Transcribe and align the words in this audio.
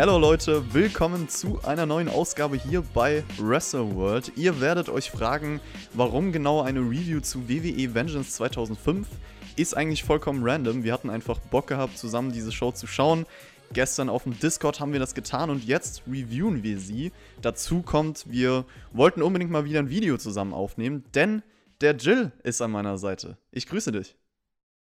Hallo 0.00 0.16
Leute, 0.16 0.62
willkommen 0.72 1.28
zu 1.28 1.60
einer 1.64 1.84
neuen 1.84 2.08
Ausgabe 2.08 2.56
hier 2.56 2.82
bei 2.94 3.24
Wrestle 3.36 3.96
World. 3.96 4.30
Ihr 4.36 4.60
werdet 4.60 4.88
euch 4.88 5.10
fragen, 5.10 5.60
warum 5.92 6.30
genau 6.30 6.62
eine 6.62 6.78
Review 6.78 7.18
zu 7.18 7.48
WWE 7.48 7.94
Vengeance 7.94 8.30
2005 8.36 9.08
ist 9.56 9.76
eigentlich 9.76 10.04
vollkommen 10.04 10.44
random. 10.44 10.84
Wir 10.84 10.92
hatten 10.92 11.10
einfach 11.10 11.40
Bock 11.40 11.66
gehabt, 11.66 11.98
zusammen 11.98 12.30
diese 12.30 12.52
Show 12.52 12.70
zu 12.70 12.86
schauen. 12.86 13.26
Gestern 13.72 14.08
auf 14.08 14.22
dem 14.22 14.38
Discord 14.38 14.78
haben 14.78 14.92
wir 14.92 15.00
das 15.00 15.16
getan 15.16 15.50
und 15.50 15.64
jetzt 15.64 16.04
reviewen 16.06 16.62
wir 16.62 16.78
sie. 16.78 17.10
Dazu 17.42 17.82
kommt, 17.82 18.24
wir 18.30 18.66
wollten 18.92 19.20
unbedingt 19.20 19.50
mal 19.50 19.64
wieder 19.64 19.80
ein 19.80 19.90
Video 19.90 20.16
zusammen 20.16 20.54
aufnehmen, 20.54 21.02
denn 21.16 21.42
der 21.80 21.96
Jill 21.96 22.30
ist 22.44 22.62
an 22.62 22.70
meiner 22.70 22.98
Seite. 22.98 23.36
Ich 23.50 23.66
grüße 23.66 23.90
dich. 23.90 24.14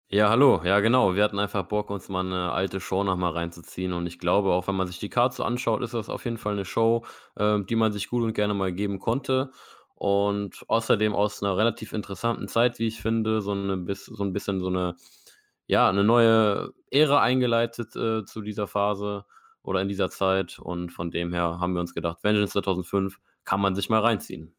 Ja, 0.09 0.29
hallo. 0.29 0.61
Ja, 0.63 0.79
genau. 0.79 1.16
Wir 1.16 1.23
hatten 1.25 1.38
einfach 1.38 1.63
Bock, 1.67 1.89
uns 1.89 2.07
mal 2.07 2.21
eine 2.25 2.52
alte 2.53 2.79
Show 2.79 3.03
noch 3.03 3.17
mal 3.17 3.31
reinzuziehen 3.31 3.91
und 3.91 4.07
ich 4.07 4.20
glaube, 4.20 4.53
auch 4.53 4.66
wenn 4.70 4.75
man 4.75 4.88
sich 4.88 4.99
die 4.99 5.09
Karte 5.09 5.35
so 5.35 5.43
anschaut, 5.43 5.81
ist 5.81 5.93
das 5.93 6.07
auf 6.09 6.23
jeden 6.23 6.38
Fall 6.38 6.53
eine 6.53 6.63
Show, 6.63 7.05
ähm, 7.38 7.66
die 7.66 7.75
man 7.75 7.91
sich 7.91 8.07
gut 8.07 8.23
und 8.23 8.33
gerne 8.33 8.53
mal 8.53 8.71
geben 8.71 8.99
konnte 8.99 9.52
und 9.95 10.63
außerdem 10.70 11.13
aus 11.13 11.43
einer 11.43 11.57
relativ 11.57 11.91
interessanten 11.91 12.47
Zeit, 12.47 12.80
wie 12.80 12.88
ich 12.88 13.02
finde, 13.02 13.41
so 13.41 13.53
'ne 13.53 13.85
so 13.95 14.23
'n 14.23 14.31
bisschen 14.31 14.61
so 14.61 14.67
eine 14.67 14.95
ja, 15.67 15.89
eine 15.89 16.03
neue 16.05 16.73
Ära 16.91 17.21
eingeleitet, 17.21 17.94
äh, 17.97 18.23
zu 18.25 18.41
dieser 18.41 18.67
Phase 18.67 19.25
oder 19.61 19.81
in 19.81 19.89
dieser 19.89 20.09
Zeit 20.09 20.58
und 20.59 20.91
von 20.94 21.11
dem 21.11 21.33
her 21.33 21.59
haben 21.59 21.73
wir 21.73 21.81
uns 21.81 21.94
gedacht, 21.94 22.23
Vengeance 22.23 22.53
2005 22.53 23.17
kann 23.44 23.59
man 23.61 23.75
sich 23.75 23.89
mal 23.89 23.99
reinziehen. 24.02 24.56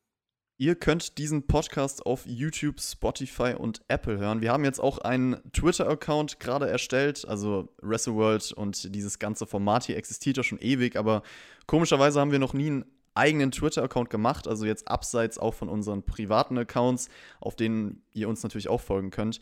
Ihr 0.61 0.75
könnt 0.75 1.19
diesen 1.19 1.47
Podcast 1.47 2.05
auf 2.05 2.27
YouTube, 2.27 2.81
Spotify 2.81 3.55
und 3.57 3.81
Apple 3.87 4.19
hören. 4.19 4.41
Wir 4.41 4.51
haben 4.51 4.65
jetzt 4.65 4.81
auch 4.81 4.99
einen 4.99 5.37
Twitter-Account 5.53 6.41
gerade 6.41 6.69
erstellt. 6.69 7.25
Also 7.29 7.69
WrestleWorld 7.81 8.51
und 8.55 8.93
dieses 8.93 9.21
ganze 9.21 9.47
Format 9.47 9.85
hier 9.85 9.97
existiert 9.97 10.37
ja 10.37 10.43
schon 10.43 10.59
ewig, 10.59 10.97
aber 10.97 11.23
komischerweise 11.69 12.19
haben 12.19 12.33
wir 12.33 12.41
noch 12.41 12.55
nie 12.55 12.67
einen 12.67 12.85
eigenen 13.15 13.53
Twitter-Account 13.53 14.11
gemacht. 14.11 14.49
Also 14.49 14.67
jetzt 14.67 14.89
abseits 14.89 15.39
auch 15.39 15.55
von 15.55 15.69
unseren 15.69 16.03
privaten 16.03 16.59
Accounts, 16.59 17.09
auf 17.41 17.55
denen 17.55 18.03
ihr 18.13 18.29
uns 18.29 18.43
natürlich 18.43 18.69
auch 18.69 18.81
folgen 18.81 19.13
könnt. 19.13 19.39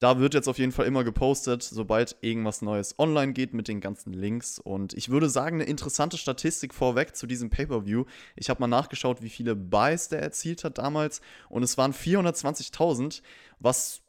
Da 0.00 0.20
wird 0.20 0.34
jetzt 0.34 0.48
auf 0.48 0.58
jeden 0.58 0.70
Fall 0.70 0.86
immer 0.86 1.02
gepostet, 1.02 1.62
sobald 1.62 2.16
irgendwas 2.20 2.62
Neues 2.62 2.98
online 2.98 3.32
geht 3.32 3.52
mit 3.52 3.66
den 3.66 3.80
ganzen 3.80 4.12
Links. 4.12 4.60
Und 4.60 4.94
ich 4.94 5.08
würde 5.08 5.28
sagen, 5.28 5.56
eine 5.56 5.68
interessante 5.68 6.16
Statistik 6.18 6.72
vorweg 6.72 7.16
zu 7.16 7.26
diesem 7.26 7.50
Pay-Per-View. 7.50 8.04
Ich 8.36 8.48
habe 8.48 8.60
mal 8.60 8.68
nachgeschaut, 8.68 9.22
wie 9.22 9.28
viele 9.28 9.56
Buys 9.56 10.08
der 10.08 10.22
erzielt 10.22 10.62
hat 10.62 10.78
damals. 10.78 11.20
Und 11.48 11.64
es 11.64 11.76
waren 11.78 11.92
420.000, 11.92 13.22
was 13.58 14.02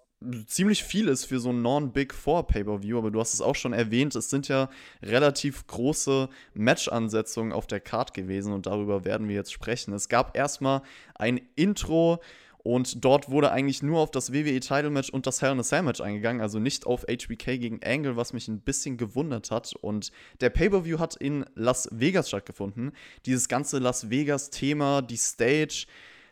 ziemlich 0.45 0.84
viel 0.84 1.08
ist 1.08 1.26
für 1.26 1.40
so 1.40 1.50
ein 1.50 1.62
Non-Big 1.62 2.14
Four 2.14 2.45
Pay-Per-View, 2.48 2.98
aber 2.98 3.10
du 3.10 3.20
hast 3.20 3.34
es 3.34 3.42
auch 3.42 3.56
schon 3.56 3.72
erwähnt, 3.72 4.16
es 4.16 4.30
sind 4.30 4.50
ja 4.50 4.70
relativ 5.02 5.66
große 5.67 6.28
Match-Ansetzungen 6.54 7.54
auf 7.54 7.67
der 7.67 7.80
Card 7.80 8.14
gewesen 8.14 8.52
und 8.52 8.66
darüber 8.66 9.06
werden 9.06 9.30
wir 9.30 9.36
jetzt 9.36 9.54
sprechen. 9.54 9.94
Es 9.94 10.10
gab 10.10 10.36
erstmal 10.36 10.82
ein 11.16 11.40
Intro 11.56 12.20
und 12.61 13.05
dort 13.05 13.29
wurde 13.29 13.52
eigentlich 13.52 13.81
nur 13.81 13.99
auf 13.99 14.11
das 14.11 14.33
WWE 14.33 14.59
Title 14.59 14.89
Match 14.89 15.09
und 15.09 15.25
das 15.25 15.41
Hell 15.41 15.53
in 15.53 15.59
a 15.59 15.63
Cell 15.63 15.81
Match 15.81 16.02
eingegangen, 16.02 16.41
also 16.41 16.59
nicht 16.59 16.85
auf 16.85 17.03
HBK 17.03 17.57
gegen 17.57 17.79
Angle, 17.83 18.17
was 18.17 18.33
mich 18.33 18.47
ein 18.49 18.59
bisschen 18.59 18.97
gewundert 18.97 19.49
hat. 19.49 19.73
Und 19.81 20.11
der 20.41 20.49
Pay-Per-View 20.49 20.99
hat 20.99 21.15
in 21.15 21.45
Las 21.55 21.87
Vegas 21.91 22.27
stattgefunden. 22.27 22.91
Dieses 23.25 23.47
ganze 23.47 23.80
Las 23.80 24.09
Vegas-Thema, 24.09 25.02
die 25.02 25.15
Stage, 25.17 25.85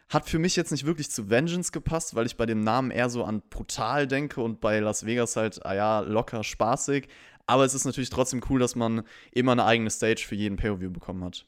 hat 0.09 0.29
für 0.29 0.39
mich 0.39 0.55
jetzt 0.55 0.71
nicht 0.71 0.85
wirklich 0.85 1.09
zu 1.09 1.29
Vengeance 1.29 1.71
gepasst, 1.71 2.15
weil 2.15 2.25
ich 2.25 2.37
bei 2.37 2.45
dem 2.45 2.61
Namen 2.61 2.91
eher 2.91 3.09
so 3.09 3.23
an 3.23 3.41
brutal 3.49 4.07
denke 4.07 4.41
und 4.41 4.59
bei 4.59 4.79
Las 4.79 5.05
Vegas 5.05 5.35
halt, 5.37 5.65
ah 5.65 5.75
ja, 5.75 5.99
locker, 6.01 6.43
spaßig. 6.43 7.07
Aber 7.45 7.63
es 7.63 7.73
ist 7.73 7.85
natürlich 7.85 8.09
trotzdem 8.09 8.41
cool, 8.49 8.59
dass 8.59 8.75
man 8.75 9.03
immer 9.31 9.53
eine 9.53 9.63
eigene 9.63 9.89
Stage 9.89 10.25
für 10.27 10.35
jeden 10.35 10.57
Pay-Per-View 10.57 10.91
bekommen 10.91 11.23
hat. 11.23 11.45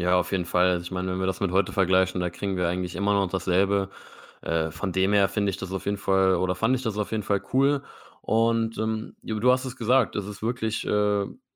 Ja, 0.00 0.16
auf 0.16 0.30
jeden 0.30 0.44
Fall. 0.44 0.80
Ich 0.80 0.92
meine, 0.92 1.10
wenn 1.10 1.18
wir 1.18 1.26
das 1.26 1.40
mit 1.40 1.50
heute 1.50 1.72
vergleichen, 1.72 2.20
da 2.20 2.30
kriegen 2.30 2.56
wir 2.56 2.68
eigentlich 2.68 2.94
immer 2.94 3.14
noch 3.14 3.28
dasselbe. 3.28 3.90
Äh, 4.42 4.70
von 4.70 4.92
dem 4.92 5.12
her 5.12 5.26
finde 5.28 5.50
ich 5.50 5.56
das 5.56 5.72
auf 5.72 5.86
jeden 5.86 5.96
Fall 5.96 6.36
oder 6.36 6.54
fand 6.54 6.76
ich 6.76 6.82
das 6.82 6.96
auf 6.98 7.10
jeden 7.10 7.24
Fall 7.24 7.42
cool. 7.52 7.82
Und, 8.22 8.78
ähm, 8.78 9.16
du 9.22 9.50
hast 9.50 9.64
es 9.64 9.74
gesagt, 9.76 10.14
es 10.14 10.24
ist 10.26 10.40
wirklich, 10.40 10.86
äh, 10.86 10.90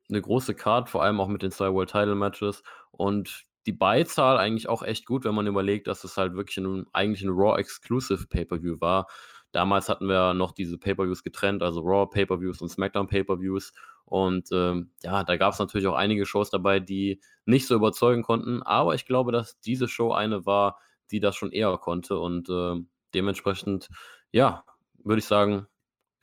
'ne 0.08 0.20
große 0.20 0.54
Card, 0.56 0.90
vor 0.90 1.04
allem 1.04 1.20
auch 1.20 1.28
mit 1.28 1.42
den 1.42 1.52
zwei 1.52 1.72
World 1.72 1.90
Title 1.90 2.16
Matches 2.16 2.64
und 2.90 3.44
die 3.66 3.72
Beizahl 3.72 4.38
eigentlich 4.38 4.68
auch 4.68 4.82
echt 4.82 5.06
gut, 5.06 5.24
wenn 5.24 5.36
man 5.36 5.46
überlegt, 5.46 5.86
dass 5.86 6.02
es 6.02 6.16
halt 6.16 6.34
wirklich 6.34 6.58
'n 6.58 6.86
eigentlich 6.92 7.22
'n 7.22 7.30
Raw 7.30 7.56
Exclusive 7.60 8.26
Pay-Per-View 8.26 8.80
war. 8.80 9.06
Damals 9.52 9.88
hatten 9.88 10.08
wir 10.08 10.34
noch 10.34 10.50
diese 10.52 10.78
Pay-Per-Views 10.78 11.22
getrennt, 11.22 11.62
also 11.62 11.80
Raw 11.82 12.06
Pay-Per-Views 12.10 12.60
und 12.60 12.70
SmackDown 12.70 13.06
Pay-Per-Views. 13.06 13.72
Und 14.12 14.50
ähm, 14.52 14.90
ja, 15.02 15.24
da 15.24 15.38
gab 15.38 15.54
es 15.54 15.58
natürlich 15.58 15.86
auch 15.86 15.94
einige 15.94 16.26
Shows 16.26 16.50
dabei, 16.50 16.80
die 16.80 17.22
nicht 17.46 17.66
so 17.66 17.74
überzeugen 17.74 18.22
konnten. 18.22 18.62
Aber 18.62 18.94
ich 18.94 19.06
glaube, 19.06 19.32
dass 19.32 19.58
diese 19.60 19.88
Show 19.88 20.12
eine 20.12 20.44
war, 20.44 20.78
die 21.10 21.18
das 21.18 21.34
schon 21.34 21.50
eher 21.50 21.78
konnte. 21.78 22.18
Und 22.18 22.50
äh, 22.50 22.74
dementsprechend, 23.14 23.88
ja, 24.30 24.64
würde 25.02 25.20
ich 25.20 25.24
sagen, 25.24 25.66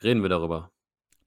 reden 0.04 0.22
wir 0.22 0.28
darüber. 0.28 0.70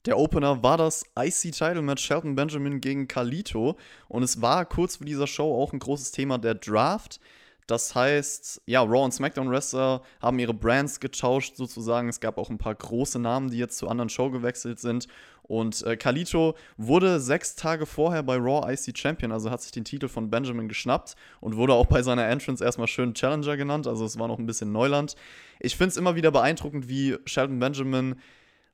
Der 0.06 0.18
Opener 0.18 0.64
war 0.64 0.78
das 0.78 1.04
IC-Title-Match 1.20 2.02
Shelton 2.02 2.36
Benjamin 2.36 2.80
gegen 2.80 3.10
Kalito. 3.10 3.76
Und 4.08 4.24
es 4.24 4.42
war 4.42 4.66
kurz 4.66 4.96
vor 4.96 5.06
dieser 5.06 5.28
Show 5.28 5.62
auch 5.62 5.74
ein 5.74 5.80
großes 5.80 6.14
Thema 6.14 6.38
der 6.38 6.56
Draft. 6.56 7.20
Das 7.68 7.96
heißt, 7.96 8.62
ja, 8.66 8.82
Raw 8.82 9.04
und 9.04 9.14
SmackDown 9.14 9.50
Wrestler 9.50 10.02
haben 10.22 10.40
ihre 10.40 10.54
Brands 10.54 11.00
getauscht 11.00 11.56
sozusagen. 11.56 12.10
Es 12.10 12.20
gab 12.20 12.38
auch 12.38 12.50
ein 12.50 12.58
paar 12.58 12.76
große 12.76 13.20
Namen, 13.20 13.50
die 13.50 13.58
jetzt 13.58 13.78
zu 13.78 13.88
anderen 13.88 14.10
Show 14.10 14.30
gewechselt 14.30 14.80
sind. 14.80 15.08
Und 15.44 15.84
äh, 15.84 15.98
Kalito 15.98 16.56
wurde 16.78 17.20
sechs 17.20 17.56
Tage 17.56 17.86
vorher 17.86 18.24
bei 18.24 18.38
Raw 18.38 18.72
IC 18.72 18.98
Champion, 18.98 19.32
also 19.32 19.52
hat 19.52 19.62
sich 19.62 19.72
den 19.72 19.84
Titel 19.84 20.08
von 20.08 20.30
Benjamin 20.30 20.70
geschnappt 20.70 21.16
und 21.42 21.58
wurde 21.58 21.74
auch 21.74 21.86
bei 21.86 22.02
seiner 22.02 22.28
Entrance 22.28 22.64
erstmal 22.64 22.88
schön 22.88 23.14
Challenger 23.14 23.58
genannt. 23.58 23.86
Also 23.86 24.06
es 24.06 24.18
war 24.18 24.28
noch 24.28 24.40
ein 24.40 24.46
bisschen 24.46 24.72
Neuland. 24.72 25.16
Ich 25.60 25.76
finde 25.76 25.90
es 25.90 25.98
immer 25.98 26.16
wieder 26.16 26.32
beeindruckend, 26.32 26.88
wie 26.88 27.18
Shelton 27.26 27.60
Benjamin 27.60 28.16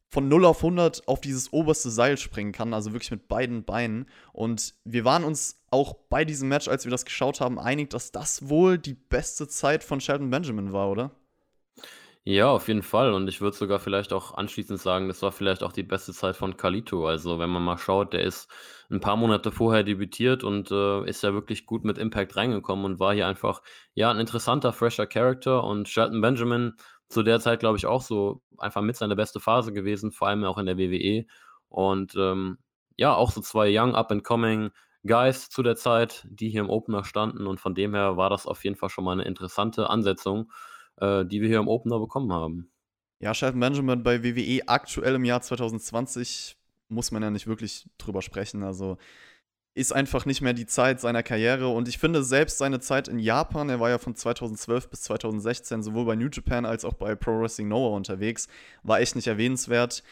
von 0.09 0.27
0 0.27 0.45
auf 0.45 0.57
100 0.57 1.07
auf 1.07 1.21
dieses 1.21 1.53
oberste 1.53 1.89
Seil 1.89 2.17
springen 2.17 2.51
kann, 2.51 2.73
also 2.73 2.94
wirklich 2.94 3.11
mit 3.11 3.27
beiden 3.27 3.63
Beinen. 3.63 4.07
Und 4.33 4.73
wir 4.83 5.06
waren 5.06 5.23
uns 5.23 5.58
auch 5.72 5.96
bei 6.09 6.25
diesem 6.25 6.50
Match, 6.50 6.68
als 6.68 6.85
wir 6.85 6.91
das 6.91 7.06
geschaut 7.06 7.41
haben, 7.41 7.59
einig, 7.59 7.90
dass 7.90 8.12
das 8.12 8.50
wohl 8.50 8.78
die 8.78 8.96
beste 8.96 9.47
Zeit 9.47 9.84
von 9.84 10.02
Sheldon 10.02 10.30
Benjamin 10.30 10.74
war, 10.74 10.90
oder? 10.90 11.12
Ja, 12.25 12.50
auf 12.50 12.68
jeden 12.68 12.84
Fall. 12.84 13.13
Und 13.13 13.28
ich 13.28 13.41
würde 13.41 13.57
sogar 13.57 13.80
vielleicht 13.80 14.13
auch 14.13 14.35
anschließend 14.35 14.80
sagen, 14.80 15.07
das 15.07 15.22
war 15.22 15.31
vielleicht 15.31 15.63
auch 15.63 15.72
die 15.72 15.84
beste 15.84 16.13
Zeit 16.13 16.35
von 16.35 16.57
Kalito. 16.57 17.07
Also, 17.07 17.40
wenn 17.40 17.50
man 17.50 17.63
mal 17.63 17.78
schaut, 17.78 18.13
der 18.13 18.22
ist 18.22 18.50
ein 18.91 19.00
paar 19.00 19.16
Monate 19.16 19.52
vorher 19.52 19.84
debütiert 19.84 20.44
und 20.44 20.69
äh, 20.69 21.06
ist 21.09 21.24
ja 21.24 21.34
wirklich 21.34 21.66
gut 21.66 21.86
mit 21.86 21.97
Impact 21.97 22.36
reingekommen 22.36 22.86
und 22.86 23.00
war 23.00 23.13
hier 23.13 23.28
einfach 23.28 23.62
ja 23.96 24.12
ein 24.12 24.19
interessanter, 24.19 24.74
fresher 24.74 25.07
Character. 25.07 25.63
Und 25.63 25.88
Shelton 25.88 26.22
Benjamin 26.22 26.74
zu 27.07 27.24
der 27.24 27.40
Zeit, 27.40 27.62
glaube 27.62 27.78
ich, 27.78 27.86
auch 27.88 28.01
so 28.01 28.41
einfach 28.57 28.81
mit 28.81 28.97
seiner 28.97 29.16
beste 29.16 29.40
Phase 29.40 29.74
gewesen, 29.74 30.12
vor 30.12 30.28
allem 30.28 30.44
auch 30.44 30.57
in 30.57 30.66
der 30.68 30.78
WWE. 30.78 31.25
Und 31.69 32.16
ähm, 32.16 32.59
ja, 32.97 33.16
auch 33.16 33.31
so 33.31 33.41
zwei 33.41 33.69
Young 33.72 33.96
Up-and-Coming 33.96 34.72
Guys 35.05 35.49
zu 35.49 35.63
der 35.63 35.75
Zeit, 35.75 36.27
die 36.29 36.49
hier 36.49 36.61
im 36.61 36.69
Opener 36.69 37.03
standen. 37.03 37.47
Und 37.47 37.59
von 37.59 37.75
dem 37.75 37.93
her 37.93 38.17
war 38.17 38.29
das 38.29 38.45
auf 38.45 38.63
jeden 38.63 38.75
Fall 38.75 38.89
schon 38.89 39.03
mal 39.03 39.13
eine 39.13 39.23
interessante 39.23 39.89
Ansetzung, 39.89 40.51
äh, 40.97 41.25
die 41.25 41.41
wir 41.41 41.47
hier 41.47 41.59
im 41.59 41.67
Opener 41.67 41.99
bekommen 41.99 42.31
haben. 42.33 42.71
Ja, 43.19 43.33
Shelton 43.33 43.59
Benjamin 43.59 44.03
bei 44.03 44.23
WWE 44.23 44.67
aktuell 44.67 45.15
im 45.15 45.25
Jahr 45.25 45.41
2020 45.41 46.57
muss 46.88 47.11
man 47.11 47.21
ja 47.21 47.29
nicht 47.29 47.47
wirklich 47.47 47.88
drüber 47.97 48.21
sprechen. 48.21 48.63
Also 48.63 48.97
ist 49.75 49.93
einfach 49.93 50.25
nicht 50.25 50.41
mehr 50.41 50.53
die 50.53 50.65
Zeit 50.65 50.99
seiner 50.99 51.23
Karriere. 51.23 51.69
Und 51.69 51.88
ich 51.88 52.00
finde 52.00 52.24
selbst 52.24 52.57
seine 52.57 52.79
Zeit 52.79 53.07
in 53.07 53.19
Japan, 53.19 53.69
er 53.69 53.79
war 53.79 53.89
ja 53.89 53.97
von 53.97 54.15
2012 54.15 54.89
bis 54.89 55.03
2016 55.03 55.83
sowohl 55.83 56.06
bei 56.06 56.15
New 56.15 56.27
Japan 56.31 56.65
als 56.65 56.83
auch 56.83 56.94
bei 56.94 57.15
Pro 57.15 57.39
Wrestling 57.39 57.68
Noah 57.68 57.95
unterwegs, 57.95 58.47
war 58.83 59.00
echt 59.00 59.15
nicht 59.15 59.27
erwähnenswert. 59.27 60.03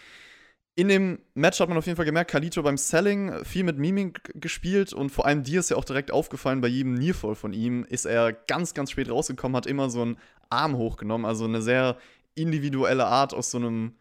In 0.78 0.90
dem 0.90 1.18
Match 1.34 1.60
hat 1.60 1.70
man 1.70 1.78
auf 1.80 1.88
jeden 1.88 1.96
Fall 1.96 2.06
gemerkt, 2.06 2.30
Kalito 2.30 2.62
beim 2.62 2.78
Selling 2.78 3.44
viel 3.44 3.64
mit 3.64 3.80
Mimik 3.80 4.32
gespielt 4.36 4.94
und 4.94 5.10
vor 5.10 5.26
allem 5.26 5.42
dir 5.42 5.60
ist 5.60 5.72
ja 5.72 5.76
auch 5.76 5.84
direkt 5.84 6.12
aufgefallen, 6.12 6.62
bei 6.62 6.68
jedem 6.68 6.94
Nearfall 6.94 7.34
von 7.34 7.52
ihm 7.52 7.84
ist 7.86 8.06
er 8.06 8.32
ganz, 8.32 8.76
ganz 8.76 8.92
spät 8.92 9.10
rausgekommen, 9.10 9.58
hat 9.58 9.66
immer 9.66 9.90
so 9.90 10.04
einen 10.04 10.18
Arm 10.52 10.78
hochgenommen, 10.78 11.26
also 11.26 11.46
eine 11.46 11.64
sehr 11.64 11.98
individuelle 12.36 13.08
Art 13.08 13.34
aus 13.34 13.50
so 13.50 13.58
einem 13.58 13.96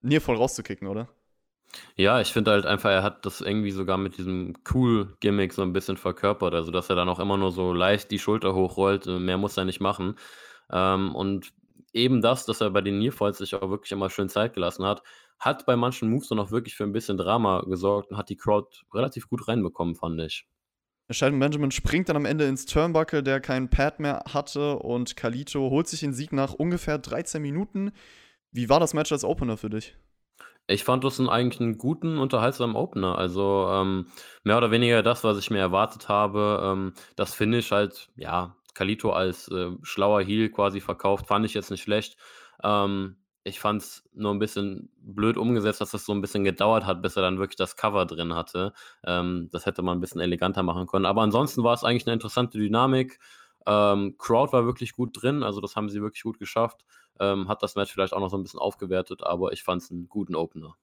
Nearfall 0.00 0.36
rauszukicken, 0.36 0.86
oder? 0.86 1.08
Ja, 1.96 2.20
ich 2.20 2.32
finde 2.32 2.52
halt 2.52 2.66
einfach, 2.66 2.90
er 2.90 3.02
hat 3.02 3.26
das 3.26 3.40
irgendwie 3.40 3.72
sogar 3.72 3.98
mit 3.98 4.16
diesem 4.16 4.54
Cool-Gimmick 4.72 5.52
so 5.52 5.62
ein 5.62 5.72
bisschen 5.72 5.96
verkörpert, 5.96 6.54
also, 6.54 6.70
dass 6.70 6.88
er 6.88 6.94
dann 6.94 7.08
auch 7.08 7.18
immer 7.18 7.36
nur 7.36 7.50
so 7.50 7.72
leicht 7.72 8.12
die 8.12 8.20
Schulter 8.20 8.54
hochrollt, 8.54 9.08
äh, 9.08 9.18
mehr 9.18 9.38
muss 9.38 9.56
er 9.56 9.64
nicht 9.64 9.80
machen. 9.80 10.14
Ähm, 10.70 11.16
und 11.16 11.52
eben 11.92 12.22
das, 12.22 12.46
dass 12.46 12.60
er 12.60 12.70
bei 12.70 12.80
den 12.80 13.00
Nearfalls 13.00 13.38
sich 13.38 13.56
auch 13.56 13.70
wirklich 13.70 13.90
immer 13.90 14.08
schön 14.08 14.28
Zeit 14.28 14.54
gelassen 14.54 14.84
hat, 14.84 15.02
hat 15.38 15.66
bei 15.66 15.76
manchen 15.76 16.10
Moves 16.10 16.28
dann 16.28 16.38
auch 16.38 16.50
wirklich 16.50 16.74
für 16.76 16.84
ein 16.84 16.92
bisschen 16.92 17.16
Drama 17.18 17.62
gesorgt 17.62 18.10
und 18.10 18.16
hat 18.18 18.28
die 18.30 18.36
Crowd 18.36 18.68
relativ 18.94 19.28
gut 19.28 19.48
reinbekommen, 19.48 19.94
fand 19.96 20.20
ich. 20.22 20.46
Sheldon 21.10 21.38
Benjamin 21.40 21.70
springt 21.72 22.08
dann 22.08 22.16
am 22.16 22.24
Ende 22.24 22.46
ins 22.46 22.64
Turnbuckle, 22.66 23.22
der 23.24 23.40
keinen 23.40 23.70
Pad 23.70 23.98
mehr 24.00 24.22
hatte 24.32 24.78
und 24.78 25.16
Kalito 25.16 25.70
holt 25.70 25.86
sich 25.88 26.00
den 26.00 26.12
Sieg 26.14 26.32
nach 26.32 26.52
ungefähr 26.54 26.98
13 26.98 27.42
Minuten. 27.42 27.92
Wie 28.52 28.68
war 28.68 28.80
das 28.80 28.94
Match 28.94 29.12
als 29.12 29.24
Opener 29.24 29.56
für 29.56 29.70
dich? 29.70 29.96
Ich 30.68 30.82
fand 30.84 31.04
das 31.04 31.18
'n 31.20 31.28
eigentlich 31.28 31.60
'n 31.60 31.78
guten, 31.78 32.18
unterhaltsamen 32.18 32.74
Opener. 32.76 33.16
Also, 33.18 33.68
ähm, 33.70 34.08
mehr 34.42 34.56
oder 34.58 34.70
weniger 34.70 35.02
das, 35.02 35.22
was 35.24 35.38
ich 35.38 35.50
mir 35.50 35.58
erwartet 35.58 36.08
habe. 36.08 36.60
Ähm, 36.64 36.94
das 37.14 37.34
Finish 37.34 37.70
halt, 37.70 38.08
ja, 38.16 38.56
Carlito 38.74 39.12
als, 39.12 39.48
äh, 39.48 39.70
schlauer 39.82 40.22
Heel 40.22 40.50
quasi 40.50 40.80
verkauft, 40.80 41.28
fand 41.28 41.46
ich 41.46 41.54
jetzt 41.54 41.70
nicht 41.70 41.82
schlecht. 41.82 42.16
Ähm, 42.64 43.16
ich 43.46 43.60
fand's 43.60 44.04
nur 44.14 44.32
'n 44.32 44.38
bisschen 44.40 44.90
blöd 44.98 45.36
umgesetzt, 45.38 45.80
dass 45.80 45.92
das 45.92 46.04
so 46.06 46.12
'n 46.12 46.20
bisschen 46.22 46.44
gedauert 46.44 46.86
hat, 46.86 47.02
bis 47.02 47.16
er 47.16 47.22
dann 47.22 47.38
wirklich 47.38 47.56
das 47.56 47.76
Cover 47.76 48.06
drin 48.06 48.34
hatte. 48.34 48.72
Ähm, 49.04 49.48
das 49.52 49.66
hätte 49.66 49.82
man 49.82 49.98
'n 49.98 50.00
bisschen 50.00 50.20
eleganter 50.20 50.62
machen 50.64 50.86
können. 50.86 51.06
Aber 51.06 51.22
ansonsten 51.22 51.64
war's 51.64 51.84
eigentlich 51.84 52.06
'ne 52.06 52.12
interessante 52.14 52.58
Dynamik. 52.58 53.18
Ähm, 53.66 54.16
Crowd 54.18 54.52
war 54.52 54.66
wirklich 54.66 54.92
gut 54.92 55.20
drin, 55.22 55.42
also 55.42 55.60
das 55.60 55.76
haben 55.76 55.88
sie 55.90 56.02
wirklich 56.02 56.22
gut 56.24 56.38
geschafft. 56.38 56.84
Ähm, 57.20 57.48
hat 57.48 57.62
das 57.62 57.76
Match 57.76 57.92
vielleicht 57.92 58.12
auch 58.14 58.20
noch 58.20 58.30
so 58.30 58.36
'n 58.36 58.42
bisschen 58.44 58.60
aufgewertet, 58.60 59.22
aber 59.24 59.52
ich 59.52 59.62
fand's 59.64 59.90
'n 59.90 60.08
guten 60.08 60.34
Opener. 60.36 60.76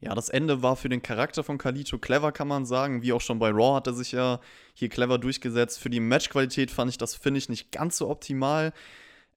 Ja, 0.00 0.14
das 0.16 0.28
Ende 0.30 0.62
war 0.62 0.74
für 0.74 0.88
den 0.88 1.00
Charakter 1.00 1.44
von 1.44 1.58
Carlito 1.58 1.96
clever, 1.96 2.32
kann 2.32 2.48
man 2.48 2.66
sagen. 2.66 3.02
Wie 3.02 3.12
auch 3.12 3.20
schon 3.20 3.38
bei 3.38 3.50
Raw 3.50 3.76
hat 3.76 3.86
er 3.86 3.92
sich 3.92 4.10
ja 4.10 4.40
hier 4.74 4.88
clever 4.88 5.16
durchgesetzt. 5.18 5.78
Für 5.78 5.90
die 5.90 6.00
Matchqualität 6.00 6.72
fand 6.72 6.90
ich 6.90 6.98
das 6.98 7.14
Finish 7.14 7.48
nicht 7.48 7.70
ganz 7.70 7.98
so 7.98 8.08
optimal. 8.10 8.72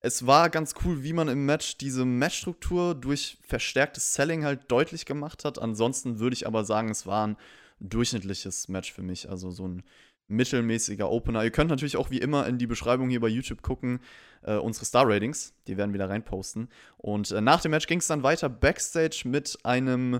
Es 0.06 0.28
war 0.28 0.52
ganz 0.52 0.76
cool, 0.84 1.02
wie 1.02 1.14
man 1.14 1.28
im 1.30 1.48
Match 1.48 1.80
diese 1.80 2.06
Matchstruktur 2.06 2.94
durch 2.94 3.40
verstärktes 3.42 4.14
Selling 4.14 4.46
halt 4.46 4.70
deutlich 4.72 5.08
gemacht 5.08 5.44
hat. 5.44 5.58
Ansonsten 5.58 6.20
würde 6.20 6.36
ich 6.36 6.46
aber 6.46 6.64
sagen, 6.64 6.92
es 6.92 7.08
war 7.08 7.26
ein 7.26 7.38
durchschnittliches 7.80 8.68
Match 8.68 8.94
für 8.94 9.02
mich. 9.02 9.28
Also 9.32 9.50
so 9.50 9.68
ein 9.68 9.82
mittelmäßiger 10.28 11.10
Opener. 11.10 11.44
Ihr 11.44 11.50
könnt 11.50 11.72
natürlich 11.72 11.98
auch 11.98 12.12
wie 12.12 12.20
immer 12.20 12.46
in 12.46 12.60
die 12.60 12.68
Beschreibung 12.68 13.10
hier 13.10 13.20
bei 13.20 13.30
YouTube 13.30 13.64
gucken, 13.64 14.00
äh, 14.44 14.58
unsere 14.58 14.86
Star-Ratings. 14.86 15.56
Die 15.66 15.76
werden 15.76 15.92
wir 15.92 16.00
da 16.00 16.06
reinposten. 16.06 16.70
Und 16.98 17.32
äh, 17.32 17.42
nach 17.42 17.62
dem 17.62 17.72
Match 17.72 17.88
ging 17.88 17.98
es 17.98 18.06
dann 18.06 18.22
weiter 18.22 18.48
backstage 18.48 19.24
mit 19.26 19.58
einem 19.64 20.20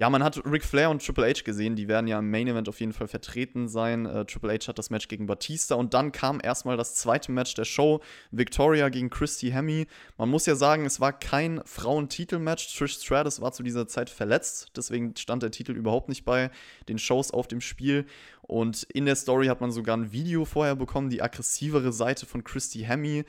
ja, 0.00 0.08
man 0.08 0.24
hat 0.24 0.42
Ric 0.46 0.64
Flair 0.64 0.88
und 0.88 1.04
Triple 1.04 1.28
H 1.28 1.42
gesehen, 1.44 1.76
die 1.76 1.86
werden 1.86 2.06
ja 2.06 2.18
im 2.18 2.30
Main 2.30 2.48
Event 2.48 2.70
auf 2.70 2.80
jeden 2.80 2.94
Fall 2.94 3.06
vertreten 3.06 3.68
sein. 3.68 4.06
Äh, 4.06 4.24
Triple 4.24 4.50
H 4.50 4.68
hat 4.68 4.78
das 4.78 4.88
Match 4.88 5.08
gegen 5.08 5.26
Batista 5.26 5.74
und 5.74 5.92
dann 5.92 6.10
kam 6.10 6.40
erstmal 6.42 6.78
das 6.78 6.94
zweite 6.94 7.30
Match 7.30 7.52
der 7.52 7.66
Show, 7.66 8.00
Victoria 8.30 8.88
gegen 8.88 9.10
Christy 9.10 9.50
Hemme. 9.50 9.84
Man 10.16 10.30
muss 10.30 10.46
ja 10.46 10.54
sagen, 10.54 10.86
es 10.86 11.00
war 11.00 11.12
kein 11.12 11.60
Frauentitelmatch. 11.66 12.78
Trish 12.78 12.94
Stratus 12.94 13.42
war 13.42 13.52
zu 13.52 13.62
dieser 13.62 13.86
Zeit 13.88 14.08
verletzt, 14.08 14.68
deswegen 14.74 15.14
stand 15.18 15.42
der 15.42 15.50
Titel 15.50 15.72
überhaupt 15.72 16.08
nicht 16.08 16.24
bei 16.24 16.50
den 16.88 16.96
Shows 16.96 17.30
auf 17.30 17.46
dem 17.46 17.60
Spiel. 17.60 18.06
Und 18.40 18.84
in 18.84 19.04
der 19.04 19.16
Story 19.16 19.48
hat 19.48 19.60
man 19.60 19.70
sogar 19.70 19.98
ein 19.98 20.12
Video 20.12 20.46
vorher 20.46 20.76
bekommen, 20.76 21.10
die 21.10 21.20
aggressivere 21.20 21.92
Seite 21.92 22.24
von 22.24 22.42
Christy 22.42 22.80
Hemme 22.80 23.26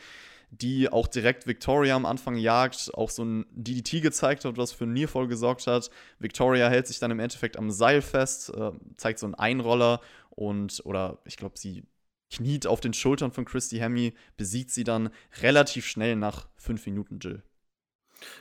die 0.52 0.92
auch 0.92 1.08
direkt 1.08 1.48
Victoria 1.48 1.96
am 1.96 2.06
Anfang 2.06 2.36
jagt, 2.36 2.92
auch 2.94 3.10
so 3.10 3.24
ein 3.24 3.46
DDT 3.52 4.02
gezeigt 4.02 4.44
hat, 4.44 4.58
was 4.58 4.74
für 4.74 4.84
einen 4.84 4.94
Nearfall 4.94 5.28
gesorgt 5.28 5.66
hat. 5.66 5.90
Victoria 6.20 6.68
hält 6.68 6.88
sich 6.88 7.00
dann 7.00 7.10
im 7.10 7.20
Endeffekt 7.20 7.58
am 7.58 7.72
Seil 7.72 8.02
fest, 8.02 8.54
äh, 8.54 8.72
zeigt 8.98 9.20
so 9.20 9.26
einen 9.26 9.36
Einroller 9.36 10.02
und, 10.30 10.82
oder 10.86 11.20
ich 11.24 11.38
glaube, 11.38 11.58
sie 11.58 11.84
kniet 12.30 12.68
auf 12.68 12.82
den 12.82 12.94
Schultern 12.94 13.32
von 13.32 13.46
Christy 13.46 13.78
Hemme, 13.78 14.14
besiegt 14.36 14.72
sie 14.72 14.84
dann 14.84 15.10
relativ 15.42 15.86
schnell 15.86 16.18
nach 16.18 16.48
fünf 16.58 16.86
Minuten 16.86 17.20
Jill. 17.20 17.44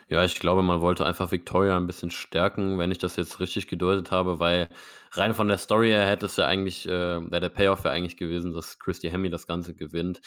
Ja, 0.08 0.24
ich 0.24 0.38
glaube, 0.38 0.62
man 0.62 0.80
wollte 0.80 1.06
einfach 1.06 1.30
Victoria 1.30 1.76
ein 1.76 1.86
bisschen 1.86 2.10
stärken, 2.10 2.78
wenn 2.78 2.90
ich 2.90 2.98
das 2.98 3.16
jetzt 3.16 3.40
richtig 3.40 3.66
gedeutet 3.66 4.10
habe, 4.10 4.38
weil 4.38 4.68
rein 5.12 5.32
von 5.32 5.48
der 5.48 5.58
Story 5.58 5.88
her 5.88 6.06
hätte 6.06 6.26
es 6.26 6.36
ja 6.36 6.46
eigentlich, 6.46 6.86
äh, 6.86 7.20
der 7.20 7.48
Payoff 7.48 7.84
ja 7.84 7.90
eigentlich 7.90 8.16
gewesen, 8.16 8.52
dass 8.52 8.78
Christy 8.78 9.10
Hemme 9.10 9.30
das 9.30 9.46
Ganze 9.46 9.74
gewinnt. 9.74 10.20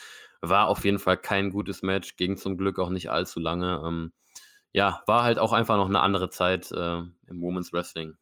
War 0.46 0.68
auf 0.68 0.84
jeden 0.84 1.00
Fall 1.00 1.16
kein 1.18 1.52
gutes 1.52 1.84
Match, 1.84 2.18
ging 2.18 2.36
zum 2.36 2.58
Glück 2.58 2.78
auch 2.78 2.90
nicht 2.90 3.10
allzu 3.10 3.40
lange. 3.40 3.82
Ähm, 3.86 4.12
ja, 4.74 5.02
war 5.08 5.24
halt 5.24 5.40
auch 5.40 5.54
einfach 5.54 5.78
noch 5.78 5.88
eine 5.88 6.02
andere 6.02 6.30
Zeit 6.30 6.70
äh, 6.72 6.98
im 6.98 7.42
Women's 7.42 7.72
Wrestling. 7.72 8.18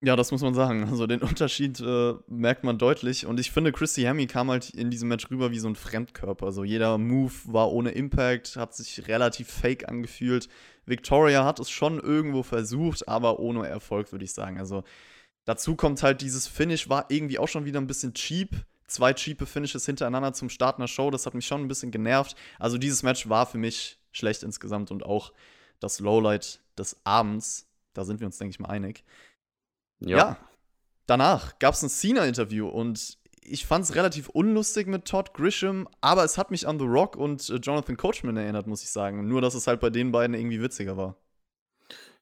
Ja, 0.00 0.14
das 0.16 0.32
muss 0.32 0.42
man 0.42 0.54
sagen. 0.54 0.84
Also 0.88 1.06
den 1.06 1.22
Unterschied 1.22 1.80
äh, 1.80 2.14
merkt 2.26 2.64
man 2.64 2.78
deutlich. 2.78 3.26
Und 3.26 3.38
ich 3.38 3.52
finde, 3.52 3.70
Christy 3.70 4.02
Hemme 4.02 4.26
kam 4.26 4.50
halt 4.50 4.70
in 4.70 4.90
diesem 4.90 5.08
Match 5.08 5.30
rüber 5.30 5.52
wie 5.52 5.60
so 5.60 5.68
ein 5.68 5.76
Fremdkörper. 5.76 6.46
Also 6.46 6.64
jeder 6.64 6.98
Move 6.98 7.32
war 7.44 7.70
ohne 7.70 7.90
Impact, 7.90 8.56
hat 8.56 8.74
sich 8.74 9.06
relativ 9.06 9.48
fake 9.48 9.88
angefühlt. 9.88 10.48
Victoria 10.86 11.44
hat 11.44 11.60
es 11.60 11.70
schon 11.70 12.00
irgendwo 12.00 12.42
versucht, 12.42 13.06
aber 13.08 13.38
ohne 13.38 13.68
Erfolg, 13.68 14.10
würde 14.10 14.24
ich 14.24 14.32
sagen. 14.32 14.58
Also 14.58 14.82
dazu 15.44 15.76
kommt 15.76 16.02
halt, 16.02 16.20
dieses 16.20 16.48
Finish 16.48 16.88
war 16.88 17.06
irgendwie 17.10 17.38
auch 17.38 17.48
schon 17.48 17.64
wieder 17.64 17.80
ein 17.80 17.86
bisschen 17.86 18.14
cheap 18.14 18.64
zwei 18.88 19.12
cheape 19.12 19.46
Finishes 19.46 19.86
hintereinander 19.86 20.32
zum 20.32 20.50
Start 20.50 20.78
einer 20.78 20.88
Show. 20.88 21.10
Das 21.10 21.26
hat 21.26 21.34
mich 21.34 21.46
schon 21.46 21.62
ein 21.62 21.68
bisschen 21.68 21.90
genervt. 21.90 22.36
Also 22.58 22.78
dieses 22.78 23.02
Match 23.02 23.28
war 23.28 23.46
für 23.46 23.58
mich 23.58 23.98
schlecht 24.10 24.42
insgesamt 24.42 24.90
und 24.90 25.04
auch 25.04 25.32
das 25.78 26.00
Lowlight 26.00 26.60
des 26.76 27.00
Abends. 27.04 27.68
Da 27.94 28.04
sind 28.04 28.20
wir 28.20 28.26
uns, 28.26 28.38
denke 28.38 28.50
ich 28.50 28.60
mal, 28.60 28.68
einig. 28.68 29.04
Ja. 30.00 30.16
ja. 30.16 30.36
Danach 31.06 31.58
gab 31.58 31.74
es 31.74 31.82
ein 31.82 31.88
Cena-Interview 31.88 32.68
und 32.68 33.18
ich 33.42 33.66
fand 33.66 33.84
es 33.84 33.94
relativ 33.94 34.28
unlustig 34.28 34.86
mit 34.88 35.06
Todd 35.06 35.32
Grisham, 35.32 35.88
aber 36.00 36.24
es 36.24 36.36
hat 36.36 36.50
mich 36.50 36.68
an 36.68 36.78
The 36.78 36.84
Rock 36.84 37.16
und 37.16 37.48
äh, 37.48 37.56
Jonathan 37.56 37.96
Coachman 37.96 38.36
erinnert, 38.36 38.66
muss 38.66 38.82
ich 38.82 38.90
sagen. 38.90 39.26
Nur, 39.26 39.40
dass 39.40 39.54
es 39.54 39.66
halt 39.66 39.80
bei 39.80 39.90
den 39.90 40.12
beiden 40.12 40.34
irgendwie 40.34 40.60
witziger 40.60 40.96
war. 40.96 41.16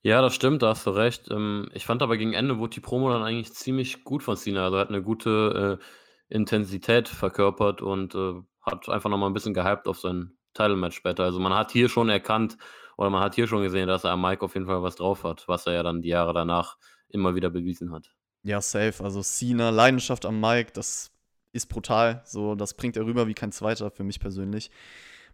Ja, 0.02 0.22
das 0.22 0.34
stimmt, 0.34 0.62
da 0.62 0.68
hast 0.68 0.86
du 0.86 0.90
recht. 0.90 1.30
Ähm, 1.30 1.68
ich 1.74 1.84
fand 1.84 2.00
aber 2.00 2.16
gegen 2.16 2.32
Ende 2.32 2.58
wurde 2.58 2.74
die 2.74 2.80
Promo 2.80 3.10
dann 3.10 3.22
eigentlich 3.22 3.52
ziemlich 3.54 4.04
gut 4.04 4.22
von 4.22 4.36
Cena. 4.36 4.64
Also 4.64 4.76
er 4.76 4.80
hat 4.82 4.88
eine 4.88 5.02
gute 5.02 5.80
äh, 5.80 5.84
Intensität 6.28 7.08
verkörpert 7.08 7.82
und, 7.82 8.14
äh, 8.14 8.34
hat 8.62 8.88
einfach 8.88 9.10
noch 9.10 9.18
mal 9.18 9.28
'n 9.28 9.34
bisschen 9.34 9.54
gehypt 9.54 9.86
auf 9.88 9.98
sein 10.00 10.36
Title-Match 10.54 10.96
später. 10.96 11.24
Also, 11.24 11.38
man 11.40 11.54
hat 11.54 11.72
hier 11.72 11.88
schon 11.88 12.08
erkannt 12.08 12.56
oder 12.96 13.10
man 13.10 13.22
hat 13.22 13.34
hier 13.34 13.46
schon 13.46 13.62
gesehen, 13.62 13.88
dass 13.88 14.04
er 14.04 14.10
am 14.12 14.22
Mic 14.22 14.42
auf 14.42 14.54
jeden 14.54 14.66
Fall 14.66 14.82
was 14.82 14.96
drauf 14.96 15.24
hat, 15.24 15.46
was 15.48 15.66
er 15.66 15.74
ja 15.74 15.82
dann 15.82 16.02
die 16.02 16.08
Jahre 16.08 16.32
danach 16.34 16.76
immer 17.08 17.34
wieder 17.34 17.50
bewiesen 17.50 17.92
hat. 17.92 18.12
Ja, 18.42 18.60
safe. 18.60 19.02
Also, 19.04 19.22
Cena, 19.22 19.70
Leidenschaft 19.70 20.24
am 20.26 20.40
Mic, 20.40 20.72
das 20.72 21.10
ist 21.52 21.66
brutal. 21.66 22.22
So, 22.24 22.54
das 22.54 22.74
bringt 22.74 22.96
er 22.96 23.06
rüber 23.06 23.26
wie 23.26 23.34
kein 23.34 23.52
Zweiter 23.52 23.90
für 23.90 24.04
mich 24.04 24.20
persönlich. 24.20 24.70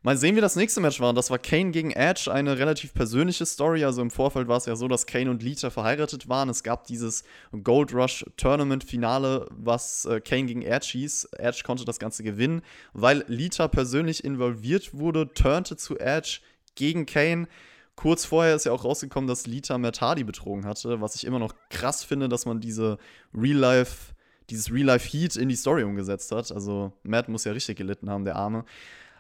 Mal 0.05 0.17
sehen, 0.17 0.35
wie 0.35 0.41
das 0.41 0.57
nächste 0.57 0.81
Match 0.81 0.99
war. 0.99 1.15
Das 1.15 1.31
war 1.31 1.39
Kane 1.39 1.71
gegen 1.71 1.93
Edge, 1.93 2.29
eine 2.33 2.59
relativ 2.59 2.93
persönliche 2.93 3.47
Story. 3.47 3.85
Also 3.85 4.03
im 4.03 4.11
Vorfeld 4.11 4.49
war 4.49 4.57
es 4.57 4.67
ja 4.67 4.75
so, 4.75 4.89
dass 4.89 5.07
Kane 5.07 5.31
und 5.31 5.45
Lita 5.45 5.71
verheiratet 5.71 6.29
waren. 6.29 6.49
Es 6.49 6.65
gab 6.65 6.89
dieses 6.89 7.23
Gold 7.63 7.95
Rush 7.95 8.25
Tournament 8.37 8.83
Finale, 8.83 9.47
was 9.51 10.05
äh, 10.07 10.21
Kane 10.21 10.47
gegen 10.47 10.63
Edge 10.63 10.89
hieß. 10.93 11.29
Edge 11.39 11.63
konnte 11.65 11.85
das 11.85 12.01
Ganze 12.01 12.25
gewinnen, 12.25 12.63
weil 12.93 13.25
Lita 13.29 13.69
persönlich 13.69 14.25
involviert 14.25 14.93
wurde, 14.93 15.33
turnte 15.33 15.77
zu 15.77 15.97
Edge 15.97 16.41
gegen 16.75 17.07
Kane. 17.07 17.47
Kurz 17.95 18.25
vorher 18.25 18.57
ist 18.57 18.67
ja 18.67 18.73
auch 18.73 18.85
rausgekommen, 18.85 19.29
dass 19.29 19.47
Lita 19.47 19.79
Matt 19.79 20.01
Hardy 20.01 20.25
betrogen 20.25 20.67
hatte, 20.67 21.01
was 21.01 21.15
ich 21.15 21.25
immer 21.25 21.39
noch 21.39 21.55
krass 21.71 22.03
finde, 22.03 22.29
dass 22.29 22.45
man 22.45 22.61
diese 22.61 22.99
Real-Life, 23.33 24.15
dieses 24.51 24.73
Real-Life-Heat 24.73 25.37
in 25.37 25.49
die 25.49 25.55
Story 25.55 25.85
umgesetzt 25.85 26.33
hat. 26.33 26.51
Also 26.51 26.93
Matt 27.05 27.29
muss 27.29 27.45
ja 27.45 27.53
richtig 27.53 27.77
gelitten 27.77 28.11
haben, 28.11 28.25
der 28.25 28.35
Arme. 28.35 28.65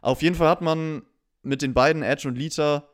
Auf 0.02 0.20
jeden 0.20 0.34
Fall 0.34 0.48
hat 0.48 0.60
man 0.60 1.02
mit 1.42 1.62
den 1.62 1.72
beiden 1.72 2.02
Edge 2.02 2.28
und 2.28 2.36
Lita 2.36 2.86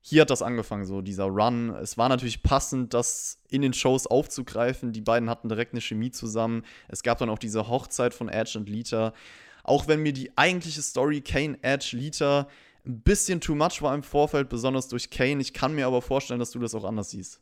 hier 0.00 0.22
hat 0.22 0.30
das 0.30 0.42
angefangen, 0.42 0.86
so 0.86 1.02
dieser 1.02 1.24
Run. 1.24 1.70
Es 1.70 1.98
war 1.98 2.08
natürlich 2.08 2.42
passend, 2.42 2.94
das 2.94 3.42
in 3.48 3.62
den 3.62 3.72
Shows 3.72 4.06
aufzugreifen. 4.06 4.92
Die 4.92 5.00
beiden 5.00 5.28
hatten 5.28 5.48
direkt 5.48 5.72
eine 5.72 5.80
Chemie 5.80 6.10
zusammen. 6.10 6.62
Es 6.88 7.02
gab 7.02 7.18
dann 7.18 7.28
auch 7.28 7.38
diese 7.38 7.68
Hochzeit 7.68 8.14
von 8.14 8.28
Edge 8.28 8.58
und 8.58 8.68
Lita. 8.68 9.12
Auch 9.64 9.86
wenn 9.86 10.00
mir 10.00 10.12
die 10.12 10.36
eigentliche 10.36 10.82
Story 10.82 11.20
Kane, 11.20 11.58
Edge, 11.62 11.96
Lita 11.96 12.48
ein 12.86 13.02
bisschen 13.02 13.40
too 13.40 13.54
much 13.54 13.82
war 13.82 13.94
im 13.94 14.02
Vorfeld, 14.02 14.48
besonders 14.48 14.88
durch 14.88 15.10
Kane. 15.10 15.42
Ich 15.42 15.52
kann 15.52 15.74
mir 15.74 15.86
aber 15.86 16.00
vorstellen, 16.00 16.40
dass 16.40 16.52
du 16.52 16.58
das 16.58 16.74
auch 16.74 16.84
anders 16.84 17.10
siehst. 17.10 17.40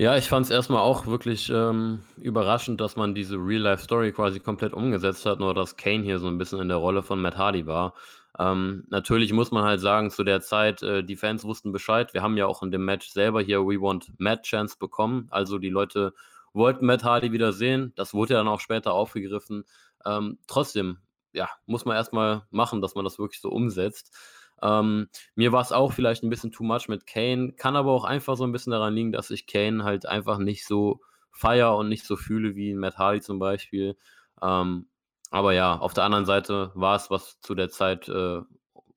Ja, 0.00 0.16
ich 0.16 0.28
fand 0.28 0.46
es 0.46 0.50
erstmal 0.52 0.80
auch 0.82 1.06
wirklich, 1.06 1.50
ähm, 1.52 2.00
überraschend, 2.18 2.80
dass 2.80 2.94
man 2.94 3.14
diese 3.16 3.34
Real-Life-Story 3.36 4.12
quasi 4.12 4.38
komplett 4.38 4.72
umgesetzt 4.72 5.26
hat, 5.26 5.40
nur 5.40 5.54
dass 5.54 5.76
Kane 5.76 6.04
hier 6.04 6.20
so 6.20 6.28
ein 6.28 6.38
bisschen 6.38 6.60
in 6.60 6.68
der 6.68 6.76
Rolle 6.76 7.02
von 7.02 7.20
Matt 7.20 7.36
Hardy 7.36 7.66
war. 7.66 7.94
Ähm, 8.38 8.84
natürlich 8.90 9.32
muss 9.32 9.50
man 9.50 9.64
halt 9.64 9.80
sagen, 9.80 10.10
zu 10.10 10.22
der 10.22 10.40
Zeit, 10.40 10.82
äh, 10.84 11.02
die 11.02 11.16
Fans 11.16 11.42
wussten 11.42 11.72
Bescheid. 11.72 12.14
Wir 12.14 12.22
haben 12.22 12.36
ja 12.36 12.46
auch 12.46 12.62
in 12.62 12.70
dem 12.70 12.84
Match 12.84 13.08
selber 13.08 13.40
hier 13.42 13.60
„We 13.66 13.80
want 13.80 14.12
Matt 14.18 14.44
Chance“ 14.44 14.76
bekommen. 14.78 15.26
Also, 15.30 15.58
die 15.58 15.68
Leute 15.70 16.14
wollten 16.52 16.86
Matt 16.86 17.02
Hardy 17.02 17.32
wieder 17.32 17.52
sehen. 17.52 17.92
Das 17.96 18.14
wurde 18.14 18.34
ja 18.34 18.38
dann 18.38 18.46
auch 18.48 18.60
später 18.60 18.92
aufgegriffen. 18.92 19.64
Ähm, 20.06 20.38
trotzdem, 20.46 20.98
ja, 21.32 21.48
muss 21.66 21.84
man 21.84 21.96
erstmal 21.96 22.42
machen, 22.50 22.80
dass 22.82 22.94
man 22.94 23.04
das 23.04 23.18
wirklich 23.18 23.40
so 23.40 23.48
umsetzt. 23.50 24.14
Ähm, 24.62 25.08
mir 25.34 25.52
war 25.52 25.62
es 25.62 25.72
auch 25.72 25.92
vielleicht 25.92 26.22
ein 26.22 26.30
bisschen 26.30 26.52
too 26.52 26.64
much 26.64 26.88
mit 26.88 27.06
Kane, 27.06 27.52
kann 27.52 27.76
aber 27.76 27.92
auch 27.92 28.04
einfach 28.04 28.36
so 28.36 28.44
ein 28.44 28.52
bisschen 28.52 28.72
daran 28.72 28.94
liegen, 28.94 29.12
dass 29.12 29.30
ich 29.30 29.46
Kane 29.46 29.84
halt 29.84 30.06
einfach 30.06 30.38
nicht 30.38 30.66
so 30.66 31.00
feiere 31.32 31.76
und 31.76 31.88
nicht 31.88 32.04
so 32.04 32.16
fühle 32.16 32.56
wie 32.56 32.74
Matt 32.74 32.98
Hardy 32.98 33.20
zum 33.20 33.38
Beispiel. 33.38 33.96
Ähm, 34.42 34.88
aber 35.30 35.52
ja, 35.52 35.78
auf 35.78 35.94
der 35.94 36.04
anderen 36.04 36.24
Seite 36.26 36.72
war 36.74 36.96
es 36.96 37.10
was 37.10 37.40
zu 37.40 37.54
der 37.54 37.68
Zeit, 37.68 38.08
äh, 38.08 38.40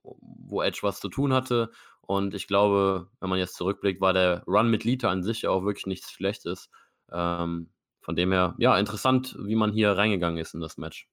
wo 0.03 0.61
Edge 0.61 0.79
was 0.81 0.99
zu 0.99 1.09
tun 1.09 1.33
hatte. 1.33 1.71
Und 2.01 2.33
ich 2.33 2.47
glaube, 2.47 3.09
wenn 3.19 3.29
man 3.29 3.39
jetzt 3.39 3.55
zurückblickt, 3.55 4.01
war 4.01 4.13
der 4.13 4.43
Run 4.47 4.69
mit 4.69 4.83
Lita 4.83 5.09
an 5.09 5.23
sich 5.23 5.47
auch 5.47 5.63
wirklich 5.63 5.85
nichts 5.85 6.11
Schlechtes. 6.11 6.69
Ähm, 7.11 7.69
von 8.01 8.15
dem 8.15 8.31
her, 8.31 8.55
ja, 8.57 8.77
interessant, 8.77 9.37
wie 9.39 9.55
man 9.55 9.71
hier 9.71 9.91
reingegangen 9.91 10.39
ist 10.39 10.53
in 10.53 10.61
das 10.61 10.77
Match. 10.77 11.07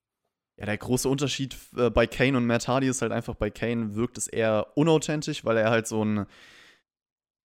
Ja, 0.59 0.67
der 0.67 0.77
große 0.77 1.09
Unterschied 1.09 1.57
äh, 1.77 1.89
bei 1.89 2.07
Kane 2.07 2.37
und 2.37 2.47
Matt 2.47 2.67
Hardy 2.67 2.89
ist 2.89 3.01
halt 3.01 3.13
einfach, 3.13 3.35
bei 3.35 3.49
Kane 3.51 3.95
wirkt 3.95 4.19
es 4.19 4.27
eher 4.27 4.67
unauthentisch, 4.75 5.45
weil 5.45 5.57
er 5.57 5.71
halt 5.71 5.87
so 5.87 6.05
ein 6.05 6.27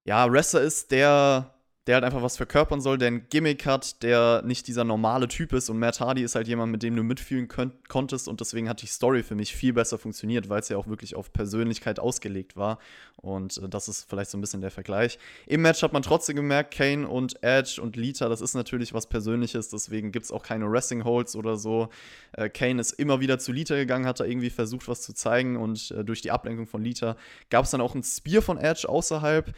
ja, 0.05 0.31
Wrestler 0.31 0.61
ist, 0.61 0.91
der 0.91 1.53
der 1.87 1.95
halt 1.95 2.05
einfach 2.05 2.21
was 2.21 2.37
verkörpern 2.37 2.79
soll, 2.79 2.97
der 2.97 3.09
ein 3.09 3.27
Gimmick 3.29 3.65
hat, 3.65 4.03
der 4.03 4.41
nicht 4.45 4.67
dieser 4.67 4.85
normale 4.85 5.27
Typ 5.27 5.51
ist. 5.51 5.69
Und 5.69 5.79
Matt 5.79 5.99
Hardy 5.99 6.23
ist 6.23 6.33
halt 6.33 6.47
jemand, 6.47 6.71
mit 6.71 6.81
dem 6.81 6.95
du 6.95 7.03
mitfühlen 7.03 7.49
könnt, 7.49 7.89
konntest. 7.89 8.29
Und 8.29 8.39
deswegen 8.39 8.69
hat 8.69 8.81
die 8.81 8.87
Story 8.87 9.21
für 9.21 9.35
mich 9.35 9.53
viel 9.53 9.73
besser 9.73 9.97
funktioniert, 9.97 10.47
weil 10.47 10.61
es 10.61 10.69
ja 10.69 10.77
auch 10.77 10.87
wirklich 10.87 11.15
auf 11.15 11.33
Persönlichkeit 11.33 11.99
ausgelegt 11.99 12.55
war. 12.55 12.79
Und 13.17 13.57
äh, 13.57 13.67
das 13.67 13.89
ist 13.89 14.09
vielleicht 14.09 14.31
so 14.31 14.37
ein 14.37 14.41
bisschen 14.41 14.61
der 14.61 14.71
Vergleich. 14.71 15.19
Im 15.45 15.61
Match 15.61 15.81
hat 15.83 15.91
man 15.91 16.03
trotzdem 16.03 16.37
gemerkt, 16.37 16.73
Kane 16.73 17.05
und 17.05 17.43
Edge 17.43 17.81
und 17.81 17.97
Lita, 17.97 18.29
das 18.29 18.39
ist 18.39 18.53
natürlich 18.53 18.93
was 18.93 19.07
Persönliches. 19.07 19.67
Deswegen 19.67 20.13
gibt 20.13 20.25
es 20.25 20.31
auch 20.31 20.43
keine 20.43 20.71
Wrestling 20.71 21.03
Holds 21.03 21.35
oder 21.35 21.57
so. 21.57 21.89
Äh, 22.31 22.47
Kane 22.47 22.79
ist 22.79 22.93
immer 22.93 23.19
wieder 23.19 23.39
zu 23.39 23.51
Lita 23.51 23.75
gegangen, 23.75 24.05
hat 24.05 24.21
da 24.21 24.23
irgendwie 24.23 24.51
versucht, 24.51 24.87
was 24.87 25.01
zu 25.01 25.13
zeigen. 25.13 25.57
Und 25.57 25.91
äh, 25.91 26.05
durch 26.05 26.21
die 26.21 26.31
Ablenkung 26.31 26.65
von 26.65 26.81
Lita 26.81 27.17
gab 27.49 27.65
es 27.65 27.71
dann 27.71 27.81
auch 27.81 27.93
ein 27.93 28.03
Spear 28.03 28.41
von 28.41 28.57
Edge 28.57 28.87
außerhalb. 28.87 29.53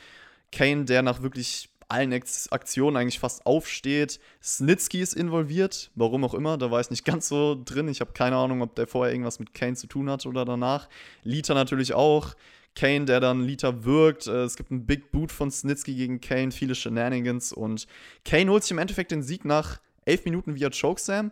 Kane, 0.51 0.85
der 0.85 1.01
nach 1.01 1.21
wirklich 1.21 1.69
allen 1.87 2.13
Aktionen 2.13 2.97
eigentlich 2.97 3.19
fast 3.19 3.45
aufsteht. 3.45 4.19
Snitsky 4.41 5.01
ist 5.01 5.13
involviert, 5.13 5.91
warum 5.95 6.23
auch 6.23 6.33
immer, 6.33 6.57
da 6.57 6.71
war 6.71 6.81
ich 6.81 6.89
nicht 6.89 7.05
ganz 7.05 7.27
so 7.27 7.59
drin. 7.63 7.87
Ich 7.87 8.01
habe 8.01 8.13
keine 8.13 8.35
Ahnung, 8.35 8.61
ob 8.61 8.75
der 8.75 8.87
vorher 8.87 9.13
irgendwas 9.13 9.39
mit 9.39 9.53
Kane 9.53 9.75
zu 9.75 9.87
tun 9.87 10.09
hat 10.09 10.25
oder 10.25 10.45
danach. 10.45 10.89
Lita 11.23 11.53
natürlich 11.53 11.93
auch. 11.93 12.35
Kane, 12.75 13.05
der 13.05 13.21
dann 13.21 13.41
Lita 13.41 13.85
wirkt. 13.85 14.27
Äh, 14.27 14.43
es 14.43 14.55
gibt 14.57 14.71
einen 14.71 14.85
Big 14.85 15.11
Boot 15.11 15.31
von 15.31 15.49
Snitsky 15.49 15.95
gegen 15.95 16.19
Kane, 16.19 16.51
viele 16.51 16.75
Shenanigans 16.75 17.53
und 17.53 17.87
Kane 18.25 18.51
holt 18.51 18.63
sich 18.63 18.71
im 18.71 18.79
Endeffekt 18.79 19.11
den 19.11 19.23
Sieg 19.23 19.45
nach 19.45 19.79
elf 20.03 20.25
Minuten 20.25 20.55
via 20.55 20.69
Chokeslam, 20.69 21.31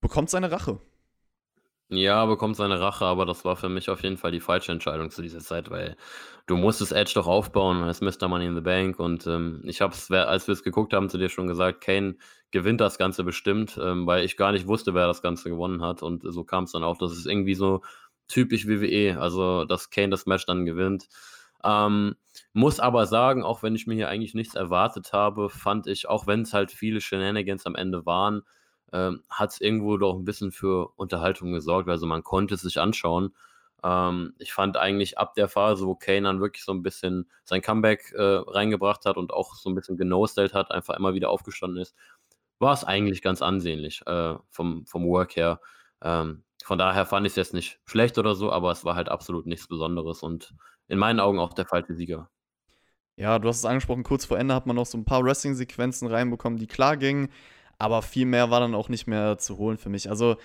bekommt 0.00 0.30
seine 0.30 0.50
Rache. 0.50 0.80
Ja, 1.90 2.26
bekommt 2.26 2.56
seine 2.56 2.80
Rache, 2.80 3.06
aber 3.06 3.24
das 3.24 3.46
war 3.46 3.56
für 3.56 3.70
mich 3.70 3.88
auf 3.88 4.02
jeden 4.02 4.18
Fall 4.18 4.30
die 4.30 4.40
falsche 4.40 4.72
Entscheidung 4.72 5.10
zu 5.10 5.22
dieser 5.22 5.38
Zeit, 5.38 5.70
weil 5.70 5.96
du 6.46 6.56
musstest 6.58 6.92
Edge 6.92 7.12
doch 7.14 7.26
aufbauen 7.26 7.82
als 7.82 8.02
Mr. 8.02 8.28
Money 8.28 8.44
in 8.44 8.54
the 8.54 8.60
Bank 8.60 8.98
und 8.98 9.26
ähm, 9.26 9.62
ich 9.64 9.80
habe 9.80 9.94
es, 9.94 10.10
als 10.10 10.46
wir 10.46 10.52
es 10.52 10.62
geguckt 10.62 10.92
haben, 10.92 11.08
zu 11.08 11.16
dir 11.16 11.30
schon 11.30 11.46
gesagt, 11.46 11.80
Kane 11.80 12.16
gewinnt 12.50 12.82
das 12.82 12.98
Ganze 12.98 13.24
bestimmt, 13.24 13.78
ähm, 13.82 14.06
weil 14.06 14.22
ich 14.24 14.36
gar 14.36 14.52
nicht 14.52 14.66
wusste, 14.66 14.92
wer 14.92 15.06
das 15.06 15.22
Ganze 15.22 15.48
gewonnen 15.48 15.80
hat 15.80 16.02
und 16.02 16.22
so 16.30 16.44
kam 16.44 16.64
es 16.64 16.72
dann 16.72 16.84
auch. 16.84 16.98
Das 16.98 17.12
ist 17.12 17.24
irgendwie 17.26 17.54
so 17.54 17.80
typisch 18.28 18.66
WWE, 18.66 19.18
also 19.18 19.64
dass 19.64 19.88
Kane 19.88 20.10
das 20.10 20.26
Match 20.26 20.44
dann 20.44 20.66
gewinnt. 20.66 21.08
Ähm, 21.64 22.16
muss 22.52 22.80
aber 22.80 23.06
sagen, 23.06 23.42
auch 23.42 23.62
wenn 23.62 23.74
ich 23.74 23.86
mir 23.86 23.94
hier 23.94 24.08
eigentlich 24.10 24.34
nichts 24.34 24.54
erwartet 24.54 25.14
habe, 25.14 25.48
fand 25.48 25.86
ich, 25.86 26.06
auch 26.06 26.26
wenn 26.26 26.42
es 26.42 26.52
halt 26.52 26.70
viele 26.70 27.00
Shenanigans 27.00 27.64
am 27.64 27.74
Ende 27.76 28.04
waren, 28.04 28.42
ähm, 28.92 29.22
hat 29.28 29.50
es 29.50 29.60
irgendwo 29.60 29.96
doch 29.96 30.14
ein 30.14 30.24
bisschen 30.24 30.52
für 30.52 30.92
Unterhaltung 30.96 31.52
gesorgt. 31.52 31.88
Also 31.88 32.06
man 32.06 32.22
konnte 32.22 32.54
es 32.54 32.62
sich 32.62 32.80
anschauen. 32.80 33.34
Ähm, 33.82 34.34
ich 34.38 34.52
fand 34.52 34.76
eigentlich 34.76 35.18
ab 35.18 35.34
der 35.34 35.48
Phase, 35.48 35.86
wo 35.86 35.94
Kane 35.94 36.22
dann 36.22 36.40
wirklich 36.40 36.64
so 36.64 36.72
ein 36.72 36.82
bisschen 36.82 37.30
sein 37.44 37.62
Comeback 37.62 38.12
äh, 38.16 38.22
reingebracht 38.46 39.04
hat 39.04 39.16
und 39.16 39.32
auch 39.32 39.54
so 39.54 39.70
ein 39.70 39.74
bisschen 39.74 39.96
genostellt 39.96 40.54
hat, 40.54 40.70
einfach 40.70 40.96
immer 40.96 41.14
wieder 41.14 41.30
aufgestanden 41.30 41.80
ist, 41.80 41.94
war 42.58 42.72
es 42.72 42.84
eigentlich 42.84 43.22
ganz 43.22 43.42
ansehnlich 43.42 44.02
äh, 44.06 44.34
vom, 44.50 44.84
vom 44.86 45.06
Work 45.06 45.36
her. 45.36 45.60
Ähm, 46.02 46.44
von 46.64 46.78
daher 46.78 47.06
fand 47.06 47.26
ich 47.26 47.32
es 47.32 47.36
jetzt 47.36 47.54
nicht 47.54 47.80
schlecht 47.84 48.18
oder 48.18 48.34
so, 48.34 48.50
aber 48.52 48.72
es 48.72 48.84
war 48.84 48.96
halt 48.96 49.08
absolut 49.08 49.46
nichts 49.46 49.68
Besonderes 49.68 50.22
und 50.22 50.54
in 50.88 50.98
meinen 50.98 51.20
Augen 51.20 51.38
auch 51.38 51.54
der 51.54 51.66
falsche 51.66 51.94
Sieger. 51.94 52.30
Ja, 53.16 53.38
du 53.38 53.48
hast 53.48 53.58
es 53.58 53.64
angesprochen, 53.64 54.04
kurz 54.04 54.24
vor 54.24 54.38
Ende 54.38 54.54
hat 54.54 54.66
man 54.66 54.76
noch 54.76 54.86
so 54.86 54.96
ein 54.96 55.04
paar 55.04 55.24
Wrestling-Sequenzen 55.24 56.08
reinbekommen, 56.08 56.58
die 56.58 56.66
klar 56.66 56.96
gingen 56.96 57.30
aber 57.78 58.02
viel 58.02 58.26
mehr 58.26 58.50
war 58.50 58.60
dann 58.60 58.74
auch 58.74 58.88
nicht 58.88 59.06
mehr 59.06 59.38
zu 59.38 59.58
holen 59.58 59.78
für 59.78 59.88
mich. 59.88 60.10
Also, 60.10 60.36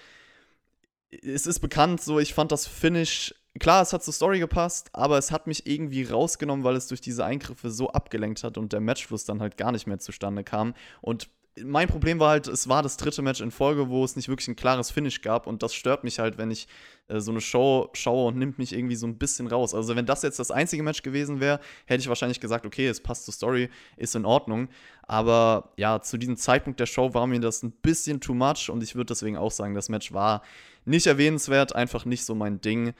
es 1.11 1.45
ist 1.45 1.59
bekannt, 1.59 2.01
so 2.01 2.19
ich 2.19 2.33
fand 2.33 2.51
das 2.51 2.65
Finish, 2.65 3.35
klar, 3.59 3.81
es 3.81 3.93
hat 3.93 4.03
zur 4.03 4.13
Story 4.13 4.39
gepasst, 4.39 4.89
aber 4.93 5.17
es 5.17 5.31
hat 5.31 5.47
mich 5.47 5.67
irgendwie 5.67 6.03
rausgenommen, 6.03 6.63
weil 6.63 6.75
es 6.75 6.87
durch 6.87 7.01
diese 7.01 7.25
Eingriffe 7.25 7.69
so 7.69 7.89
abgelenkt 7.89 8.43
hat 8.43 8.57
und 8.57 8.73
der 8.73 8.79
Matchfluss 8.79 9.25
dann 9.25 9.41
halt 9.41 9.57
gar 9.57 9.71
nicht 9.71 9.87
mehr 9.87 9.99
zustande 9.99 10.43
kam. 10.43 10.73
Und 11.01 11.29
mein 11.61 11.87
Problem 11.87 12.19
war 12.19 12.31
halt, 12.31 12.47
es 12.47 12.67
war 12.67 12.81
das 12.81 12.97
dritte 12.97 13.21
Match 13.21 13.41
in 13.41 13.51
Folge, 13.51 13.89
wo 13.89 14.03
es 14.03 14.15
nicht 14.15 14.27
wirklich 14.27 14.47
ein 14.47 14.55
klares 14.55 14.89
Finish 14.89 15.21
gab 15.21 15.45
und 15.45 15.61
das 15.61 15.73
stört 15.73 16.03
mich 16.03 16.19
halt, 16.19 16.37
wenn 16.37 16.49
ich 16.49 16.67
äh, 17.07 17.19
so 17.19 17.31
eine 17.31 17.41
Show 17.41 17.89
schaue 17.93 18.27
und 18.29 18.37
nimmt 18.37 18.57
mich 18.57 18.73
irgendwie 18.73 18.95
so 18.95 19.05
ein 19.05 19.17
bisschen 19.17 19.47
raus. 19.47 19.75
Also 19.75 19.95
wenn 19.95 20.05
das 20.05 20.23
jetzt 20.23 20.39
das 20.39 20.49
einzige 20.49 20.81
Match 20.81 21.03
gewesen 21.03 21.39
wäre, 21.39 21.59
hätte 21.85 22.01
ich 22.01 22.07
wahrscheinlich 22.07 22.39
gesagt, 22.39 22.65
okay, 22.65 22.87
es 22.87 23.01
passt 23.01 23.25
zur 23.25 23.33
Story, 23.33 23.69
ist 23.97 24.15
in 24.15 24.25
Ordnung. 24.25 24.69
Aber 25.03 25.73
ja, 25.77 26.01
zu 26.01 26.17
diesem 26.17 26.37
Zeitpunkt 26.37 26.79
der 26.79 26.85
Show 26.87 27.13
war 27.13 27.27
mir 27.27 27.39
das 27.39 27.61
ein 27.61 27.71
bisschen 27.71 28.19
too 28.19 28.33
much 28.33 28.69
und 28.69 28.81
ich 28.81 28.95
würde 28.95 29.13
deswegen 29.13 29.37
auch 29.37 29.51
sagen, 29.51 29.75
das 29.75 29.89
Match 29.89 30.11
war 30.11 30.41
nicht 30.85 31.05
erwähnenswert, 31.05 31.75
einfach 31.75 32.05
nicht 32.05 32.25
so 32.25 32.35
mein 32.35 32.61
Ding. 32.61 32.93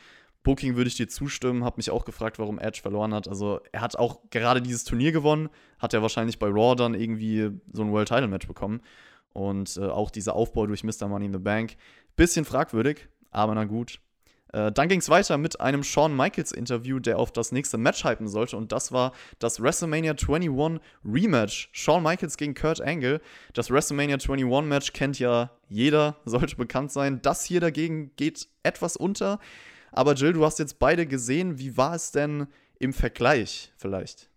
Booking 0.43 0.75
würde 0.75 0.89
ich 0.89 0.95
dir 0.95 1.07
zustimmen, 1.07 1.63
habe 1.63 1.77
mich 1.77 1.89
auch 1.89 2.05
gefragt, 2.05 2.37
warum 2.37 2.59
Edge 2.59 2.79
verloren 2.81 3.13
hat. 3.13 3.27
Also 3.27 3.61
er 3.71 3.81
hat 3.81 3.97
auch 3.97 4.19
gerade 4.29 4.61
dieses 4.61 4.83
Turnier 4.83 5.11
gewonnen, 5.11 5.49
hat 5.79 5.93
er 5.93 6.01
wahrscheinlich 6.01 6.37
bei 6.37 6.47
Raw 6.47 6.75
dann 6.75 6.93
irgendwie 6.93 7.51
so 7.71 7.81
ein 7.81 7.91
World 7.91 8.09
Title 8.09 8.27
Match 8.27 8.47
bekommen. 8.47 8.81
Und 9.31 9.77
äh, 9.77 9.85
auch 9.85 10.11
dieser 10.11 10.35
Aufbau 10.35 10.67
durch 10.67 10.83
Mr. 10.83 11.07
Money 11.07 11.25
in 11.25 11.33
the 11.33 11.39
Bank, 11.39 11.75
bisschen 12.15 12.45
fragwürdig, 12.45 13.07
aber 13.31 13.55
na 13.55 13.63
gut. 13.63 13.99
Äh, 14.53 14.71
dann 14.71 14.87
ging 14.87 14.99
es 14.99 15.09
weiter 15.09 15.37
mit 15.37 15.59
einem 15.59 15.83
Shawn 15.83 16.15
Michaels 16.15 16.51
Interview, 16.51 16.99
der 16.99 17.17
auf 17.17 17.31
das 17.31 17.51
nächste 17.51 17.77
Match 17.77 18.05
hypen 18.05 18.27
sollte. 18.27 18.55
Und 18.55 18.71
das 18.71 18.91
war 18.91 19.11
das 19.39 19.61
WrestleMania 19.61 20.11
21 20.11 20.79
Rematch. 21.03 21.69
Shawn 21.73 22.03
Michaels 22.03 22.37
gegen 22.37 22.53
Kurt 22.53 22.79
Angle. 22.79 23.19
Das 23.53 23.71
WrestleMania 23.71 24.17
21 24.17 24.45
Match 24.63 24.93
kennt 24.93 25.19
ja 25.19 25.51
jeder, 25.67 26.17
sollte 26.25 26.55
bekannt 26.55 26.91
sein. 26.91 27.21
Das 27.21 27.43
hier 27.43 27.59
dagegen 27.59 28.11
geht 28.15 28.47
etwas 28.61 28.95
unter. 28.95 29.39
Aber 29.93 30.13
Jill, 30.15 30.33
du 30.33 30.43
hast 30.45 30.59
jetzt 30.59 30.79
beide 30.79 31.05
gesehen. 31.07 31.59
Wie 31.59 31.77
war 31.77 31.95
es 31.95 32.11
denn 32.11 32.47
im 32.79 32.93
Vergleich 32.93 33.73
vielleicht? 33.77 34.29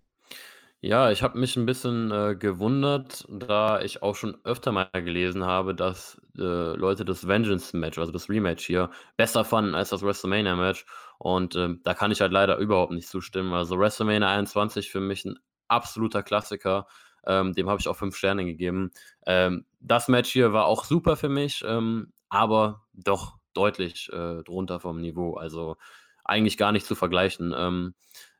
Ja, 0.82 1.10
ich 1.10 1.22
habe 1.22 1.38
mich 1.38 1.56
ein 1.56 1.66
bisschen, 1.66 2.10
äh, 2.12 2.36
gewundert, 2.38 3.24
da 3.28 3.80
ich 3.80 4.02
auch 4.02 4.14
schon 4.14 4.36
öfter 4.44 4.72
mal 4.72 4.88
gelesen 4.92 5.44
habe, 5.44 5.74
dass, 5.74 6.20
äh, 6.38 6.42
Leute 6.76 7.04
das 7.04 7.26
Vengeance-Match, 7.26 7.98
also 7.98 8.12
das 8.12 8.28
Rematch 8.28 8.64
hier, 8.66 8.90
besser 9.16 9.44
fanden 9.44 9.74
als 9.74 9.88
das 9.88 10.02
WrestleMania-Match. 10.02 10.84
Und, 11.18 11.56
ähm, 11.56 11.80
da 11.82 11.94
kann 11.94 12.12
ich 12.12 12.20
halt 12.20 12.30
leider 12.30 12.58
überhaupt 12.58 12.92
nicht 12.92 13.08
zustimmen. 13.08 13.52
Also, 13.54 13.78
WrestleMania 13.78 14.28
21 14.28 14.90
für 14.90 15.00
mich 15.00 15.24
ein 15.24 15.38
absoluter 15.68 16.22
Klassiker. 16.22 16.86
Ähm, 17.26 17.54
dem 17.54 17.68
habe 17.68 17.80
ich 17.80 17.88
auch 17.88 17.96
5 17.96 18.14
Sterne 18.16 18.44
gegeben. 18.44 18.90
Ähm, 19.26 19.64
das 19.80 20.08
Match 20.08 20.30
hier 20.30 20.52
war 20.52 20.66
auch 20.66 20.84
super 20.84 21.16
für 21.16 21.28
mich, 21.30 21.64
ähm, 21.66 22.12
aber 22.28 22.86
doch 22.92 23.35
deutlich 23.56 24.10
äh, 24.12 24.42
drunter 24.42 24.80
vom 24.80 25.00
Niveau. 25.00 25.34
Also 25.34 25.76
eigentlich 26.24 26.56
gar 26.56 26.72
nicht 26.72 26.86
zu 26.86 26.94
vergleichen. 26.94 27.54
Ähm, 27.56 27.94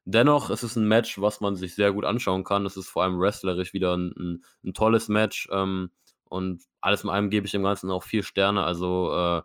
dennoch 0.05 0.51
ist 0.51 0.63
es 0.63 0.77
ein 0.77 0.89
Match, 0.89 1.21
was 1.21 1.41
man 1.41 1.57
sich 1.57 1.75
sehr 1.75 1.93
gut 1.93 2.05
anschauen 2.05 2.45
kann. 2.45 2.67
Es 2.67 2.77
ist 2.77 2.89
vor 2.89 3.03
allem 3.03 3.21
wrestlerisch 3.21 3.73
wieder 3.73 3.97
ein, 3.97 4.13
ein, 4.19 4.45
ein 4.65 4.75
tolles 4.75 5.09
Match. 5.09 5.49
Ähm, 5.53 5.91
und 6.29 6.63
alles 6.81 7.05
in 7.05 7.11
allem 7.11 7.31
gebe 7.31 7.47
ich 7.47 7.53
dem 7.53 7.63
Ganzen 7.63 7.91
auch 7.91 8.03
vier 8.03 8.23
Sterne. 8.23 8.65
Also 8.65 9.13
äh, 9.13 9.43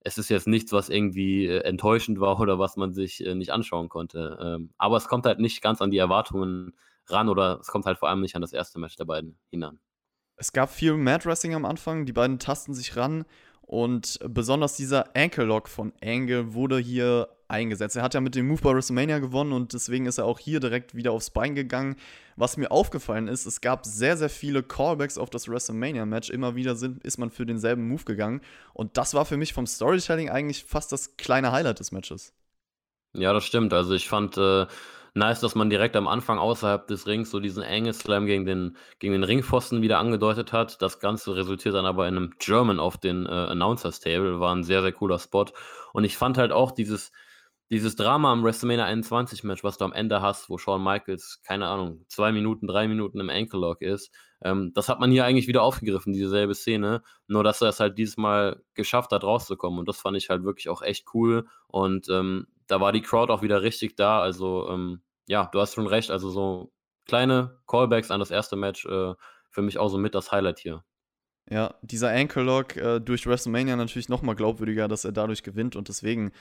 es 0.00 0.18
ist 0.18 0.28
jetzt 0.28 0.46
nichts, 0.46 0.72
was 0.72 0.88
irgendwie 0.88 1.46
äh, 1.46 1.60
enttäuschend 1.60 2.20
war 2.20 2.38
oder 2.40 2.58
was 2.58 2.76
man 2.76 2.92
sich 2.92 3.24
äh, 3.24 3.34
nicht 3.34 3.50
anschauen 3.50 3.88
konnte. 3.88 4.38
Ähm, 4.40 4.70
aber 4.78 4.96
es 4.96 5.08
kommt 5.08 5.26
halt 5.26 5.40
nicht 5.40 5.62
ganz 5.62 5.82
an 5.82 5.90
die 5.90 5.98
Erwartungen 5.98 6.74
ran 7.06 7.28
oder 7.28 7.58
es 7.60 7.66
kommt 7.66 7.86
halt 7.86 7.98
vor 7.98 8.08
allem 8.08 8.20
nicht 8.20 8.36
an 8.36 8.42
das 8.42 8.52
erste 8.52 8.78
Match 8.78 8.96
der 8.96 9.04
beiden 9.04 9.38
hinan. 9.50 9.80
Es 10.36 10.52
gab 10.52 10.70
viel 10.70 10.96
Mad 10.96 11.24
Wrestling 11.26 11.54
am 11.54 11.64
Anfang, 11.64 12.06
die 12.06 12.12
beiden 12.12 12.38
tasten 12.38 12.74
sich 12.74 12.96
ran 12.96 13.24
und 13.66 14.18
besonders 14.28 14.76
dieser 14.76 15.16
Ankle 15.16 15.44
Lock 15.44 15.68
von 15.68 15.92
Angle 16.02 16.54
wurde 16.54 16.78
hier 16.78 17.28
eingesetzt. 17.48 17.96
Er 17.96 18.02
hat 18.02 18.14
ja 18.14 18.20
mit 18.20 18.34
dem 18.34 18.48
Move 18.48 18.60
bei 18.60 18.74
WrestleMania 18.74 19.18
gewonnen 19.18 19.52
und 19.52 19.72
deswegen 19.72 20.06
ist 20.06 20.18
er 20.18 20.26
auch 20.26 20.38
hier 20.38 20.60
direkt 20.60 20.94
wieder 20.94 21.12
aufs 21.12 21.30
Bein 21.30 21.54
gegangen. 21.54 21.96
Was 22.36 22.56
mir 22.56 22.70
aufgefallen 22.70 23.28
ist, 23.28 23.46
es 23.46 23.60
gab 23.60 23.86
sehr, 23.86 24.16
sehr 24.16 24.28
viele 24.28 24.62
Callbacks 24.62 25.18
auf 25.18 25.30
das 25.30 25.48
WrestleMania-Match. 25.48 26.30
Immer 26.30 26.56
wieder 26.56 26.74
sind, 26.76 27.02
ist 27.04 27.18
man 27.18 27.30
für 27.30 27.46
denselben 27.46 27.88
Move 27.88 28.04
gegangen. 28.04 28.40
Und 28.72 28.96
das 28.96 29.14
war 29.14 29.24
für 29.24 29.36
mich 29.36 29.52
vom 29.52 29.66
Storytelling 29.66 30.30
eigentlich 30.30 30.64
fast 30.64 30.92
das 30.92 31.16
kleine 31.16 31.52
Highlight 31.52 31.80
des 31.80 31.92
Matches. 31.92 32.32
Ja, 33.14 33.32
das 33.32 33.44
stimmt. 33.44 33.72
Also 33.72 33.94
ich 33.94 34.08
fand. 34.08 34.36
Äh 34.36 34.66
nice, 35.14 35.40
dass 35.40 35.54
man 35.54 35.70
direkt 35.70 35.96
am 35.96 36.08
Anfang 36.08 36.38
außerhalb 36.38 36.86
des 36.86 37.06
Rings 37.06 37.30
so 37.30 37.40
diesen 37.40 37.62
Angle 37.62 37.94
Slam 37.94 38.26
gegen 38.26 38.44
den, 38.44 38.76
gegen 38.98 39.12
den 39.12 39.24
Ringpfosten 39.24 39.80
wieder 39.80 39.98
angedeutet 39.98 40.52
hat. 40.52 40.82
Das 40.82 40.98
Ganze 40.98 41.36
resultiert 41.36 41.74
dann 41.74 41.86
aber 41.86 42.06
in 42.08 42.16
einem 42.16 42.34
German 42.38 42.80
auf 42.80 42.98
den 42.98 43.26
äh, 43.26 43.30
Announcers 43.30 44.00
Table. 44.00 44.40
War 44.40 44.54
ein 44.54 44.64
sehr, 44.64 44.82
sehr 44.82 44.92
cooler 44.92 45.18
Spot. 45.18 45.46
Und 45.92 46.04
ich 46.04 46.16
fand 46.18 46.36
halt 46.36 46.52
auch 46.52 46.72
dieses, 46.72 47.12
dieses 47.70 47.96
Drama 47.96 48.32
am 48.32 48.44
WrestleMania 48.44 48.84
21 48.84 49.44
Match, 49.44 49.64
was 49.64 49.78
du 49.78 49.84
am 49.84 49.92
Ende 49.92 50.20
hast, 50.20 50.50
wo 50.50 50.58
Shawn 50.58 50.82
Michaels, 50.82 51.40
keine 51.44 51.68
Ahnung, 51.68 52.04
zwei 52.08 52.32
Minuten, 52.32 52.66
drei 52.66 52.88
Minuten 52.88 53.20
im 53.20 53.30
Ankle 53.30 53.60
Lock 53.60 53.82
ist, 53.82 54.12
ähm, 54.42 54.72
das 54.74 54.88
hat 54.88 55.00
man 55.00 55.10
hier 55.10 55.24
eigentlich 55.24 55.48
wieder 55.48 55.62
aufgegriffen, 55.62 56.12
dieselbe 56.12 56.54
Szene. 56.54 57.02
Nur, 57.26 57.42
dass 57.42 57.62
er 57.62 57.68
es 57.68 57.80
halt 57.80 57.96
diesmal 57.98 58.62
geschafft 58.74 59.12
hat, 59.12 59.24
rauszukommen. 59.24 59.78
Und 59.78 59.88
das 59.88 59.98
fand 59.98 60.16
ich 60.16 60.28
halt 60.28 60.44
wirklich 60.44 60.68
auch 60.68 60.82
echt 60.82 61.06
cool. 61.14 61.46
Und 61.68 62.08
ähm, 62.10 62.46
da 62.66 62.80
war 62.80 62.92
die 62.92 63.02
Crowd 63.02 63.32
auch 63.32 63.42
wieder 63.42 63.62
richtig 63.62 63.96
da. 63.96 64.20
Also, 64.20 64.68
ähm, 64.68 65.02
ja, 65.26 65.48
du 65.52 65.60
hast 65.60 65.74
schon 65.74 65.86
recht. 65.86 66.10
Also, 66.10 66.30
so 66.30 66.72
kleine 67.06 67.58
Callbacks 67.66 68.10
an 68.10 68.20
das 68.20 68.30
erste 68.30 68.56
Match, 68.56 68.86
äh, 68.86 69.14
für 69.50 69.62
mich 69.62 69.78
auch 69.78 69.88
so 69.88 69.98
mit 69.98 70.14
das 70.14 70.32
Highlight 70.32 70.58
hier. 70.58 70.84
Ja, 71.50 71.74
dieser 71.82 72.10
Anchor-Lock 72.10 72.76
äh, 72.76 73.00
durch 73.00 73.26
WrestleMania 73.26 73.76
natürlich 73.76 74.08
nochmal 74.08 74.34
glaubwürdiger, 74.34 74.88
dass 74.88 75.04
er 75.04 75.12
dadurch 75.12 75.42
gewinnt. 75.42 75.76
Und 75.76 75.88
deswegen 75.88 76.32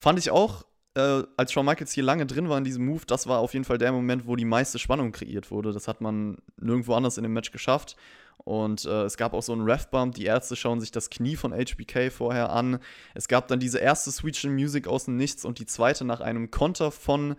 fand 0.00 0.18
ich 0.18 0.30
auch 0.30 0.64
äh, 0.94 1.22
als 1.36 1.52
Shawn 1.52 1.66
Michaels 1.66 1.92
hier 1.92 2.02
lange 2.02 2.26
drin 2.26 2.48
war 2.48 2.58
in 2.58 2.64
diesem 2.64 2.84
Move, 2.84 3.02
das 3.06 3.26
war 3.28 3.38
auf 3.38 3.52
jeden 3.52 3.64
Fall 3.64 3.78
der 3.78 3.92
Moment, 3.92 4.26
wo 4.26 4.34
die 4.36 4.44
meiste 4.44 4.78
Spannung 4.78 5.12
kreiert 5.12 5.50
wurde. 5.50 5.72
Das 5.72 5.86
hat 5.86 6.00
man 6.00 6.38
nirgendwo 6.56 6.94
anders 6.94 7.18
in 7.18 7.22
dem 7.22 7.32
Match 7.32 7.52
geschafft. 7.52 7.96
Und 8.44 8.84
äh, 8.84 9.02
es 9.02 9.16
gab 9.16 9.34
auch 9.34 9.42
so 9.42 9.52
einen 9.52 9.68
Ref-Bump. 9.68 10.14
Die 10.14 10.24
Ärzte 10.24 10.56
schauen 10.56 10.80
sich 10.80 10.90
das 10.90 11.10
Knie 11.10 11.36
von 11.36 11.52
HBK 11.52 12.10
vorher 12.10 12.50
an. 12.50 12.78
Es 13.14 13.28
gab 13.28 13.48
dann 13.48 13.60
diese 13.60 13.78
erste 13.78 14.10
Switch 14.10 14.44
in 14.44 14.54
Music 14.54 14.86
aus 14.86 15.04
dem 15.04 15.16
Nichts 15.16 15.44
und 15.44 15.58
die 15.58 15.66
zweite 15.66 16.04
nach 16.04 16.20
einem 16.20 16.50
Konter 16.50 16.90
von 16.90 17.36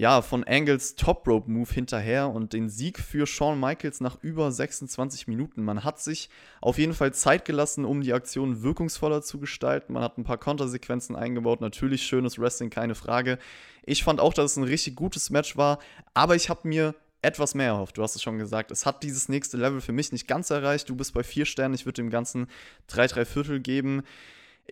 ja, 0.00 0.22
von 0.22 0.44
Angles 0.44 0.94
Top 0.94 1.28
Rope 1.28 1.50
Move 1.50 1.70
hinterher 1.70 2.30
und 2.30 2.54
den 2.54 2.70
Sieg 2.70 2.98
für 2.98 3.26
Shawn 3.26 3.60
Michaels 3.60 4.00
nach 4.00 4.16
über 4.22 4.50
26 4.50 5.28
Minuten. 5.28 5.62
Man 5.62 5.84
hat 5.84 6.00
sich 6.00 6.30
auf 6.62 6.78
jeden 6.78 6.94
Fall 6.94 7.12
Zeit 7.12 7.44
gelassen, 7.44 7.84
um 7.84 8.00
die 8.00 8.14
Aktion 8.14 8.62
wirkungsvoller 8.62 9.20
zu 9.20 9.38
gestalten. 9.38 9.92
Man 9.92 10.02
hat 10.02 10.16
ein 10.16 10.24
paar 10.24 10.38
Kontersequenzen 10.38 11.16
eingebaut. 11.16 11.60
Natürlich 11.60 12.04
schönes 12.04 12.38
Wrestling, 12.38 12.70
keine 12.70 12.94
Frage. 12.94 13.38
Ich 13.84 14.02
fand 14.02 14.20
auch, 14.20 14.32
dass 14.32 14.52
es 14.52 14.56
ein 14.56 14.64
richtig 14.64 14.96
gutes 14.96 15.28
Match 15.28 15.58
war, 15.58 15.78
aber 16.14 16.34
ich 16.34 16.48
habe 16.48 16.66
mir 16.66 16.94
etwas 17.22 17.54
mehr 17.54 17.68
erhofft. 17.68 17.98
Du 17.98 18.02
hast 18.02 18.16
es 18.16 18.22
schon 18.22 18.38
gesagt. 18.38 18.70
Es 18.70 18.86
hat 18.86 19.02
dieses 19.02 19.28
nächste 19.28 19.56
Level 19.56 19.80
für 19.80 19.92
mich 19.92 20.12
nicht 20.12 20.26
ganz 20.26 20.50
erreicht. 20.50 20.88
Du 20.88 20.96
bist 20.96 21.12
bei 21.14 21.22
vier 21.22 21.44
Sternen. 21.44 21.74
Ich 21.74 21.86
würde 21.86 22.02
dem 22.02 22.10
Ganzen 22.10 22.46
drei, 22.86 23.06
drei 23.06 23.24
Viertel 23.24 23.60
geben 23.60 24.02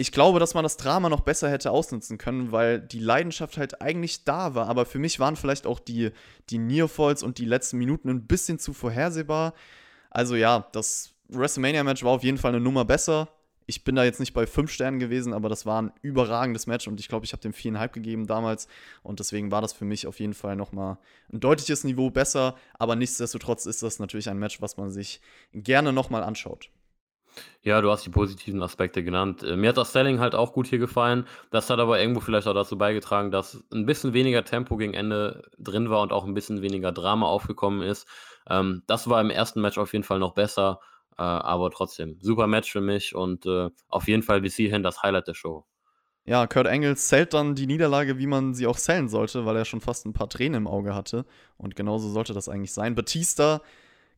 ich 0.00 0.12
glaube, 0.12 0.38
dass 0.38 0.54
man 0.54 0.62
das 0.62 0.76
Drama 0.76 1.08
noch 1.08 1.22
besser 1.22 1.50
hätte 1.50 1.72
ausnutzen 1.72 2.18
können, 2.18 2.52
weil 2.52 2.80
die 2.80 3.00
Leidenschaft 3.00 3.58
halt 3.58 3.82
eigentlich 3.82 4.22
da 4.22 4.54
war. 4.54 4.68
Aber 4.68 4.86
für 4.86 5.00
mich 5.00 5.18
waren 5.18 5.34
vielleicht 5.34 5.66
auch 5.66 5.80
die, 5.80 6.12
die 6.50 6.58
Nearfalls 6.58 7.24
und 7.24 7.38
die 7.38 7.44
letzten 7.44 7.78
Minuten 7.78 8.08
ein 8.08 8.28
bisschen 8.28 8.60
zu 8.60 8.72
vorhersehbar. 8.72 9.54
Also 10.08 10.36
ja, 10.36 10.68
das 10.70 11.14
WrestleMania-Match 11.30 12.04
war 12.04 12.12
auf 12.12 12.22
jeden 12.22 12.38
Fall 12.38 12.52
eine 12.52 12.60
Nummer 12.60 12.84
besser. 12.84 13.28
Ich 13.70 13.84
bin 13.84 13.96
da 13.96 14.02
jetzt 14.02 14.18
nicht 14.18 14.32
bei 14.32 14.46
fünf 14.46 14.70
Sternen 14.70 14.98
gewesen, 14.98 15.34
aber 15.34 15.50
das 15.50 15.66
war 15.66 15.82
ein 15.82 15.92
überragendes 16.00 16.66
Match 16.66 16.88
und 16.88 16.98
ich 17.00 17.08
glaube, 17.08 17.26
ich 17.26 17.32
habe 17.32 17.42
dem 17.42 17.52
viereinhalb 17.52 17.92
gegeben 17.92 18.26
damals 18.26 18.66
und 19.02 19.20
deswegen 19.20 19.50
war 19.50 19.60
das 19.60 19.75
für 19.75 19.84
mich 19.84 20.06
auf 20.06 20.20
jeden 20.20 20.32
Fall 20.32 20.56
nochmal 20.56 20.96
ein 21.30 21.38
deutliches 21.38 21.84
Niveau 21.84 22.08
besser, 22.08 22.56
aber 22.78 22.96
nichtsdestotrotz 22.96 23.66
ist 23.66 23.82
das 23.82 23.98
natürlich 23.98 24.30
ein 24.30 24.38
Match, 24.38 24.62
was 24.62 24.78
man 24.78 24.90
sich 24.90 25.20
gerne 25.52 25.92
nochmal 25.92 26.22
anschaut. 26.25 26.70
Ja, 27.62 27.82
du 27.82 27.90
hast 27.90 28.06
die 28.06 28.10
positiven 28.10 28.62
Aspekte 28.62 29.04
genannt. 29.04 29.42
Äh, 29.42 29.54
mir 29.54 29.68
hat 29.68 29.76
das 29.76 29.92
Selling 29.92 30.18
halt 30.18 30.34
auch 30.34 30.54
gut 30.54 30.66
hier 30.66 30.78
gefallen. 30.78 31.26
Das 31.50 31.68
hat 31.68 31.78
aber 31.78 32.00
irgendwo 32.00 32.20
vielleicht 32.20 32.46
auch 32.46 32.54
dazu 32.54 32.78
beigetragen, 32.78 33.30
dass 33.30 33.62
ein 33.70 33.84
bisschen 33.84 34.14
weniger 34.14 34.44
Tempo 34.46 34.78
gegen 34.78 34.94
Ende 34.94 35.42
drin 35.58 35.90
war 35.90 36.00
und 36.00 36.10
auch 36.10 36.25
ein 36.25 36.32
bisschen 36.32 36.62
weniger 36.62 36.90
Drama 36.90 37.26
aufgekommen 37.26 37.82
ist. 37.82 38.08
Ähm, 38.48 38.82
das 38.87 39.10
war 39.10 39.20
im 39.20 39.28
ersten 39.28 39.60
Match 39.60 39.76
auf 39.76 39.92
jeden 39.92 40.04
Fall 40.04 40.18
noch 40.18 40.32
besser, 40.32 40.80
äh, 41.18 41.22
aber 41.22 41.70
trotzdem, 41.70 42.16
super 42.20 42.46
Match 42.46 42.70
für 42.70 42.80
mich 42.80 43.14
und 43.14 43.44
äh, 43.46 43.70
auf 43.88 44.08
jeden 44.08 44.22
Fall 44.22 44.40
bis 44.40 44.56
hierhin 44.56 44.82
das 44.82 45.02
Highlight 45.02 45.28
der 45.28 45.34
Show. 45.34 45.64
Ja, 46.25 46.46
Kurt 46.46 46.66
Engels 46.66 47.08
zählt 47.08 47.32
dann 47.32 47.54
die 47.54 47.66
Niederlage, 47.66 48.18
wie 48.18 48.26
man 48.26 48.52
sie 48.52 48.66
auch 48.66 48.76
zählen 48.76 49.08
sollte, 49.08 49.46
weil 49.46 49.56
er 49.56 49.64
schon 49.64 49.80
fast 49.80 50.04
ein 50.04 50.12
paar 50.12 50.28
Tränen 50.28 50.58
im 50.58 50.66
Auge 50.66 50.94
hatte. 50.94 51.25
Und 51.56 51.75
genauso 51.75 52.10
sollte 52.10 52.34
das 52.34 52.50
eigentlich 52.50 52.75
sein. 52.75 52.94
Batista 52.94 53.62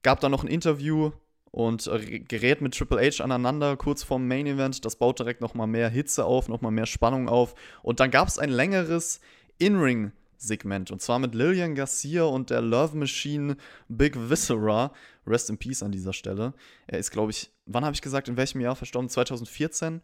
gab 0.02 0.18
dann 0.18 0.32
noch 0.32 0.42
ein 0.42 0.48
Interview 0.48 1.12
und 1.52 1.86
äh, 1.86 2.18
gerät 2.18 2.62
mit 2.62 2.76
Triple 2.76 3.00
H 3.00 3.22
aneinander 3.22 3.76
kurz 3.76 4.02
vorm 4.02 4.26
Main 4.26 4.48
Event. 4.48 4.84
Das 4.84 4.96
baut 4.96 5.20
direkt 5.20 5.40
nochmal 5.40 5.68
mehr 5.68 5.88
Hitze 5.88 6.24
auf, 6.24 6.48
nochmal 6.48 6.72
mehr 6.72 6.86
Spannung 6.86 7.28
auf. 7.28 7.54
Und 7.82 8.00
dann 8.00 8.10
gab 8.10 8.26
es 8.26 8.40
ein 8.40 8.50
längeres 8.50 9.20
In-Ring. 9.58 10.10
Segment 10.40 10.90
und 10.90 11.02
zwar 11.02 11.18
mit 11.18 11.34
Lillian 11.34 11.74
Garcia 11.74 12.24
und 12.24 12.50
der 12.50 12.62
Love 12.62 12.96
Machine 12.96 13.56
Big 13.88 14.16
Viscera. 14.16 14.92
Rest 15.26 15.50
in 15.50 15.58
Peace 15.58 15.82
an 15.82 15.92
dieser 15.92 16.12
Stelle. 16.12 16.54
Er 16.86 16.98
ist, 16.98 17.10
glaube 17.10 17.30
ich, 17.30 17.50
wann 17.66 17.84
habe 17.84 17.94
ich 17.94 18.02
gesagt, 18.02 18.28
in 18.28 18.36
welchem 18.36 18.60
Jahr 18.60 18.74
verstorben? 18.74 19.08
2014. 19.08 20.00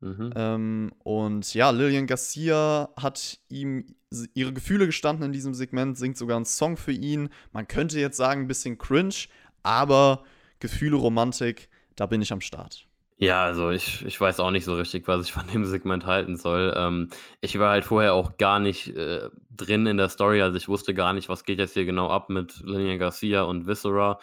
Mhm. 0.00 0.32
Ähm, 0.34 0.92
und 1.04 1.54
ja, 1.54 1.70
Lillian 1.70 2.06
Garcia 2.06 2.90
hat 2.96 3.38
ihm 3.48 3.94
ihre 4.34 4.52
Gefühle 4.52 4.86
gestanden 4.86 5.24
in 5.24 5.32
diesem 5.32 5.54
Segment, 5.54 5.96
singt 5.96 6.16
sogar 6.16 6.36
einen 6.36 6.44
Song 6.44 6.76
für 6.76 6.92
ihn. 6.92 7.30
Man 7.52 7.66
könnte 7.66 7.98
jetzt 7.98 8.16
sagen, 8.16 8.42
ein 8.42 8.48
bisschen 8.48 8.78
cringe, 8.78 9.14
aber 9.62 10.24
Gefühle, 10.60 10.96
Romantik, 10.96 11.68
da 11.96 12.06
bin 12.06 12.22
ich 12.22 12.32
am 12.32 12.40
Start. 12.40 12.85
Ja, 13.18 13.44
also 13.44 13.70
ich, 13.70 14.04
ich 14.04 14.20
weiß 14.20 14.40
auch 14.40 14.50
nicht 14.50 14.64
so 14.66 14.74
richtig, 14.74 15.08
was 15.08 15.24
ich 15.24 15.32
von 15.32 15.46
dem 15.46 15.64
Segment 15.64 16.04
halten 16.04 16.36
soll. 16.36 16.74
Ähm, 16.76 17.08
ich 17.40 17.58
war 17.58 17.70
halt 17.70 17.84
vorher 17.86 18.12
auch 18.12 18.36
gar 18.36 18.58
nicht 18.60 18.88
äh, 18.94 19.30
drin 19.50 19.86
in 19.86 19.96
der 19.96 20.10
Story, 20.10 20.42
also 20.42 20.56
ich 20.58 20.68
wusste 20.68 20.92
gar 20.92 21.14
nicht, 21.14 21.28
was 21.30 21.44
geht 21.44 21.58
jetzt 21.58 21.72
hier 21.72 21.86
genau 21.86 22.10
ab 22.10 22.28
mit 22.28 22.60
Linia 22.62 22.96
Garcia 22.98 23.42
und 23.42 23.66
Viscera. 23.66 24.18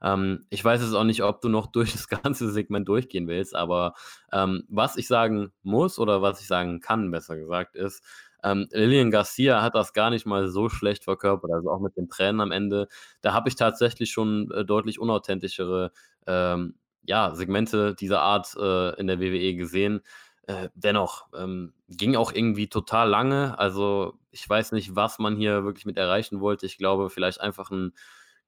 Ähm, 0.00 0.46
ich 0.50 0.64
weiß 0.64 0.80
jetzt 0.80 0.94
auch 0.94 1.02
nicht, 1.04 1.24
ob 1.24 1.40
du 1.40 1.48
noch 1.48 1.66
durch 1.72 1.90
das 1.92 2.06
ganze 2.08 2.48
Segment 2.52 2.86
durchgehen 2.88 3.26
willst, 3.26 3.56
aber 3.56 3.94
ähm, 4.32 4.62
was 4.68 4.96
ich 4.96 5.08
sagen 5.08 5.50
muss 5.64 5.98
oder 5.98 6.22
was 6.22 6.40
ich 6.40 6.46
sagen 6.46 6.80
kann, 6.80 7.10
besser 7.10 7.36
gesagt, 7.36 7.74
ist, 7.74 8.04
ähm, 8.44 8.68
Lillian 8.70 9.10
Garcia 9.10 9.60
hat 9.62 9.74
das 9.74 9.92
gar 9.92 10.10
nicht 10.10 10.24
mal 10.26 10.46
so 10.48 10.68
schlecht 10.68 11.02
verkörpert, 11.02 11.50
also 11.50 11.70
auch 11.70 11.80
mit 11.80 11.96
den 11.96 12.08
Tränen 12.08 12.40
am 12.40 12.52
Ende. 12.52 12.86
Da 13.22 13.32
habe 13.32 13.48
ich 13.48 13.56
tatsächlich 13.56 14.12
schon 14.12 14.52
äh, 14.52 14.64
deutlich 14.64 15.00
unauthentischere 15.00 15.90
ähm, 16.28 16.76
ja, 17.06 17.34
Segmente 17.34 17.94
dieser 17.94 18.20
Art 18.20 18.54
äh, 18.56 18.98
in 19.00 19.06
der 19.06 19.20
WWE 19.20 19.54
gesehen. 19.54 20.00
Äh, 20.46 20.68
dennoch 20.74 21.26
ähm, 21.34 21.74
ging 21.88 22.14
auch 22.16 22.32
irgendwie 22.32 22.68
total 22.68 23.08
lange. 23.08 23.58
Also 23.58 24.18
ich 24.30 24.48
weiß 24.48 24.72
nicht, 24.72 24.94
was 24.94 25.18
man 25.18 25.36
hier 25.36 25.64
wirklich 25.64 25.86
mit 25.86 25.96
erreichen 25.96 26.40
wollte. 26.40 26.66
Ich 26.66 26.78
glaube, 26.78 27.10
vielleicht 27.10 27.40
einfach 27.40 27.70
einen 27.70 27.92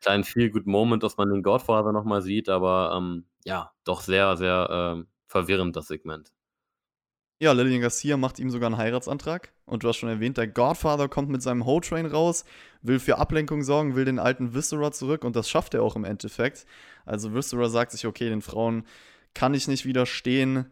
kleinen 0.01 0.25
Feel-Good-Moment, 0.25 1.03
dass 1.03 1.17
man 1.17 1.31
den 1.31 1.43
Godfather 1.43 1.93
nochmal 1.93 2.23
sieht, 2.23 2.49
aber 2.49 2.95
ähm, 2.97 3.27
ja, 3.45 3.73
doch 3.85 4.01
sehr, 4.01 4.37
sehr 4.37 5.01
äh, 5.01 5.05
verwirrend, 5.27 5.75
das 5.75 5.89
Segment. 5.89 6.33
Ja, 7.41 7.53
Lillian 7.53 7.81
Garcia 7.81 8.17
macht 8.17 8.39
ihm 8.39 8.51
sogar 8.51 8.69
einen 8.69 8.79
Heiratsantrag. 8.79 9.53
Und 9.69 9.85
du 9.85 9.89
hast 9.89 9.99
schon 9.99 10.09
erwähnt, 10.09 10.39
der 10.39 10.49
Godfather 10.49 11.09
kommt 11.09 11.29
mit 11.29 11.43
seinem 11.43 11.67
Ho-Train 11.67 12.07
raus, 12.07 12.45
will 12.83 12.99
für 12.99 13.19
Ablenkung 13.19 13.63
sorgen, 13.63 13.97
will 13.97 14.05
den 14.05 14.19
alten 14.19 14.55
Viscera 14.55 14.93
zurück 14.93 15.25
und 15.25 15.37
das 15.37 15.49
schafft 15.49 15.75
er 15.75 15.83
auch 15.83 15.95
im 15.95 16.05
Endeffekt. 16.05 16.67
Also 17.05 17.35
Viscera 17.35 17.69
sagt 17.69 17.93
sich, 17.93 18.07
okay, 18.07 18.29
den 18.29 18.43
Frauen 18.43 18.85
kann 19.35 19.55
ich 19.55 19.69
nicht 19.69 19.85
widerstehen. 19.85 20.67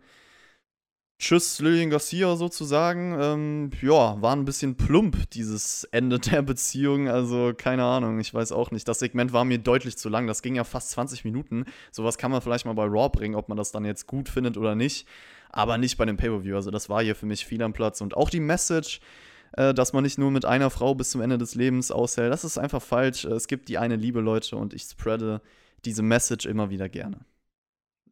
Tschüss, 1.19 1.61
Lillian 1.61 1.89
Garcia 1.89 2.37
sozusagen. 2.37 3.17
Ähm, 3.19 3.71
ja, 3.81 4.21
war 4.21 4.37
ein 4.37 4.45
bisschen 4.45 4.77
plump, 4.77 5.31
dieses 5.31 5.85
Ende 5.85 6.19
der 6.21 6.43
Beziehung. 6.43 7.09
Also, 7.09 7.53
keine 7.57 7.85
Ahnung, 7.85 8.19
ich 8.21 8.35
weiß 8.35 8.53
auch 8.53 8.71
nicht. 8.71 8.87
Das 8.87 8.99
Segment 8.99 9.33
war 9.33 9.45
mir 9.47 9.59
deutlich 9.59 9.97
zu 9.97 10.11
lang. 10.11 10.27
Das 10.27 10.43
ging 10.43 10.57
ja 10.57 10.65
fast 10.65 10.91
20 10.91 11.25
Minuten. 11.25 11.65
Sowas 11.91 12.19
kann 12.19 12.31
man 12.31 12.43
vielleicht 12.43 12.67
mal 12.67 12.75
bei 12.75 12.85
Raw 12.85 13.09
bringen, 13.09 13.35
ob 13.35 13.49
man 13.49 13.57
das 13.57 13.73
dann 13.73 13.87
jetzt 13.87 14.07
gut 14.07 14.29
findet 14.29 14.59
oder 14.59 14.75
nicht 14.75 15.07
aber 15.57 15.79
nicht 15.79 15.97
bei 15.97 16.05
dem 16.05 16.19
Pay-Per-View. 16.19 16.55
Also 16.55 16.71
das 16.71 16.91
war 16.91 17.03
hier 17.03 17.17
für 17.17 17.25
mich 17.25 17.47
viel 17.47 17.63
am 17.63 17.73
Platz. 17.73 18.03
Und 18.03 18.15
auch 18.15 18.29
die 18.29 18.41
Message, 18.41 19.01
äh, 19.53 19.73
dass 19.73 19.95
man 19.95 20.05
nicht 20.05 20.19
nur 20.19 20.31
mit 20.31 20.45
einer 20.45 20.69
Frau 20.69 20.95
bis 20.95 21.11
zum 21.11 21.23
Ende 21.23 21.39
des 21.39 21.55
Lebens 21.55 21.91
aushält, 21.91 22.31
das 22.31 22.45
ist 22.45 22.59
einfach 22.59 22.83
falsch. 22.83 23.25
Es 23.25 23.49
gibt 23.49 23.71
die 23.71 23.79
eine 23.79 23.97
Liebe, 23.97 24.21
Leute, 24.21 24.57
und 24.57 24.75
ich 24.75 24.83
spreade 24.83 25.41
diese 25.87 26.03
Message 26.03 26.45
immer 26.45 26.69
wieder 26.69 26.91
gerne. 26.91 27.21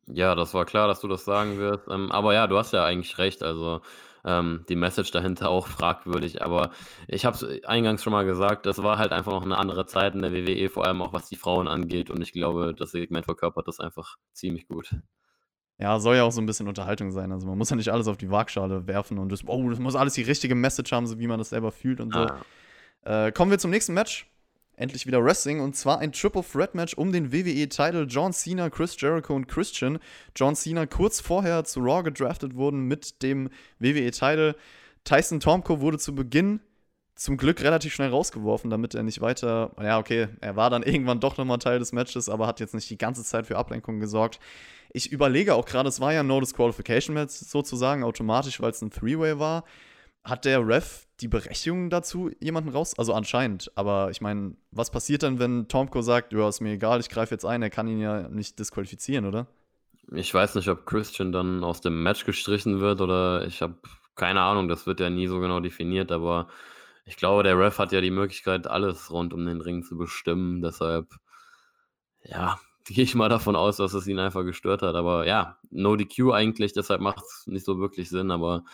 Ja, 0.07 0.35
das 0.35 0.55
war 0.55 0.65
klar, 0.65 0.89
dass 0.89 1.01
du 1.01 1.09
das 1.09 1.27
sagen 1.27 1.59
wirst. 1.59 1.87
Ähm, 1.89 2.11
aber 2.11 2.33
ja, 2.33 2.47
du 2.47 2.57
hast 2.57 2.73
ja 2.73 2.83
eigentlich 2.83 3.19
recht. 3.19 3.43
Also 3.43 3.83
ähm, 4.25 4.65
die 4.71 4.77
Message 4.77 5.11
dahinter 5.11 5.51
auch 5.51 5.67
fragwürdig. 5.67 6.41
Aber 6.41 6.71
ich 7.09 7.27
habe 7.27 7.37
es 7.37 7.65
eingangs 7.65 8.03
schon 8.03 8.15
mal 8.15 8.25
gesagt, 8.25 8.65
das 8.65 8.83
war 8.83 8.97
halt 8.97 9.13
einfach 9.13 9.33
noch 9.33 9.45
eine 9.45 9.59
andere 9.59 9.85
Zeit 9.85 10.15
in 10.15 10.23
der 10.23 10.33
WWE, 10.33 10.71
vor 10.71 10.87
allem 10.87 11.03
auch 11.03 11.13
was 11.13 11.29
die 11.29 11.37
Frauen 11.37 11.69
angeht. 11.69 12.09
Und 12.09 12.23
ich 12.23 12.33
glaube, 12.33 12.75
das 12.75 12.93
Segment 12.93 13.27
verkörpert 13.27 13.69
das 13.69 13.81
einfach 13.81 14.17
ziemlich 14.33 14.67
gut. 14.67 14.95
Ja, 15.79 15.99
soll 15.99 16.17
ja 16.17 16.23
auch 16.23 16.33
so 16.33 16.41
ein 16.41 16.47
bisschen 16.47 16.69
Unterhaltung 16.69 17.11
sein. 17.11 17.33
Also 17.33 17.47
man 17.47 17.59
muss 17.59 17.71
ja 17.71 17.77
nicht 17.77 17.91
alles 17.91 18.07
auf 18.07 18.17
die 18.17 18.31
Waagschale 18.31 18.87
werfen 18.87 19.19
und 19.19 19.33
das, 19.33 19.47
oh, 19.47 19.69
das 19.69 19.79
muss 19.79 19.97
alles 19.97 20.15
die 20.15 20.23
richtige 20.23 20.55
Message 20.55 20.93
haben, 20.93 21.07
so 21.07 21.19
wie 21.19 21.27
man 21.27 21.39
das 21.39 21.51
selber 21.51 21.73
fühlt 21.73 22.01
und 22.01 22.13
so. 22.13 22.21
Ah. 22.21 23.27
Äh, 23.27 23.33
kommen 23.33 23.51
wir 23.51 23.59
zum 23.59 23.71
nächsten 23.71 23.95
Match. 23.95 24.27
Endlich 24.77 25.07
wieder 25.07 25.23
Wrestling 25.23 25.61
und 25.61 25.77
zwar 25.77 26.01
ein 26.01 26.11
Triple 26.11 26.43
Threat 26.43 26.75
Match 26.75 26.95
um 26.95 27.13
den 27.13 27.33
WWE-Title. 27.33 28.05
John 28.05 28.33
Cena, 28.33 28.71
Chris 28.71 29.01
Jericho 29.01 29.35
und 29.35 29.47
Christian. 29.47 29.99
John 30.35 30.57
Cena 30.57 30.87
kurz 30.87 31.21
vorher 31.21 31.65
zu 31.65 31.81
Raw 31.81 32.03
gedraftet 32.03 32.55
wurden 32.57 32.83
mit 32.87 33.23
dem 33.23 33.51
WWE-Title. 33.79 34.57
Tyson 35.05 35.39
Tomko 35.39 35.81
wurde 35.81 35.99
zu 35.99 36.15
Beginn 36.15 36.61
zum 37.15 37.37
Glück 37.37 37.63
relativ 37.63 37.95
schnell 37.95 38.11
rausgeworfen, 38.11 38.71
damit 38.71 38.95
er 38.95 39.03
nicht 39.03 39.21
weiter. 39.21 39.71
Ja, 39.81 39.99
okay, 39.99 40.29
er 40.41 40.57
war 40.57 40.71
dann 40.71 40.83
irgendwann 40.85 41.21
doch 41.21 41.37
nochmal 41.37 41.59
Teil 41.59 41.79
des 41.79 41.93
Matches, 41.93 42.29
aber 42.29 42.47
hat 42.47 42.61
jetzt 42.61 42.75
nicht 42.75 42.91
die 42.91 42.99
ganze 42.99 43.25
Zeit 43.25 43.47
für 43.47 43.57
Ablenkung 43.57 44.01
gesorgt. 44.01 44.41
Ich 44.93 45.11
überlege 45.11 45.55
auch 45.55 45.67
gerade, 45.67 45.89
es 45.89 46.01
war 46.01 46.13
ja 46.13 46.21
ein 46.21 46.27
No 46.27 46.41
Disqualification 46.41 47.15
Match 47.15 47.35
sozusagen, 47.35 48.05
automatisch, 48.05 48.61
weil 48.61 48.71
es 48.71 48.83
ein 48.83 48.91
Three-Way 48.91 49.39
war. 49.39 49.65
Hat 50.23 50.45
der 50.45 50.67
Ref 50.67 51.07
die 51.21 51.29
Berechtigung 51.29 51.91
dazu, 51.91 52.31
jemanden 52.41 52.71
raus? 52.71 52.95
Also 52.97 53.13
anscheinend. 53.13 53.71
Aber 53.75 54.11
ich 54.11 54.21
meine, 54.21 54.57
was 54.71 54.91
passiert 54.91 55.23
dann, 55.23 55.39
wenn 55.39 55.69
Tomko 55.69 56.01
sagt, 56.01 56.33
ja, 56.33 56.49
ist 56.49 56.61
mir 56.61 56.73
egal, 56.73 57.01
ich 57.01 57.09
greife 57.09 57.35
jetzt 57.35 57.45
ein, 57.45 57.63
er 57.63 57.71
kann 57.71 57.89
ihn 57.89 58.01
ja 58.01 58.29
nicht 58.29 58.59
disqualifizieren, 58.59 59.27
oder? 59.27 59.47
Ich 60.13 60.33
weiß 60.33 60.55
nicht, 60.55 60.69
ob 60.69 60.87
Christian 60.87 61.33
dann 61.33 61.65
aus 61.65 61.81
dem 61.81 62.03
Match 62.03 62.25
gestrichen 62.25 62.81
wird 62.81 63.01
oder 63.01 63.47
ich 63.47 63.63
habe 63.63 63.75
keine 64.17 64.43
Ahnung, 64.43 64.69
das 64.69 64.87
wird 64.87 65.01
ja 65.01 65.11
nie 65.11 65.27
so 65.27 65.41
genau 65.41 65.61
definiert, 65.61 66.13
aber 66.13 66.49
ich 67.05 67.17
glaube, 67.17 67.43
der 67.43 67.59
Ref 67.59 67.79
hat 67.79 67.93
ja 67.93 68.01
die 68.01 68.11
Möglichkeit, 68.11 68.67
alles 68.67 69.11
rund 69.11 69.35
um 69.35 69.45
den 69.45 69.61
Ring 69.61 69.83
zu 69.83 69.97
bestimmen. 69.97 70.63
Deshalb, 70.63 71.15
ja, 72.23 72.59
gehe 72.85 73.05
ich 73.05 73.15
mal 73.15 73.29
davon 73.29 73.57
aus, 73.57 73.77
dass 73.77 73.95
es 73.95 74.07
ihn 74.07 74.19
einfach 74.19 74.45
gestört 74.45 74.83
hat. 74.83 74.95
Aber 74.95 75.27
ja, 75.27 75.59
no 75.71 75.97
DQ 75.97 76.33
eigentlich, 76.33 76.73
deshalb 76.73 77.01
macht 77.01 77.25
es 77.25 77.47
nicht 77.47 77.65
so 77.65 77.79
wirklich 77.79 78.09
Sinn. 78.09 78.31
Aber 78.31 78.65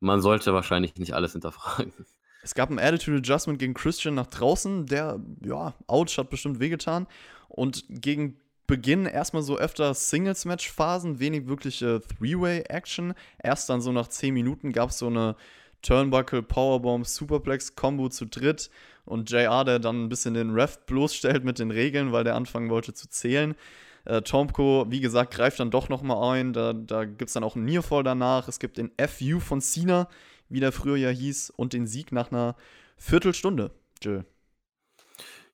man 0.00 0.20
sollte 0.20 0.54
wahrscheinlich 0.54 0.96
nicht 0.96 1.14
alles 1.14 1.32
hinterfragen. 1.32 1.92
Es 2.40 2.54
gab 2.54 2.70
ein 2.70 2.78
Attitude 2.78 3.18
Adjustment 3.18 3.58
gegen 3.58 3.74
Christian 3.74 4.14
nach 4.14 4.28
draußen, 4.28 4.86
der, 4.86 5.20
ja, 5.44 5.74
ouch, 5.88 6.16
hat 6.16 6.30
bestimmt 6.30 6.60
wehgetan. 6.60 7.08
Und 7.48 7.84
gegen 7.88 8.38
Beginn 8.68 9.06
erstmal 9.06 9.42
so 9.42 9.58
öfter 9.58 9.92
Singles-Match-Phasen, 9.92 11.18
wenig 11.18 11.48
wirkliche 11.48 12.00
Three-Way-Action. 12.00 13.14
Erst 13.42 13.68
dann 13.68 13.80
so 13.80 13.90
nach 13.90 14.06
10 14.06 14.32
Minuten 14.32 14.72
gab 14.72 14.90
es 14.90 14.98
so 14.98 15.08
eine 15.08 15.34
Turnbuckle, 15.82 16.42
Powerbomb, 16.42 17.06
Superplex-Kombo 17.06 18.08
zu 18.08 18.26
dritt 18.26 18.70
und 19.04 19.30
JR, 19.30 19.64
der 19.64 19.78
dann 19.78 20.04
ein 20.04 20.08
bisschen 20.08 20.34
den 20.34 20.50
Ref 20.50 20.78
bloßstellt 20.86 21.44
mit 21.44 21.58
den 21.58 21.70
Regeln, 21.70 22.12
weil 22.12 22.24
der 22.24 22.34
anfangen 22.34 22.70
wollte 22.70 22.92
zu 22.94 23.08
zählen. 23.08 23.54
Äh, 24.04 24.22
Tomko, 24.22 24.86
wie 24.88 25.00
gesagt, 25.00 25.34
greift 25.34 25.60
dann 25.60 25.70
doch 25.70 25.88
nochmal 25.88 26.36
ein. 26.36 26.52
Da, 26.52 26.72
da 26.72 27.04
gibt 27.04 27.28
es 27.28 27.34
dann 27.34 27.44
auch 27.44 27.56
einen 27.56 27.64
Nearfall 27.64 28.02
danach. 28.02 28.48
Es 28.48 28.58
gibt 28.58 28.78
den 28.78 28.90
FU 29.06 29.40
von 29.40 29.60
Cena, 29.60 30.08
wie 30.48 30.60
der 30.60 30.72
früher 30.72 30.96
ja 30.96 31.10
hieß, 31.10 31.50
und 31.50 31.72
den 31.72 31.86
Sieg 31.86 32.12
nach 32.12 32.30
einer 32.32 32.56
Viertelstunde. 32.96 33.70
Jill. 34.02 34.24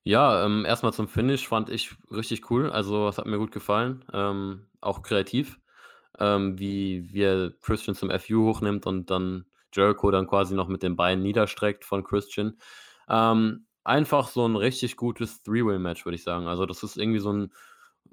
Ja, 0.04 0.44
ähm, 0.44 0.64
erstmal 0.66 0.92
zum 0.92 1.08
Finish 1.08 1.48
fand 1.48 1.70
ich 1.70 1.96
richtig 2.10 2.50
cool. 2.50 2.70
Also, 2.70 3.08
es 3.08 3.18
hat 3.18 3.26
mir 3.26 3.38
gut 3.38 3.52
gefallen. 3.52 4.04
Ähm, 4.12 4.66
auch 4.80 5.02
kreativ, 5.02 5.58
ähm, 6.18 6.58
wie, 6.58 7.12
wie 7.12 7.22
er 7.22 7.52
Christian 7.62 7.96
zum 7.96 8.10
FU 8.10 8.44
hochnimmt 8.44 8.86
und 8.86 9.10
dann 9.10 9.46
Jericho 9.74 10.10
dann 10.10 10.26
quasi 10.26 10.54
noch 10.54 10.68
mit 10.68 10.82
den 10.82 10.96
Beinen 10.96 11.22
niederstreckt 11.22 11.84
von 11.84 12.04
Christian. 12.04 12.58
Ähm, 13.08 13.66
einfach 13.84 14.28
so 14.28 14.46
ein 14.46 14.56
richtig 14.56 14.96
gutes 14.96 15.42
Three-Way-Match, 15.42 16.04
würde 16.04 16.16
ich 16.16 16.22
sagen. 16.24 16.46
Also, 16.46 16.66
das 16.66 16.82
ist 16.82 16.96
irgendwie 16.96 17.20
so 17.20 17.32
ein 17.32 17.52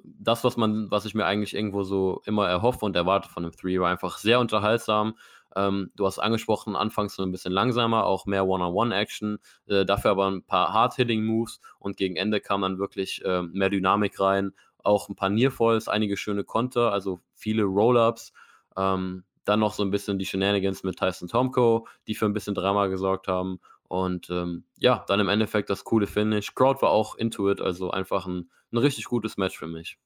das, 0.03 0.43
was 0.43 0.57
man 0.57 0.89
was 0.89 1.05
ich 1.05 1.15
mir 1.15 1.25
eigentlich 1.25 1.53
irgendwo 1.55 1.83
so 1.83 2.21
immer 2.25 2.47
erhoffe 2.47 2.85
und 2.85 2.95
erwarte 2.95 3.29
von 3.29 3.43
einem 3.43 3.55
Three-Way. 3.55 3.91
Einfach 3.91 4.17
sehr 4.17 4.39
unterhaltsam. 4.39 5.15
Ähm, 5.55 5.91
du 5.95 6.05
hast 6.05 6.19
angesprochen, 6.19 6.75
anfangs 6.75 7.15
so 7.15 7.23
ein 7.23 7.31
bisschen 7.31 7.51
langsamer, 7.51 8.05
auch 8.05 8.25
mehr 8.25 8.47
One-on-One-Action, 8.47 9.39
äh, 9.67 9.85
dafür 9.85 10.11
aber 10.11 10.29
ein 10.31 10.43
paar 10.43 10.73
Hard-Hitting-Moves 10.73 11.59
und 11.79 11.97
gegen 11.97 12.15
Ende 12.15 12.39
kam 12.39 12.61
dann 12.61 12.79
wirklich 12.79 13.23
äh, 13.25 13.41
mehr 13.41 13.69
Dynamik 13.69 14.19
rein, 14.19 14.53
auch 14.83 15.09
ein 15.09 15.15
paar 15.15 15.29
Nearfalls, 15.29 15.89
einige 15.89 16.15
schöne 16.15 16.45
Konter, 16.45 16.93
also 16.93 17.19
viele 17.35 17.63
Roll-Ups. 17.63 18.31
Ähm, 18.77 19.25
dann 19.45 19.59
noch 19.59 19.73
so 19.73 19.83
ein 19.83 19.91
bisschen 19.91 20.19
die 20.19 20.25
Shenanigans 20.25 20.83
mit 20.83 20.97
Tyson 20.97 21.27
Tomko, 21.27 21.87
die 22.07 22.15
für 22.15 22.25
ein 22.25 22.33
bisschen 22.33 22.55
Drama 22.55 22.87
gesorgt 22.87 23.27
haben. 23.27 23.59
Und 23.87 24.29
ähm, 24.29 24.63
ja, 24.77 25.03
dann 25.07 25.19
im 25.19 25.29
Endeffekt 25.29 25.69
das 25.69 25.83
coole 25.83 26.07
Finish. 26.07 26.55
Crowd 26.55 26.81
war 26.81 26.91
auch 26.91 27.15
into 27.15 27.51
it, 27.51 27.59
also 27.59 27.91
einfach 27.91 28.25
ein, 28.25 28.49
ein 28.71 28.77
richtig 28.77 29.05
gutes 29.05 29.37
Match 29.37 29.57
für 29.57 29.67
mich. 29.67 29.97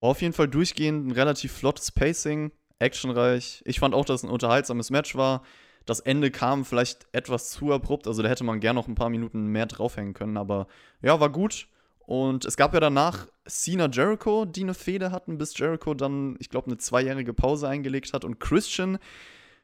Auf 0.00 0.22
jeden 0.22 0.32
Fall 0.32 0.48
durchgehend 0.48 1.06
ein 1.06 1.12
relativ 1.12 1.52
flottes 1.52 1.92
Pacing, 1.92 2.52
actionreich. 2.78 3.62
Ich 3.66 3.78
fand 3.78 3.94
auch, 3.94 4.04
dass 4.04 4.20
es 4.20 4.24
ein 4.24 4.32
unterhaltsames 4.32 4.90
Match 4.90 5.14
war. 5.14 5.42
Das 5.86 6.00
Ende 6.00 6.30
kam 6.30 6.64
vielleicht 6.64 7.06
etwas 7.12 7.50
zu 7.50 7.72
abrupt, 7.72 8.06
also 8.06 8.22
da 8.22 8.28
hätte 8.28 8.44
man 8.44 8.60
gern 8.60 8.76
noch 8.76 8.88
ein 8.88 8.94
paar 8.94 9.10
Minuten 9.10 9.46
mehr 9.46 9.66
draufhängen 9.66 10.14
können, 10.14 10.36
aber 10.36 10.66
ja, 11.02 11.20
war 11.20 11.30
gut. 11.30 11.68
Und 12.10 12.44
es 12.44 12.56
gab 12.56 12.74
ja 12.74 12.80
danach 12.80 13.28
Cena 13.46 13.88
Jericho, 13.88 14.44
die 14.44 14.64
eine 14.64 14.74
Fehde 14.74 15.12
hatten, 15.12 15.38
bis 15.38 15.56
Jericho 15.56 15.94
dann, 15.94 16.34
ich 16.40 16.48
glaube, 16.48 16.66
eine 16.66 16.76
zweijährige 16.76 17.32
Pause 17.32 17.68
eingelegt 17.68 18.12
hat 18.12 18.24
und 18.24 18.40
Christian 18.40 18.98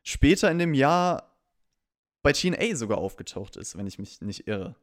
später 0.05 0.49
in 0.49 0.61
dem 0.61 0.73
Jahr 0.73 1.37
bei 2.23 2.31
TNA 2.33 2.77
sogar 2.77 2.99
aufgetaucht 2.99 3.57
ist, 3.57 3.77
wenn 3.77 3.89
ich 3.89 3.99
mich 3.99 4.21
nicht 4.21 4.47
irre. 4.47 4.77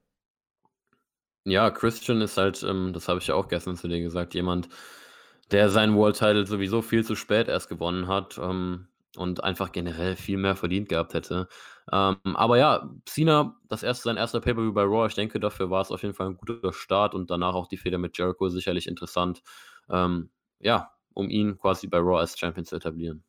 Ja, 1.45 1.71
Christian 1.71 2.19
ist 2.19 2.35
halt, 2.35 2.63
ähm, 2.63 2.91
das 2.91 3.07
habe 3.07 3.21
ich 3.21 3.27
ja 3.27 3.35
auch 3.35 3.47
gestern 3.47 3.77
zu 3.77 3.87
dir 3.87 4.01
gesagt, 4.01 4.33
jemand, 4.33 4.67
der 5.51 5.69
seinen 5.69 5.95
World 5.95 6.17
Title 6.17 6.45
sowieso 6.45 6.81
viel 6.81 7.05
zu 7.05 7.15
spät 7.15 7.47
erst 7.47 7.69
gewonnen 7.69 8.09
hat 8.09 8.37
ähm, 8.39 8.89
und 9.17 9.43
einfach 9.43 9.71
generell 9.71 10.15
viel 10.15 10.37
mehr 10.37 10.55
verdient 10.55 10.89
gehabt 10.89 11.13
hätte. 11.13 11.47
Ähm, 11.91 12.17
aber 12.23 12.57
ja, 12.57 12.89
Cena, 13.05 13.59
das 13.67 13.83
erste, 13.83 14.03
sein 14.03 14.17
erster 14.17 14.41
Pay-Per-View 14.41 14.73
bei 14.73 14.83
Raw, 14.83 15.07
ich 15.07 15.15
denke, 15.15 15.39
dafür 15.39 15.69
war 15.69 15.81
es 15.81 15.91
auf 15.91 16.01
jeden 16.01 16.13
Fall 16.13 16.27
ein 16.27 16.37
guter 16.37 16.73
Start 16.73 17.13
und 17.13 17.29
danach 17.29 17.53
auch 17.55 17.67
die 17.67 17.77
Feder 17.77 17.97
mit 17.97 18.17
Jericho 18.17 18.49
sicherlich 18.49 18.87
interessant. 18.87 19.41
Ähm, 19.89 20.29
ja, 20.59 20.91
um 21.13 21.29
ihn 21.29 21.57
quasi 21.57 21.87
bei 21.87 21.97
Raw 21.97 22.19
als 22.19 22.37
Champion 22.37 22.65
zu 22.65 22.75
etablieren. 22.75 23.23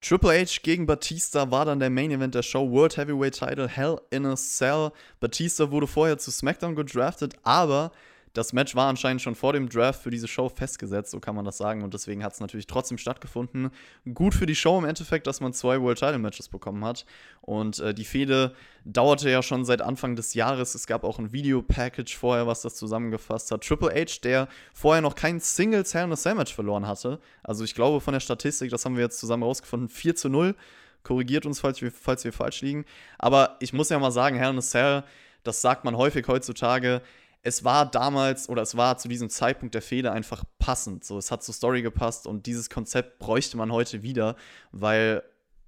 Triple 0.00 0.30
H 0.30 0.60
gegen 0.62 0.86
Batista 0.86 1.50
war 1.50 1.64
dann 1.64 1.80
der 1.80 1.90
Main 1.90 2.12
Event 2.12 2.34
der 2.34 2.42
Show. 2.42 2.70
World 2.70 2.96
Heavyweight 2.96 3.34
Title 3.34 3.66
Hell 3.66 4.00
in 4.10 4.26
a 4.26 4.36
Cell. 4.36 4.92
Batista 5.18 5.72
wurde 5.72 5.88
vorher 5.88 6.18
zu 6.18 6.30
SmackDown 6.30 6.76
gedraftet, 6.76 7.34
aber 7.42 7.90
das 8.38 8.52
Match 8.52 8.76
war 8.76 8.88
anscheinend 8.88 9.20
schon 9.20 9.34
vor 9.34 9.52
dem 9.52 9.68
Draft 9.68 10.00
für 10.00 10.10
diese 10.10 10.28
Show 10.28 10.48
festgesetzt, 10.48 11.10
so 11.10 11.18
kann 11.18 11.34
man 11.34 11.44
das 11.44 11.58
sagen. 11.58 11.82
Und 11.82 11.92
deswegen 11.92 12.22
hat 12.22 12.34
es 12.34 12.40
natürlich 12.40 12.68
trotzdem 12.68 12.96
stattgefunden. 12.96 13.70
Gut 14.14 14.32
für 14.32 14.46
die 14.46 14.54
Show 14.54 14.78
im 14.78 14.84
Endeffekt, 14.84 15.26
dass 15.26 15.40
man 15.40 15.52
zwei 15.52 15.80
World 15.80 15.98
Title 15.98 16.20
Matches 16.20 16.48
bekommen 16.48 16.84
hat. 16.84 17.04
Und 17.40 17.80
äh, 17.80 17.92
die 17.92 18.04
Fehde 18.04 18.54
dauerte 18.84 19.28
ja 19.28 19.42
schon 19.42 19.64
seit 19.64 19.82
Anfang 19.82 20.14
des 20.14 20.34
Jahres. 20.34 20.76
Es 20.76 20.86
gab 20.86 21.02
auch 21.02 21.18
ein 21.18 21.32
Video-Package 21.32 22.16
vorher, 22.16 22.46
was 22.46 22.62
das 22.62 22.76
zusammengefasst 22.76 23.50
hat. 23.50 23.64
Triple 23.66 23.90
H, 23.90 24.20
der 24.22 24.46
vorher 24.72 25.02
noch 25.02 25.16
kein 25.16 25.40
Singles 25.40 25.92
Hell 25.92 26.04
in 26.04 26.12
a 26.12 26.16
Cell 26.16 26.36
Match 26.36 26.54
verloren 26.54 26.86
hatte. 26.86 27.18
Also 27.42 27.64
ich 27.64 27.74
glaube 27.74 28.00
von 28.00 28.12
der 28.12 28.20
Statistik, 28.20 28.70
das 28.70 28.84
haben 28.84 28.94
wir 28.94 29.02
jetzt 29.02 29.18
zusammen 29.18 29.42
rausgefunden, 29.42 29.88
4 29.88 30.14
zu 30.14 30.28
0. 30.28 30.54
Korrigiert 31.02 31.44
uns, 31.44 31.58
falls 31.58 31.82
wir, 31.82 31.90
falls 31.90 32.22
wir 32.22 32.32
falsch 32.32 32.60
liegen. 32.60 32.84
Aber 33.18 33.56
ich 33.58 33.72
muss 33.72 33.88
ja 33.88 33.98
mal 33.98 34.12
sagen, 34.12 34.36
Hell 34.36 34.50
in 34.50 34.58
a 34.58 34.62
Cell, 34.62 35.02
das 35.42 35.60
sagt 35.60 35.84
man 35.84 35.96
häufig 35.96 36.28
heutzutage 36.28 37.02
es 37.42 37.64
war 37.64 37.90
damals 37.90 38.48
oder 38.48 38.62
es 38.62 38.76
war 38.76 38.98
zu 38.98 39.08
diesem 39.08 39.30
Zeitpunkt 39.30 39.74
der 39.74 39.82
Fehde 39.82 40.12
einfach 40.12 40.44
passend. 40.58 41.04
So, 41.04 41.18
es 41.18 41.30
hat 41.30 41.42
zur 41.42 41.54
Story 41.54 41.82
gepasst 41.82 42.26
und 42.26 42.46
dieses 42.46 42.68
Konzept 42.68 43.18
bräuchte 43.18 43.56
man 43.56 43.72
heute 43.72 44.02
wieder, 44.02 44.36
weil 44.72 45.22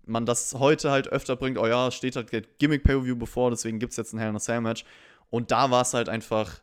man 0.05 0.27
das 0.27 0.55
heute 0.55 0.91
halt 0.91 1.09
öfter 1.09 1.37
bringt, 1.37 1.59
oh 1.59 1.67
ja, 1.67 1.91
steht 1.91 2.17
halt 2.17 2.31
Gimmick 2.59 2.83
Pay-Per-View 2.83 3.17
bevor, 3.17 3.51
deswegen 3.51 3.79
gibt 3.79 3.93
es 3.93 3.97
jetzt 3.97 4.13
ein 4.13 4.19
Hell 4.19 4.31
in 4.31 4.37
a 4.37 4.41
Cell 4.41 4.61
Match. 4.61 4.85
Und 5.31 5.53
da 5.53 5.71
war 5.71 5.83
es 5.83 5.95
halt 5.95 6.09
einfach 6.09 6.61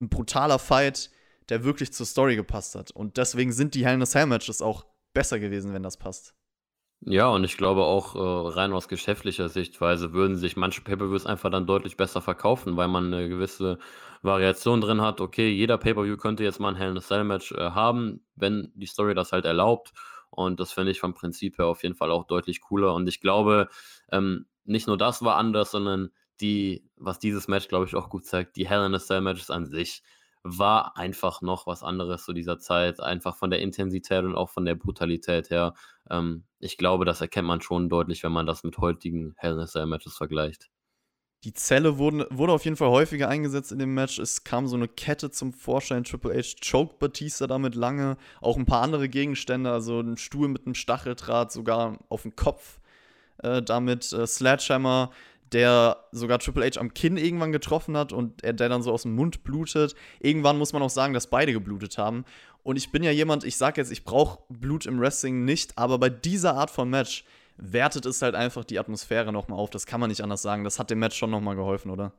ein 0.00 0.10
brutaler 0.10 0.58
Fight, 0.58 1.10
der 1.48 1.64
wirklich 1.64 1.92
zur 1.92 2.06
Story 2.06 2.36
gepasst 2.36 2.74
hat. 2.74 2.90
Und 2.90 3.16
deswegen 3.16 3.52
sind 3.52 3.74
die 3.74 3.86
Hell 3.86 3.94
in 3.94 4.02
a 4.02 4.06
Cell 4.06 4.26
Matches 4.26 4.60
auch 4.60 4.84
besser 5.14 5.38
gewesen, 5.38 5.72
wenn 5.72 5.82
das 5.82 5.96
passt. 5.96 6.34
Ja, 7.04 7.28
und 7.30 7.42
ich 7.42 7.56
glaube 7.56 7.82
auch, 7.82 8.14
äh, 8.14 8.52
rein 8.54 8.72
aus 8.72 8.86
geschäftlicher 8.86 9.48
Sichtweise 9.48 10.12
würden 10.12 10.36
sich 10.36 10.56
manche 10.56 10.82
Pay-Per-Views 10.82 11.26
einfach 11.26 11.50
dann 11.50 11.66
deutlich 11.66 11.96
besser 11.96 12.22
verkaufen, 12.22 12.76
weil 12.76 12.86
man 12.86 13.06
eine 13.12 13.28
gewisse 13.28 13.78
Variation 14.22 14.80
drin 14.80 15.00
hat. 15.00 15.20
Okay, 15.20 15.48
jeder 15.50 15.78
Pay-Per-View 15.78 16.16
könnte 16.16 16.44
jetzt 16.44 16.60
mal 16.60 16.68
ein 16.68 16.76
Hell 16.76 16.90
in 16.92 16.96
a 16.98 17.00
Cell 17.00 17.24
Match, 17.24 17.50
äh, 17.52 17.70
haben, 17.72 18.24
wenn 18.36 18.70
die 18.76 18.86
Story 18.86 19.14
das 19.14 19.32
halt 19.32 19.44
erlaubt. 19.46 19.92
Und 20.30 20.60
das 20.60 20.72
finde 20.72 20.92
ich 20.92 21.00
vom 21.00 21.12
Prinzip 21.12 21.58
her 21.58 21.66
auf 21.66 21.82
jeden 21.82 21.96
Fall 21.96 22.10
auch 22.12 22.24
deutlich 22.26 22.60
cooler. 22.60 22.94
Und 22.94 23.08
ich 23.08 23.20
glaube, 23.20 23.68
ähm, 24.12 24.46
nicht 24.64 24.86
nur 24.86 24.96
das 24.96 25.22
war 25.24 25.36
anders, 25.36 25.72
sondern 25.72 26.10
die 26.40 26.84
was 26.96 27.18
dieses 27.18 27.48
Match, 27.48 27.66
glaube 27.68 27.86
ich, 27.86 27.96
auch 27.96 28.08
gut 28.10 28.24
zeigt, 28.26 28.56
die 28.56 28.68
Hell 28.68 28.86
in 28.86 28.94
a 28.94 28.98
Cell 29.00 29.20
Matches 29.22 29.50
an 29.50 29.66
sich 29.66 30.02
war 30.42 30.96
einfach 30.96 31.42
noch 31.42 31.66
was 31.66 31.82
anderes 31.82 32.24
zu 32.24 32.32
dieser 32.32 32.58
Zeit, 32.58 33.00
einfach 33.00 33.36
von 33.36 33.50
der 33.50 33.60
Intensität 33.60 34.24
und 34.24 34.34
auch 34.34 34.50
von 34.50 34.64
der 34.64 34.74
Brutalität 34.74 35.50
her. 35.50 35.74
Ähm, 36.10 36.44
ich 36.58 36.76
glaube, 36.76 37.04
das 37.04 37.20
erkennt 37.20 37.48
man 37.48 37.60
schon 37.60 37.88
deutlich, 37.88 38.22
wenn 38.22 38.32
man 38.32 38.46
das 38.46 38.64
mit 38.64 38.78
heutigen 38.78 39.34
Hell 39.36 39.54
in 39.54 39.60
a 39.60 39.66
Cell 39.66 39.86
Matches 39.86 40.16
vergleicht. 40.16 40.70
Die 41.44 41.52
Zelle 41.52 41.98
wurden, 41.98 42.24
wurde 42.30 42.52
auf 42.52 42.64
jeden 42.64 42.76
Fall 42.76 42.90
häufiger 42.90 43.28
eingesetzt 43.28 43.72
in 43.72 43.80
dem 43.80 43.94
Match. 43.94 44.20
Es 44.20 44.44
kam 44.44 44.68
so 44.68 44.76
eine 44.76 44.86
Kette 44.86 45.32
zum 45.32 45.52
Vorschein. 45.52 46.04
Triple 46.04 46.34
H 46.34 46.56
choked 46.60 47.00
Batista 47.00 47.48
damit 47.48 47.74
lange. 47.74 48.16
Auch 48.40 48.56
ein 48.56 48.64
paar 48.64 48.82
andere 48.82 49.08
Gegenstände, 49.08 49.72
also 49.72 50.00
ein 50.00 50.16
Stuhl 50.16 50.46
mit 50.46 50.66
einem 50.66 50.76
Stacheldraht, 50.76 51.50
sogar 51.50 51.98
auf 52.08 52.22
den 52.22 52.36
Kopf. 52.36 52.78
Äh, 53.38 53.60
damit 53.60 54.12
äh, 54.12 54.24
Sledgehammer 54.24 55.10
der 55.52 56.04
sogar 56.12 56.38
Triple 56.38 56.64
H 56.64 56.80
am 56.80 56.94
Kinn 56.94 57.16
irgendwann 57.16 57.52
getroffen 57.52 57.96
hat 57.96 58.12
und 58.12 58.42
er, 58.42 58.52
der 58.52 58.68
dann 58.68 58.82
so 58.82 58.92
aus 58.92 59.02
dem 59.02 59.14
Mund 59.14 59.44
blutet. 59.44 59.94
Irgendwann 60.20 60.58
muss 60.58 60.72
man 60.72 60.82
auch 60.82 60.90
sagen, 60.90 61.14
dass 61.14 61.28
beide 61.28 61.52
geblutet 61.52 61.98
haben. 61.98 62.24
Und 62.62 62.76
ich 62.76 62.92
bin 62.92 63.02
ja 63.02 63.10
jemand, 63.10 63.44
ich 63.44 63.56
sag 63.56 63.76
jetzt, 63.76 63.90
ich 63.90 64.04
brauche 64.04 64.40
Blut 64.48 64.86
im 64.86 65.00
Wrestling 65.00 65.44
nicht, 65.44 65.76
aber 65.76 65.98
bei 65.98 66.10
dieser 66.10 66.54
Art 66.54 66.70
von 66.70 66.88
Match 66.88 67.24
wertet 67.56 68.06
es 68.06 68.22
halt 68.22 68.34
einfach 68.34 68.64
die 68.64 68.78
Atmosphäre 68.78 69.32
nochmal 69.32 69.58
auf. 69.58 69.70
Das 69.70 69.86
kann 69.86 70.00
man 70.00 70.10
nicht 70.10 70.22
anders 70.22 70.42
sagen. 70.42 70.64
Das 70.64 70.78
hat 70.78 70.90
dem 70.90 70.98
Match 70.98 71.16
schon 71.16 71.30
nochmal 71.30 71.56
geholfen, 71.56 71.90
oder? 71.90 72.12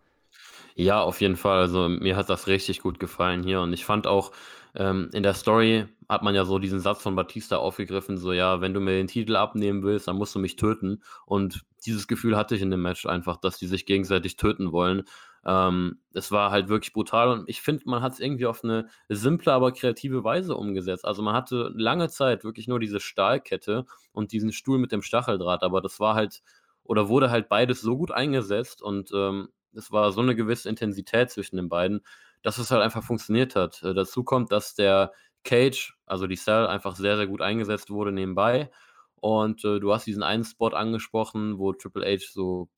Ja, 0.76 1.02
auf 1.02 1.22
jeden 1.22 1.36
Fall. 1.36 1.60
Also 1.60 1.88
mir 1.88 2.16
hat 2.16 2.30
das 2.30 2.48
richtig 2.48 2.82
gut 2.82 3.00
gefallen 3.00 3.44
hier. 3.44 3.62
Und 3.62 3.74
ich 3.74 3.86
fand 3.86 4.08
auch, 4.08 4.32
ähm, 4.76 5.10
in 5.14 5.24
der 5.24 5.34
Story 5.34 5.86
hat 6.10 6.24
man 6.24 6.36
ja 6.36 6.46
so 6.46 6.60
diesen 6.60 6.80
Satz 6.80 7.02
von 7.02 7.16
Batista 7.16 7.58
aufgegriffen, 7.58 8.18
so 8.18 8.34
ja, 8.34 8.62
wenn 8.62 8.74
du 8.74 8.80
mir 8.80 8.92
den 8.92 9.08
Titel 9.08 9.36
abnehmen 9.36 9.84
willst, 9.84 10.08
dann 10.08 10.18
musst 10.18 10.36
du 10.36 10.40
mich 10.40 10.56
töten. 10.56 11.02
Und 11.26 11.64
dieses 11.86 12.08
Gefühl 12.08 12.38
hatte 12.38 12.56
ich 12.56 12.62
in 12.62 12.72
dem 12.72 12.82
Match 12.82 13.06
einfach, 13.06 13.38
dass 13.38 13.58
die 13.58 13.68
sich 13.68 13.86
gegenseitig 13.86 14.36
töten 14.36 14.72
wollen. 14.72 15.04
Ähm, 15.46 16.00
es 16.14 16.32
war 16.32 16.52
halt 16.52 16.70
wirklich 16.70 16.94
brutal 16.94 17.30
und 17.30 17.50
ich 17.50 17.62
finde, 17.62 17.84
man 17.86 18.02
hat 18.02 18.14
es 18.14 18.20
irgendwie 18.20 18.46
auf 18.46 18.64
eine 18.64 18.88
simple, 19.10 19.52
aber 19.52 19.74
kreative 19.74 20.24
Weise 20.24 20.56
umgesetzt. 20.56 21.06
Also 21.06 21.22
man 21.22 21.36
hatte 21.36 21.72
lange 21.76 22.10
Zeit 22.10 22.44
wirklich 22.44 22.68
nur 22.68 22.80
diese 22.80 23.00
Stahlkette 23.00 23.86
und 24.14 24.32
diesen 24.32 24.54
Stuhl 24.54 24.78
mit 24.80 24.92
dem 24.92 25.02
Stacheldraht, 25.02 25.64
aber 25.64 25.82
das 25.82 26.00
war 26.00 26.16
halt 26.16 26.42
oder 26.84 27.10
wurde 27.10 27.30
halt 27.30 27.50
beides 27.50 27.82
so 27.82 27.98
gut 27.98 28.12
eingesetzt 28.12 28.82
und 28.82 29.12
ähm, 29.14 29.50
es 29.76 29.92
war 29.92 30.12
so 30.12 30.22
eine 30.22 30.36
gewisse 30.36 30.70
Intensität 30.70 31.30
zwischen 31.32 31.58
den 31.58 31.70
beiden, 31.70 32.02
dass 32.44 32.60
es 32.60 32.70
halt 32.70 32.84
einfach 32.84 33.04
funktioniert 33.04 33.56
hat. 33.56 33.82
Äh, 33.84 33.94
dazu 33.96 34.24
kommt, 34.24 34.52
dass 34.52 34.76
der 34.76 35.12
Cage, 35.44 35.98
also 36.06 36.28
die 36.28 36.36
Cell, 36.38 36.68
einfach 36.68 36.96
sehr, 36.96 37.18
sehr 37.18 37.28
gut 37.28 37.42
eingesetzt 37.42 37.90
wurde 37.90 38.12
nebenbei. 38.12 38.70
Und 39.16 39.64
äh, 39.66 39.80
du 39.80 39.94
hast 39.94 40.06
diesen 40.06 40.24
einen 40.24 40.44
Spot 40.44 40.70
angesprochen, 40.70 41.58
wo 41.58 41.74
Triple 41.74 42.06
H 42.06 42.26
so 42.32 42.70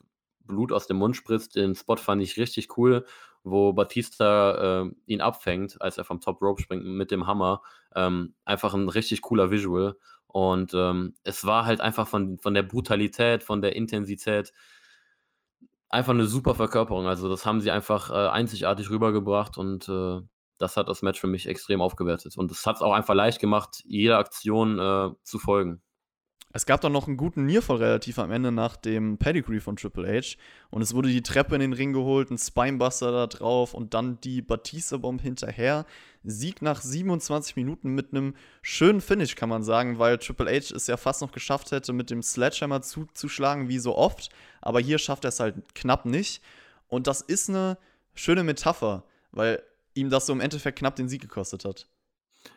Blut 0.46 0.72
aus 0.72 0.88
dem 0.88 0.98
Mund 0.98 1.16
spritzt. 1.16 1.56
Den 1.56 1.76
Spot 1.76 1.98
fand 1.98 2.22
ich 2.22 2.38
richtig 2.38 2.78
cool, 2.78 3.06
wo 3.44 3.74
Batista 3.74 4.84
äh, 4.84 4.92
ihn 5.08 5.22
abfängt, 5.22 5.82
als 5.82 5.98
er 5.98 6.06
vom 6.06 6.22
Top 6.22 6.42
Rope 6.42 6.62
springt 6.62 6.86
mit 6.86 7.12
dem 7.12 7.28
Hammer. 7.28 7.62
Ähm, 7.96 8.36
einfach 8.46 8.74
ein 8.74 8.90
richtig 8.90 9.22
cooler 9.22 9.50
Visual. 9.52 9.98
Und 10.28 10.74
ähm, 10.74 11.16
es 11.24 11.46
war 11.46 11.66
halt 11.66 11.82
einfach 11.82 12.08
von, 12.08 12.38
von 12.38 12.54
der 12.54 12.64
Brutalität, 12.64 13.42
von 13.44 13.62
der 13.62 13.76
Intensität 13.76 14.52
einfach 15.90 16.14
eine 16.14 16.26
super 16.26 16.56
Verkörperung. 16.56 17.08
Also 17.08 17.30
das 17.30 17.46
haben 17.46 17.62
sie 17.62 17.72
einfach 17.72 18.10
äh, 18.10 18.30
einzigartig 18.30 18.90
rübergebracht 18.90 19.58
und 19.58 19.88
äh, 19.90 20.22
das 20.58 20.78
hat 20.78 20.88
das 20.88 21.02
Match 21.02 21.20
für 21.20 21.28
mich 21.28 21.48
extrem 21.48 21.82
aufgewertet. 21.82 22.38
Und 22.38 22.52
es 22.52 22.66
hat 22.66 22.78
es 22.78 22.82
auch 22.82 22.94
einfach 22.94 23.14
leicht 23.14 23.40
gemacht, 23.40 23.82
jeder 23.86 24.18
Aktion 24.18 24.80
äh, 24.80 25.10
zu 25.24 25.40
folgen. 25.40 25.82
Es 26.56 26.66
gab 26.66 26.80
dann 26.80 26.94
noch 26.94 27.08
einen 27.08 27.18
guten 27.18 27.46
Nearfall 27.46 27.80
relativ 27.80 28.18
am 28.18 28.32
Ende 28.32 28.50
nach 28.50 28.78
dem 28.78 29.18
Pedigree 29.18 29.60
von 29.60 29.76
Triple 29.76 30.08
H. 30.08 30.38
Und 30.70 30.82
es 30.82 30.94
wurde 30.94 31.10
die 31.10 31.22
Treppe 31.22 31.56
in 31.56 31.60
den 31.60 31.74
Ring 31.74 31.92
geholt, 31.92 32.32
ein 32.32 32.38
Spinebuster 32.38 33.12
da 33.12 33.28
drauf 33.28 33.74
und 33.74 33.94
dann 33.94 34.22
die 34.22 34.42
Batista-Bomb 34.42 35.22
hinterher. 35.22 35.86
Sieg 36.24 36.62
nach 36.62 36.80
27 36.80 37.58
Minuten 37.58 37.94
mit 37.94 38.14
einem 38.14 38.36
schönen 38.62 39.02
Finish, 39.02 39.36
kann 39.36 39.50
man 39.50 39.64
sagen, 39.64 40.00
weil 40.00 40.18
Triple 40.18 40.50
H 40.50 40.74
es 40.74 40.88
ja 40.88 40.96
fast 40.96 41.22
noch 41.22 41.34
geschafft 41.34 41.72
hätte, 41.72 41.92
mit 41.92 42.10
dem 42.10 42.24
Sledgehammer 42.24 42.82
zuzuschlagen, 42.82 43.68
wie 43.68 43.80
so 43.80 43.98
oft. 43.98 44.30
Aber 44.62 44.80
hier 44.80 44.98
schafft 44.98 45.26
er 45.26 45.30
es 45.30 45.42
halt 45.42 45.76
knapp 45.76 46.06
nicht. 46.06 46.42
Und 46.88 47.08
das 47.08 47.20
ist 47.20 47.50
eine 47.50 47.78
schöne 48.14 48.46
Metapher, 48.46 49.04
weil 49.34 49.62
ihm 49.94 50.10
das 50.10 50.26
so 50.26 50.32
im 50.32 50.40
Endeffekt 50.40 50.80
knapp 50.80 50.96
den 50.96 51.10
Sieg 51.10 51.22
gekostet 51.22 51.66
hat. 51.66 51.86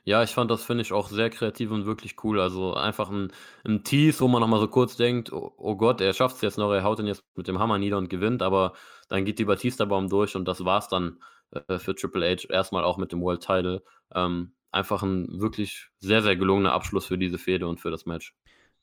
Ja, 0.05 0.23
ich 0.23 0.31
fand 0.31 0.51
das 0.51 0.63
finde 0.65 0.83
ich 0.83 0.93
auch 0.93 1.09
sehr 1.09 1.31
kreativ 1.31 1.71
und 1.71 1.87
wirklich 1.87 2.17
cool. 2.25 2.41
Also 2.41 2.75
einfach 2.75 3.11
ein 3.11 3.33
'n 3.65 3.85
Tease, 3.85 4.21
wo 4.21 4.29
man 4.29 4.41
noch 4.41 4.49
mal 4.49 4.61
so 4.61 4.69
kurz 4.69 4.97
denkt: 4.97 5.33
„Oh 5.33 5.53
oh 5.57 5.77
Gott, 5.77 6.01
er 6.01 6.13
schafft 6.15 6.37
es 6.37 6.43
jetzt 6.43 6.59
noch, 6.59 6.73
er 6.73 6.83
haut 6.85 6.99
ihn 7.01 7.07
jetzt 7.07 7.25
mit 7.37 7.49
dem 7.49 7.59
Hammer 7.59 7.79
nieder 7.79 7.99
und 7.99 8.09
gewinnt“, 8.11 8.43
aber 8.43 8.73
dann 9.09 9.25
geht 9.25 9.39
die 9.39 9.45
Batista-Bomb 9.45 10.11
durch 10.11 10.37
und 10.37 10.47
das 10.47 10.65
war's 10.65 10.89
dann, 10.89 11.21
äh, 11.69 11.79
für 11.79 11.95
Triple 11.95 12.27
H 12.29 12.49
erstmal 12.51 12.85
auch 12.85 12.99
mit 12.99 13.13
dem 13.13 13.21
World 13.23 13.43
Title. 13.43 13.83
Ähm, 14.15 14.53
einfach 14.71 15.03
ein 15.03 15.41
wirklich 15.41 15.89
sehr, 15.99 16.23
sehr 16.23 16.37
gelungener 16.37 16.73
Abschluss 16.73 17.07
für 17.07 17.19
diese 17.19 17.39
Fehde 17.39 17.67
und 17.69 17.81
für 17.81 17.91
das 17.91 18.07
Match. 18.07 18.35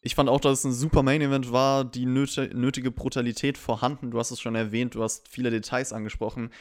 Ich 0.02 0.14
fand 0.16 0.30
auch, 0.30 0.40
dass 0.40 0.60
es 0.60 0.66
ein 0.66 0.74
super 0.74 1.02
Main 1.02 1.22
Event 1.22 1.52
war, 1.52 1.84
die 1.84 2.06
nöti 2.06 2.50
nötige 2.54 2.92
Brutalität 2.92 3.58
vorhanden. 3.58 4.12
Du 4.12 4.20
hast 4.20 4.32
es 4.32 4.40
schon 4.40 4.56
erwähnt, 4.56 4.94
du 4.96 5.02
hast 5.04 5.28
viele 5.28 5.50
Details 5.50 5.94
angesprochen. 5.94 6.52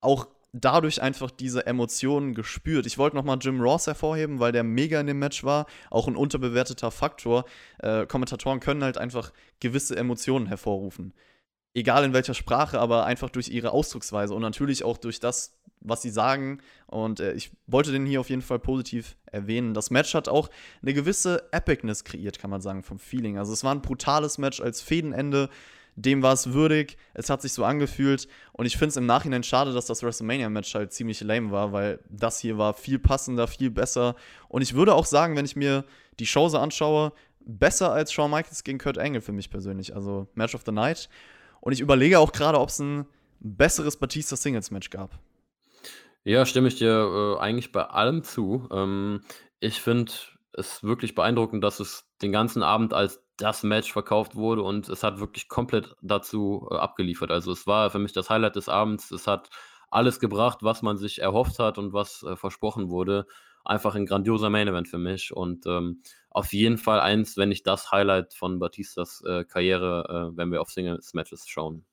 Auch 0.00 0.26
dadurch 0.52 1.00
einfach 1.00 1.30
diese 1.30 1.66
Emotionen 1.66 2.34
gespürt. 2.34 2.86
Ich 2.86 2.98
wollte 2.98 3.16
nochmal 3.16 3.38
Jim 3.40 3.60
Ross 3.60 3.86
hervorheben, 3.86 4.38
weil 4.38 4.52
der 4.52 4.64
mega 4.64 5.00
in 5.00 5.06
dem 5.06 5.18
Match 5.18 5.44
war. 5.44 5.66
Auch 5.90 6.08
ein 6.08 6.16
unterbewerteter 6.16 6.90
Faktor. 6.90 7.46
Äh, 7.78 8.06
Kommentatoren 8.06 8.60
können 8.60 8.84
halt 8.84 8.98
einfach 8.98 9.32
gewisse 9.60 9.96
Emotionen 9.96 10.46
hervorrufen. 10.46 11.14
Egal 11.74 12.04
in 12.04 12.12
welcher 12.12 12.34
Sprache, 12.34 12.78
aber 12.78 13.06
einfach 13.06 13.30
durch 13.30 13.48
ihre 13.48 13.70
Ausdrucksweise 13.70 14.34
und 14.34 14.42
natürlich 14.42 14.84
auch 14.84 14.98
durch 14.98 15.20
das, 15.20 15.58
was 15.80 16.02
sie 16.02 16.10
sagen. 16.10 16.60
Und 16.86 17.20
äh, 17.20 17.32
ich 17.32 17.50
wollte 17.66 17.90
den 17.90 18.04
hier 18.04 18.20
auf 18.20 18.28
jeden 18.28 18.42
Fall 18.42 18.58
positiv 18.58 19.16
erwähnen. 19.24 19.72
Das 19.72 19.90
Match 19.90 20.12
hat 20.12 20.28
auch 20.28 20.50
eine 20.82 20.92
gewisse 20.92 21.48
Epicness 21.50 22.04
kreiert, 22.04 22.38
kann 22.38 22.50
man 22.50 22.60
sagen, 22.60 22.82
vom 22.82 22.98
Feeling. 22.98 23.38
Also 23.38 23.54
es 23.54 23.64
war 23.64 23.74
ein 23.74 23.80
brutales 23.80 24.36
Match 24.36 24.60
als 24.60 24.82
Fädenende 24.82 25.48
dem 25.96 26.22
war 26.22 26.32
es 26.32 26.52
würdig, 26.52 26.96
es 27.14 27.28
hat 27.30 27.42
sich 27.42 27.52
so 27.52 27.64
angefühlt 27.64 28.28
und 28.52 28.66
ich 28.66 28.76
finde 28.76 28.88
es 28.88 28.96
im 28.96 29.06
Nachhinein 29.06 29.42
schade, 29.42 29.72
dass 29.72 29.86
das 29.86 30.02
WrestleMania-Match 30.02 30.74
halt 30.74 30.92
ziemlich 30.92 31.20
lame 31.20 31.50
war, 31.50 31.72
weil 31.72 32.00
das 32.08 32.38
hier 32.38 32.58
war 32.58 32.74
viel 32.74 32.98
passender, 32.98 33.46
viel 33.46 33.70
besser 33.70 34.16
und 34.48 34.62
ich 34.62 34.74
würde 34.74 34.94
auch 34.94 35.06
sagen, 35.06 35.36
wenn 35.36 35.44
ich 35.44 35.56
mir 35.56 35.84
die 36.18 36.26
Show 36.26 36.48
so 36.48 36.58
anschaue, 36.58 37.12
besser 37.44 37.92
als 37.92 38.12
Shawn 38.12 38.30
Michaels 38.30 38.64
gegen 38.64 38.78
Kurt 38.78 38.98
Angle 38.98 39.20
für 39.20 39.32
mich 39.32 39.50
persönlich, 39.50 39.94
also 39.94 40.28
Match 40.34 40.54
of 40.54 40.62
the 40.64 40.72
Night 40.72 41.08
und 41.60 41.72
ich 41.72 41.80
überlege 41.80 42.18
auch 42.18 42.32
gerade, 42.32 42.58
ob 42.58 42.68
es 42.68 42.78
ein 42.78 43.06
besseres 43.40 43.96
Batista 43.96 44.36
Singles 44.36 44.70
Match 44.70 44.90
gab. 44.90 45.18
Ja, 46.24 46.46
stimme 46.46 46.68
ich 46.68 46.76
dir, 46.76 47.36
äh, 47.38 47.40
eigentlich 47.40 47.72
bei 47.72 47.84
allem 47.84 48.22
zu. 48.22 48.68
Ähm, 48.70 49.22
ich 49.58 49.80
finde 49.80 50.12
es 50.52 50.82
wirklich 50.82 51.14
beeindruckend, 51.14 51.64
dass 51.64 51.80
es 51.80 52.04
den 52.20 52.32
ganzen 52.32 52.62
Abend 52.62 52.94
als 52.94 53.21
das 53.36 53.62
Match 53.62 53.92
verkauft 53.92 54.34
wurde 54.36 54.62
und 54.62 54.88
es 54.88 55.02
hat 55.02 55.20
wirklich 55.20 55.48
komplett 55.48 55.94
dazu, 56.02 56.68
äh, 56.70 56.76
abgeliefert. 56.76 57.30
Also, 57.30 57.52
es 57.52 57.66
war 57.66 57.90
für 57.90 57.98
mich 57.98 58.12
das 58.12 58.30
Highlight 58.30 58.56
des 58.56 58.68
Abends. 58.68 59.10
Es 59.10 59.26
hat 59.26 59.50
alles 59.90 60.20
gebracht, 60.20 60.58
was 60.62 60.82
man 60.82 60.96
sich 60.96 61.20
erhofft 61.20 61.58
hat 61.58 61.78
und 61.78 61.92
was, 61.92 62.22
äh, 62.22 62.36
versprochen 62.36 62.90
wurde. 62.90 63.26
Einfach 63.64 63.94
ein 63.94 64.06
grandioser 64.06 64.50
Main 64.50 64.68
Event 64.68 64.88
für 64.88 64.98
mich 64.98 65.32
und, 65.34 65.66
ähm, 65.66 66.02
auf 66.30 66.52
jeden 66.52 66.78
Fall 66.78 67.00
eins, 67.00 67.36
wenn 67.36 67.50
nicht 67.50 67.66
das 67.66 67.90
Highlight 67.92 68.34
von 68.34 68.58
Batistas, 68.58 69.22
äh, 69.26 69.44
Karriere, 69.44 70.30
äh, 70.32 70.36
wenn 70.36 70.50
wir 70.50 70.60
auf 70.60 70.70
Singles-Matches 70.70 71.46
schauen. 71.46 71.84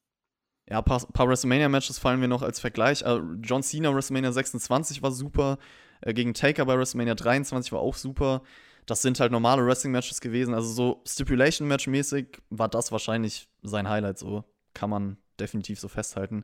Ja, 0.70 0.82
paar 0.82 1.00
paar 1.14 1.28
WrestleMania-Matches 1.28 2.00
fallen 2.00 2.20
mir 2.20 2.28
noch 2.28 2.42
als 2.44 2.60
Vergleich. 2.60 3.02
Äh, 3.02 3.20
John 3.42 3.64
Cena 3.64 3.94
WrestleMania 3.94 4.32
26 4.32 5.02
war 5.02 5.12
super, 5.12 5.58
äh, 6.02 6.14
gegen 6.14 6.34
Taker 6.34 6.66
bei 6.66 6.78
WrestleMania 6.78 7.16
23 7.16 7.72
war 7.72 7.80
auch 7.80 7.96
super 7.96 8.44
das 8.90 9.02
sind 9.02 9.20
halt 9.20 9.32
normale 9.32 9.66
Wrestling-Matches 9.66 10.22
gewesen. 10.22 10.54
Also 10.54 10.70
so 10.70 11.04
Stipulation-Match-mäßig 11.08 12.42
war 12.50 12.68
das 12.68 12.92
wahrscheinlich 12.92 13.48
sein 13.62 13.88
Highlight. 13.88 14.18
So 14.18 14.44
kann 14.74 14.90
man 14.90 15.18
definitiv 15.40 15.80
so 15.80 15.88
festhalten. 15.88 16.44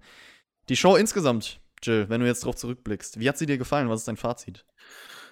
Die 0.69 0.75
Show 0.75 0.95
insgesamt, 0.95 1.59
Jill, 1.81 2.09
wenn 2.09 2.21
du 2.21 2.27
jetzt 2.27 2.45
drauf 2.45 2.55
zurückblickst, 2.55 3.19
wie 3.19 3.27
hat 3.27 3.37
sie 3.37 3.45
dir 3.45 3.57
gefallen? 3.57 3.89
Was 3.89 4.01
ist 4.01 4.07
dein 4.07 4.17
Fazit? 4.17 4.65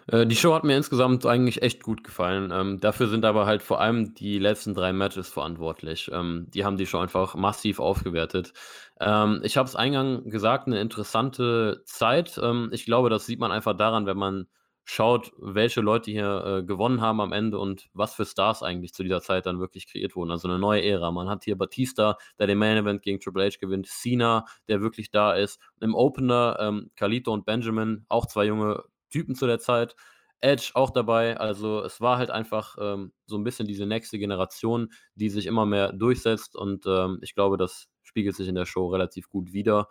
Äh, 0.08 0.26
die 0.26 0.36
Show 0.36 0.54
hat 0.54 0.64
mir 0.64 0.76
insgesamt 0.76 1.26
eigentlich 1.26 1.62
echt 1.62 1.84
gut 1.84 2.04
gefallen. 2.04 2.52
Ähm, 2.52 2.80
dafür 2.80 3.08
sind 3.08 3.26
aber 3.26 3.46
halt 3.46 3.62
vor 3.64 3.80
allem 3.80 4.14
die 4.16 4.40
letzten 4.40 4.74
drei 4.74 4.92
Matches 4.94 5.30
verantwortlich. 5.30 6.10
Ähm, 6.14 6.48
die 6.50 6.66
haben 6.66 6.78
die 6.78 6.86
Show 6.86 7.00
einfach 7.00 7.36
massiv 7.36 7.80
aufgewertet. 7.80 8.54
Ähm, 9.00 9.42
ich 9.44 9.58
habe 9.58 9.68
es 9.68 9.76
eingangs 9.76 10.30
gesagt, 10.30 10.68
eine 10.68 10.82
interessante 10.82 11.82
Zeit. 11.86 12.40
Ähm, 12.42 12.70
ich 12.72 12.86
glaube, 12.86 13.10
das 13.10 13.26
sieht 13.26 13.40
man 13.40 13.52
einfach 13.52 13.78
daran, 13.78 14.06
wenn 14.06 14.18
man 14.18 14.48
schaut, 14.86 15.32
welche 15.38 15.82
Leute 15.82 16.12
hier 16.12 16.46
äh, 16.46 16.64
gewonnen 16.64 17.02
haben 17.02 17.22
am 17.22 17.32
Ende 17.32 17.58
und 17.58 17.90
was 17.94 18.14
für 18.16 18.26
Stars 18.26 18.64
eigentlich 18.64 18.94
zu 18.94 19.04
dieser 19.04 19.22
Zeit 19.22 19.46
dann 19.46 19.60
wirklich 19.60 19.88
kreiert 19.88 20.16
wurden. 20.16 20.32
Also 20.32 20.48
eine 20.48 20.60
neue 20.60 20.84
Ära. 20.84 21.12
Man 21.12 21.30
hat 21.30 21.46
hier 21.46 21.58
Batista, 21.58 22.18
der 22.38 22.48
den 22.48 22.58
Main 22.58 22.78
Event 22.78 23.02
gegen 23.02 23.20
Triple 23.20 23.46
H 23.46 23.58
gewinnt, 23.60 23.88
Cena, 23.88 24.46
der 24.68 24.82
wirklich 24.82 25.10
da 25.12 25.34
ist. 25.34 25.60
Im 25.80 25.96
Opener 25.96 26.58
ähm, 26.60 26.92
Kalito 26.96 27.32
und 27.32 27.46
Benjamin, 27.46 28.06
auch 28.10 28.26
zwei 28.26 28.46
junge 28.46 28.84
Typen 29.10 29.36
zu 29.36 29.48
der 29.48 29.60
Zeit. 29.60 29.96
Edge 30.42 30.72
auch 30.74 30.90
dabei. 30.90 31.38
Also 31.38 31.82
es 31.84 32.02
war 32.02 32.18
halt 32.18 32.30
einfach 32.30 32.76
ähm, 32.80 33.14
so 33.26 33.38
ein 33.38 33.46
bisschen 33.46 33.66
diese 33.66 33.86
nächste 33.86 34.20
Generation, 34.20 34.92
die 35.16 35.30
sich 35.30 35.46
immer 35.46 35.66
mehr 35.66 35.94
durchsetzt 35.94 36.58
und 36.58 36.86
ähm, 36.86 37.20
ich 37.22 37.34
glaube, 37.34 37.56
das 37.56 37.88
spiegelt 38.02 38.36
sich 38.36 38.50
in 38.50 38.56
der 38.56 38.66
Show 38.66 38.88
relativ 38.88 39.30
gut 39.30 39.54
wider. 39.54 39.88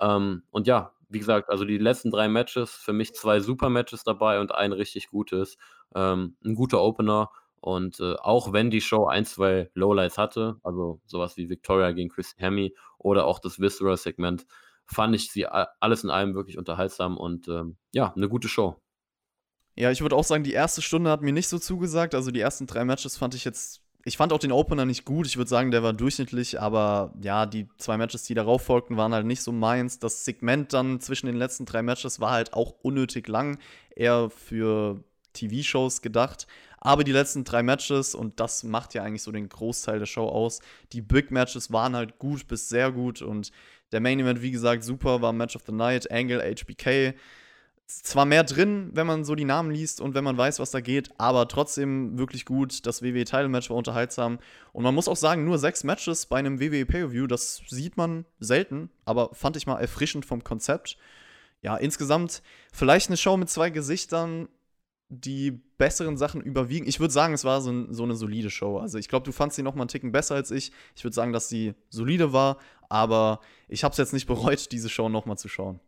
Ähm, 0.00 0.42
und 0.50 0.66
ja, 0.66 0.92
wie 1.12 1.18
gesagt, 1.18 1.50
also 1.50 1.64
die 1.64 1.78
letzten 1.78 2.10
drei 2.10 2.28
Matches, 2.28 2.72
für 2.72 2.92
mich 2.92 3.14
zwei 3.14 3.40
super 3.40 3.68
Matches 3.70 4.04
dabei 4.04 4.40
und 4.40 4.52
ein 4.54 4.72
richtig 4.72 5.08
gutes. 5.08 5.56
Ähm, 5.94 6.36
'n 6.44 6.54
guter 6.54 6.80
Opener 6.82 7.30
und, 7.60 8.00
äh, 8.00 8.14
auch 8.16 8.52
wenn 8.52 8.70
die 8.70 8.80
Show 8.80 9.06
ein, 9.06 9.24
zwei 9.24 9.70
Lowlights 9.74 10.18
hatte, 10.18 10.56
also 10.62 11.00
sowas 11.06 11.36
wie 11.36 11.48
Victoria 11.50 11.92
gegen 11.92 12.08
Chris 12.10 12.34
Hemme 12.38 12.70
oder 12.98 13.26
auch 13.26 13.38
das 13.38 13.60
Visceral-Segment, 13.60 14.46
fand 14.86 15.14
ich 15.14 15.30
sie 15.30 15.46
alles 15.46 16.04
in 16.04 16.10
allem 16.10 16.34
wirklich 16.34 16.58
unterhaltsam 16.58 17.16
und, 17.18 17.48
ähm, 17.48 17.76
ja, 17.92 18.12
eine 18.16 18.28
gute 18.28 18.48
Show. 18.48 18.80
Ja, 19.76 19.90
ich 19.90 20.02
würde 20.02 20.16
auch 20.16 20.24
sagen, 20.24 20.44
die 20.44 20.52
erste 20.52 20.82
Stunde 20.82 21.10
hat 21.10 21.22
mir 21.22 21.32
nicht 21.32 21.48
so 21.48 21.58
zugesagt. 21.58 22.14
Also, 22.14 22.30
die 22.30 22.40
ersten 22.40 22.66
drei 22.66 22.84
Matches 22.84 23.16
fand 23.16 23.34
ich 23.34 23.44
jetzt 23.44 23.81
ich 24.04 24.16
fand 24.16 24.32
auch 24.32 24.38
den 24.38 24.52
Opener 24.52 24.84
nicht 24.84 25.04
gut. 25.04 25.26
Ich 25.26 25.36
würde 25.36 25.48
sagen, 25.48 25.70
der 25.70 25.82
war 25.82 25.92
durchschnittlich, 25.92 26.60
aber 26.60 27.12
ja, 27.22 27.46
die 27.46 27.68
zwei 27.78 27.96
Matches, 27.96 28.24
die 28.24 28.34
darauf 28.34 28.62
folgten, 28.62 28.96
waren 28.96 29.14
halt 29.14 29.26
nicht 29.26 29.42
so 29.42 29.52
meins. 29.52 29.98
Das 29.98 30.24
Segment 30.24 30.72
dann 30.72 31.00
zwischen 31.00 31.26
den 31.26 31.36
letzten 31.36 31.66
drei 31.66 31.82
Matches 31.82 32.20
war 32.20 32.32
halt 32.32 32.52
auch 32.52 32.74
unnötig 32.82 33.28
lang, 33.28 33.58
eher 33.94 34.28
für 34.30 35.02
TV-Shows 35.34 36.02
gedacht. 36.02 36.46
Aber 36.78 37.04
die 37.04 37.12
letzten 37.12 37.44
drei 37.44 37.62
Matches, 37.62 38.16
und 38.16 38.40
das 38.40 38.64
macht 38.64 38.94
ja 38.94 39.04
eigentlich 39.04 39.22
so 39.22 39.30
den 39.30 39.48
Großteil 39.48 40.00
der 40.00 40.06
Show 40.06 40.28
aus, 40.28 40.60
die 40.92 41.00
Big 41.00 41.30
Matches 41.30 41.72
waren 41.72 41.94
halt 41.94 42.18
gut 42.18 42.48
bis 42.48 42.68
sehr 42.68 42.90
gut 42.90 43.22
und 43.22 43.52
der 43.92 44.00
Main 44.00 44.18
Event, 44.18 44.42
wie 44.42 44.50
gesagt, 44.50 44.82
super, 44.82 45.22
war 45.22 45.32
Match 45.32 45.54
of 45.54 45.62
the 45.66 45.72
Night, 45.72 46.10
Angle, 46.10 46.40
HBK 46.40 47.14
zwar 48.02 48.24
mehr 48.24 48.44
drin, 48.44 48.90
wenn 48.94 49.06
man 49.06 49.24
so 49.24 49.34
die 49.34 49.44
Namen 49.44 49.70
liest 49.70 50.00
und 50.00 50.14
wenn 50.14 50.24
man 50.24 50.36
weiß, 50.36 50.58
was 50.58 50.70
da 50.70 50.80
geht, 50.80 51.10
aber 51.18 51.48
trotzdem 51.48 52.18
wirklich 52.18 52.44
gut. 52.44 52.86
Das 52.86 53.02
WWE 53.02 53.24
Title 53.24 53.48
Match 53.48 53.70
war 53.70 53.76
unterhaltsam 53.76 54.38
und 54.72 54.82
man 54.82 54.94
muss 54.94 55.08
auch 55.08 55.16
sagen, 55.16 55.44
nur 55.44 55.58
sechs 55.58 55.84
Matches 55.84 56.26
bei 56.26 56.38
einem 56.38 56.60
WWE 56.60 56.86
Pay-per-View, 56.86 57.26
das 57.26 57.62
sieht 57.68 57.96
man 57.96 58.24
selten, 58.40 58.90
aber 59.04 59.34
fand 59.34 59.56
ich 59.56 59.66
mal 59.66 59.80
erfrischend 59.80 60.24
vom 60.24 60.44
Konzept. 60.44 60.96
Ja, 61.60 61.76
insgesamt 61.76 62.42
vielleicht 62.72 63.08
eine 63.08 63.16
Show 63.16 63.36
mit 63.36 63.50
zwei 63.50 63.70
Gesichtern, 63.70 64.48
die 65.08 65.50
besseren 65.50 66.16
Sachen 66.16 66.40
überwiegen. 66.40 66.86
Ich 66.86 66.98
würde 66.98 67.12
sagen, 67.12 67.34
es 67.34 67.44
war 67.44 67.60
so, 67.60 67.92
so, 67.92 68.02
eine 68.02 68.14
solide 68.14 68.50
Show. 68.50 68.78
Also 68.78 68.98
ich 68.98 69.08
glaube, 69.08 69.24
du 69.24 69.32
fandst 69.32 69.56
sie 69.56 69.62
noch 69.62 69.74
mal 69.74 69.82
einen 69.82 69.88
Ticken 69.88 70.10
besser 70.10 70.34
als 70.34 70.50
ich. 70.50 70.72
Ich 70.96 71.04
würde 71.04 71.14
sagen, 71.14 71.32
dass 71.32 71.48
sie 71.48 71.74
solide 71.90 72.32
war, 72.32 72.58
aber 72.88 73.40
ich 73.68 73.84
habe 73.84 73.92
es 73.92 73.98
jetzt 73.98 74.12
nicht 74.12 74.26
bereut, 74.26 74.72
diese 74.72 74.88
Show 74.88 75.08
noch 75.08 75.26
mal 75.26 75.36
zu 75.36 75.48
schauen. 75.48 75.80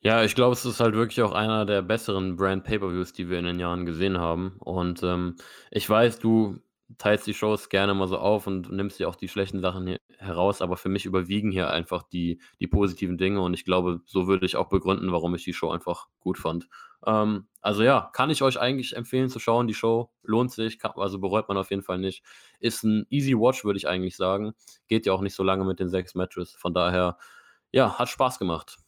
Ja, 0.00 0.22
ich 0.22 0.34
glaube, 0.36 0.52
es 0.52 0.64
ist 0.64 0.78
halt 0.80 0.94
wirklich 0.94 1.22
auch 1.22 1.32
einer 1.32 1.66
der 1.66 1.82
besseren 1.82 2.36
Brand 2.36 2.62
Pay-per-Views, 2.64 3.12
die 3.12 3.28
wir 3.28 3.38
in 3.38 3.44
den 3.46 3.58
Jahren 3.58 3.84
gesehen 3.84 4.18
haben. 4.18 4.54
Und 4.60 5.02
ähm, 5.02 5.36
ich 5.72 5.88
weiß, 5.90 6.20
du 6.20 6.58
teilst 6.98 7.26
die 7.26 7.34
Shows 7.34 7.68
gerne 7.68 7.94
mal 7.94 8.06
so 8.06 8.16
auf 8.18 8.46
und 8.46 8.70
nimmst 8.70 8.98
dir 9.00 9.08
auch 9.08 9.16
die 9.16 9.28
schlechten 9.28 9.60
Sachen 9.60 9.96
heraus, 10.18 10.62
aber 10.62 10.76
für 10.76 10.88
mich 10.88 11.04
überwiegen 11.04 11.50
hier 11.50 11.70
einfach 11.70 12.02
die, 12.04 12.40
die 12.60 12.66
positiven 12.68 13.18
Dinge 13.18 13.42
und 13.42 13.52
ich 13.54 13.64
glaube, 13.64 14.00
so 14.06 14.26
würde 14.26 14.46
ich 14.46 14.56
auch 14.56 14.68
begründen, 14.68 15.12
warum 15.12 15.34
ich 15.34 15.44
die 15.44 15.52
Show 15.52 15.70
einfach 15.70 16.06
gut 16.20 16.38
fand. 16.38 16.66
Ähm, 17.04 17.46
also 17.60 17.82
ja, 17.82 18.08
kann 18.14 18.30
ich 18.30 18.42
euch 18.42 18.58
eigentlich 18.58 18.96
empfehlen 18.96 19.28
zu 19.28 19.38
schauen. 19.38 19.66
Die 19.66 19.74
Show 19.74 20.10
lohnt 20.22 20.50
sich, 20.52 20.78
kann, 20.78 20.92
also 20.96 21.18
bereut 21.18 21.48
man 21.48 21.58
auf 21.58 21.70
jeden 21.70 21.82
Fall 21.82 21.98
nicht. 21.98 22.24
Ist 22.60 22.84
ein 22.84 23.04
easy 23.10 23.34
Watch, 23.34 23.64
würde 23.64 23.76
ich 23.76 23.88
eigentlich 23.88 24.16
sagen. 24.16 24.54
Geht 24.86 25.04
ja 25.06 25.12
auch 25.12 25.20
nicht 25.20 25.34
so 25.34 25.42
lange 25.42 25.64
mit 25.64 25.80
den 25.80 25.88
sechs 25.90 26.14
Matches. 26.14 26.52
Von 26.54 26.72
daher, 26.72 27.18
ja, 27.72 27.98
hat 27.98 28.08
Spaß 28.08 28.38
gemacht. 28.38 28.78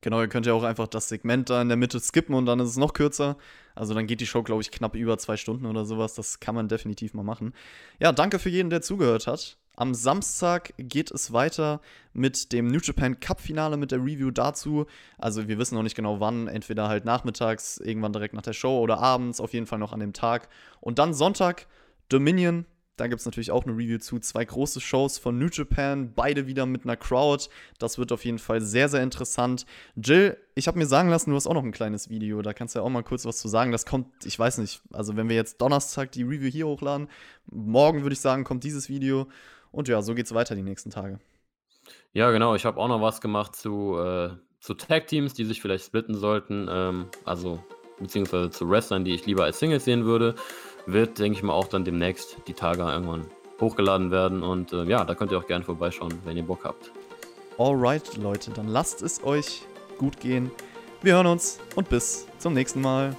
Genau, 0.00 0.20
ihr 0.20 0.28
könnt 0.28 0.46
ja 0.46 0.52
auch 0.52 0.62
einfach 0.62 0.86
das 0.86 1.08
Segment 1.08 1.50
da 1.50 1.60
in 1.62 1.68
der 1.68 1.76
Mitte 1.76 1.98
skippen 2.00 2.34
und 2.34 2.46
dann 2.46 2.60
ist 2.60 2.70
es 2.70 2.76
noch 2.76 2.92
kürzer. 2.92 3.36
Also 3.74 3.92
dann 3.94 4.06
geht 4.06 4.20
die 4.20 4.26
Show, 4.26 4.42
glaube 4.42 4.62
ich, 4.62 4.70
knapp 4.70 4.94
über 4.94 5.18
zwei 5.18 5.36
Stunden 5.36 5.66
oder 5.66 5.84
sowas. 5.84 6.14
Das 6.14 6.40
kann 6.40 6.54
man 6.54 6.68
definitiv 6.68 7.14
mal 7.14 7.22
machen. 7.22 7.54
Ja, 7.98 8.12
danke 8.12 8.38
für 8.38 8.48
jeden, 8.48 8.70
der 8.70 8.82
zugehört 8.82 9.26
hat. 9.26 9.58
Am 9.78 9.92
Samstag 9.92 10.72
geht 10.78 11.10
es 11.10 11.34
weiter 11.34 11.82
mit 12.14 12.52
dem 12.52 12.68
New 12.68 12.78
Japan 12.82 13.20
Cup 13.20 13.40
Finale 13.42 13.76
mit 13.76 13.92
der 13.92 13.98
Review 13.98 14.30
dazu. 14.30 14.86
Also 15.18 15.48
wir 15.48 15.58
wissen 15.58 15.74
noch 15.74 15.82
nicht 15.82 15.96
genau 15.96 16.18
wann, 16.18 16.48
entweder 16.48 16.88
halt 16.88 17.04
nachmittags, 17.04 17.76
irgendwann 17.76 18.14
direkt 18.14 18.32
nach 18.32 18.42
der 18.42 18.54
Show 18.54 18.78
oder 18.78 19.00
abends, 19.00 19.38
auf 19.38 19.52
jeden 19.52 19.66
Fall 19.66 19.78
noch 19.78 19.92
an 19.92 20.00
dem 20.00 20.14
Tag. 20.14 20.48
Und 20.80 20.98
dann 20.98 21.12
Sonntag 21.12 21.66
Dominion 22.08 22.64
da 22.96 23.08
gibt 23.08 23.20
es 23.20 23.26
natürlich 23.26 23.50
auch 23.50 23.64
eine 23.64 23.74
Review 23.74 23.98
zu. 23.98 24.18
Zwei 24.18 24.44
große 24.44 24.80
Shows 24.80 25.18
von 25.18 25.38
New 25.38 25.48
Japan, 25.52 26.12
beide 26.14 26.46
wieder 26.46 26.64
mit 26.64 26.84
einer 26.84 26.96
Crowd. 26.96 27.48
Das 27.78 27.98
wird 27.98 28.10
auf 28.10 28.24
jeden 28.24 28.38
Fall 28.38 28.62
sehr, 28.62 28.88
sehr 28.88 29.02
interessant. 29.02 29.66
Jill, 29.96 30.38
ich 30.54 30.66
habe 30.66 30.78
mir 30.78 30.86
sagen 30.86 31.10
lassen, 31.10 31.30
du 31.30 31.36
hast 31.36 31.46
auch 31.46 31.54
noch 31.54 31.62
ein 31.62 31.72
kleines 31.72 32.08
Video. 32.08 32.40
Da 32.40 32.54
kannst 32.54 32.74
du 32.74 32.78
ja 32.78 32.84
auch 32.84 32.88
mal 32.90 33.02
kurz 33.02 33.26
was 33.26 33.38
zu 33.38 33.48
sagen. 33.48 33.70
Das 33.70 33.84
kommt, 33.84 34.08
ich 34.24 34.38
weiß 34.38 34.58
nicht, 34.58 34.80
also 34.92 35.16
wenn 35.16 35.28
wir 35.28 35.36
jetzt 35.36 35.60
Donnerstag 35.60 36.12
die 36.12 36.22
Review 36.22 36.50
hier 36.50 36.66
hochladen, 36.66 37.08
morgen 37.46 38.02
würde 38.02 38.14
ich 38.14 38.20
sagen, 38.20 38.44
kommt 38.44 38.64
dieses 38.64 38.88
Video. 38.88 39.28
Und 39.72 39.88
ja, 39.88 40.00
so 40.00 40.14
geht 40.14 40.26
es 40.26 40.34
weiter 40.34 40.54
die 40.54 40.62
nächsten 40.62 40.90
Tage. 40.90 41.18
Ja, 42.14 42.30
genau. 42.30 42.54
Ich 42.54 42.64
habe 42.64 42.78
auch 42.78 42.88
noch 42.88 43.02
was 43.02 43.20
gemacht 43.20 43.54
zu, 43.54 43.98
äh, 43.98 44.30
zu 44.60 44.72
Tag-Teams, 44.72 45.34
die 45.34 45.44
sich 45.44 45.60
vielleicht 45.60 45.84
splitten 45.84 46.14
sollten. 46.14 46.66
Ähm, 46.70 47.06
also, 47.26 47.62
beziehungsweise 47.98 48.48
zu 48.48 48.70
Wrestlern, 48.70 49.04
die 49.04 49.14
ich 49.14 49.26
lieber 49.26 49.44
als 49.44 49.58
Singles 49.58 49.84
sehen 49.84 50.06
würde 50.06 50.34
wird, 50.86 51.18
denke 51.18 51.38
ich 51.38 51.42
mal, 51.42 51.52
auch 51.52 51.68
dann 51.68 51.84
demnächst 51.84 52.36
die 52.46 52.54
Tage 52.54 52.82
irgendwann 52.82 53.26
hochgeladen 53.60 54.10
werden. 54.10 54.42
Und 54.42 54.72
äh, 54.72 54.84
ja, 54.84 55.04
da 55.04 55.14
könnt 55.14 55.32
ihr 55.32 55.38
auch 55.38 55.46
gerne 55.46 55.64
vorbeischauen, 55.64 56.14
wenn 56.24 56.36
ihr 56.36 56.44
Bock 56.44 56.64
habt. 56.64 56.92
Alright, 57.58 58.16
Leute, 58.16 58.50
dann 58.50 58.68
lasst 58.68 59.02
es 59.02 59.22
euch 59.24 59.62
gut 59.98 60.20
gehen. 60.20 60.50
Wir 61.02 61.14
hören 61.14 61.26
uns 61.26 61.58
und 61.74 61.88
bis 61.88 62.26
zum 62.38 62.54
nächsten 62.54 62.80
Mal. 62.80 63.16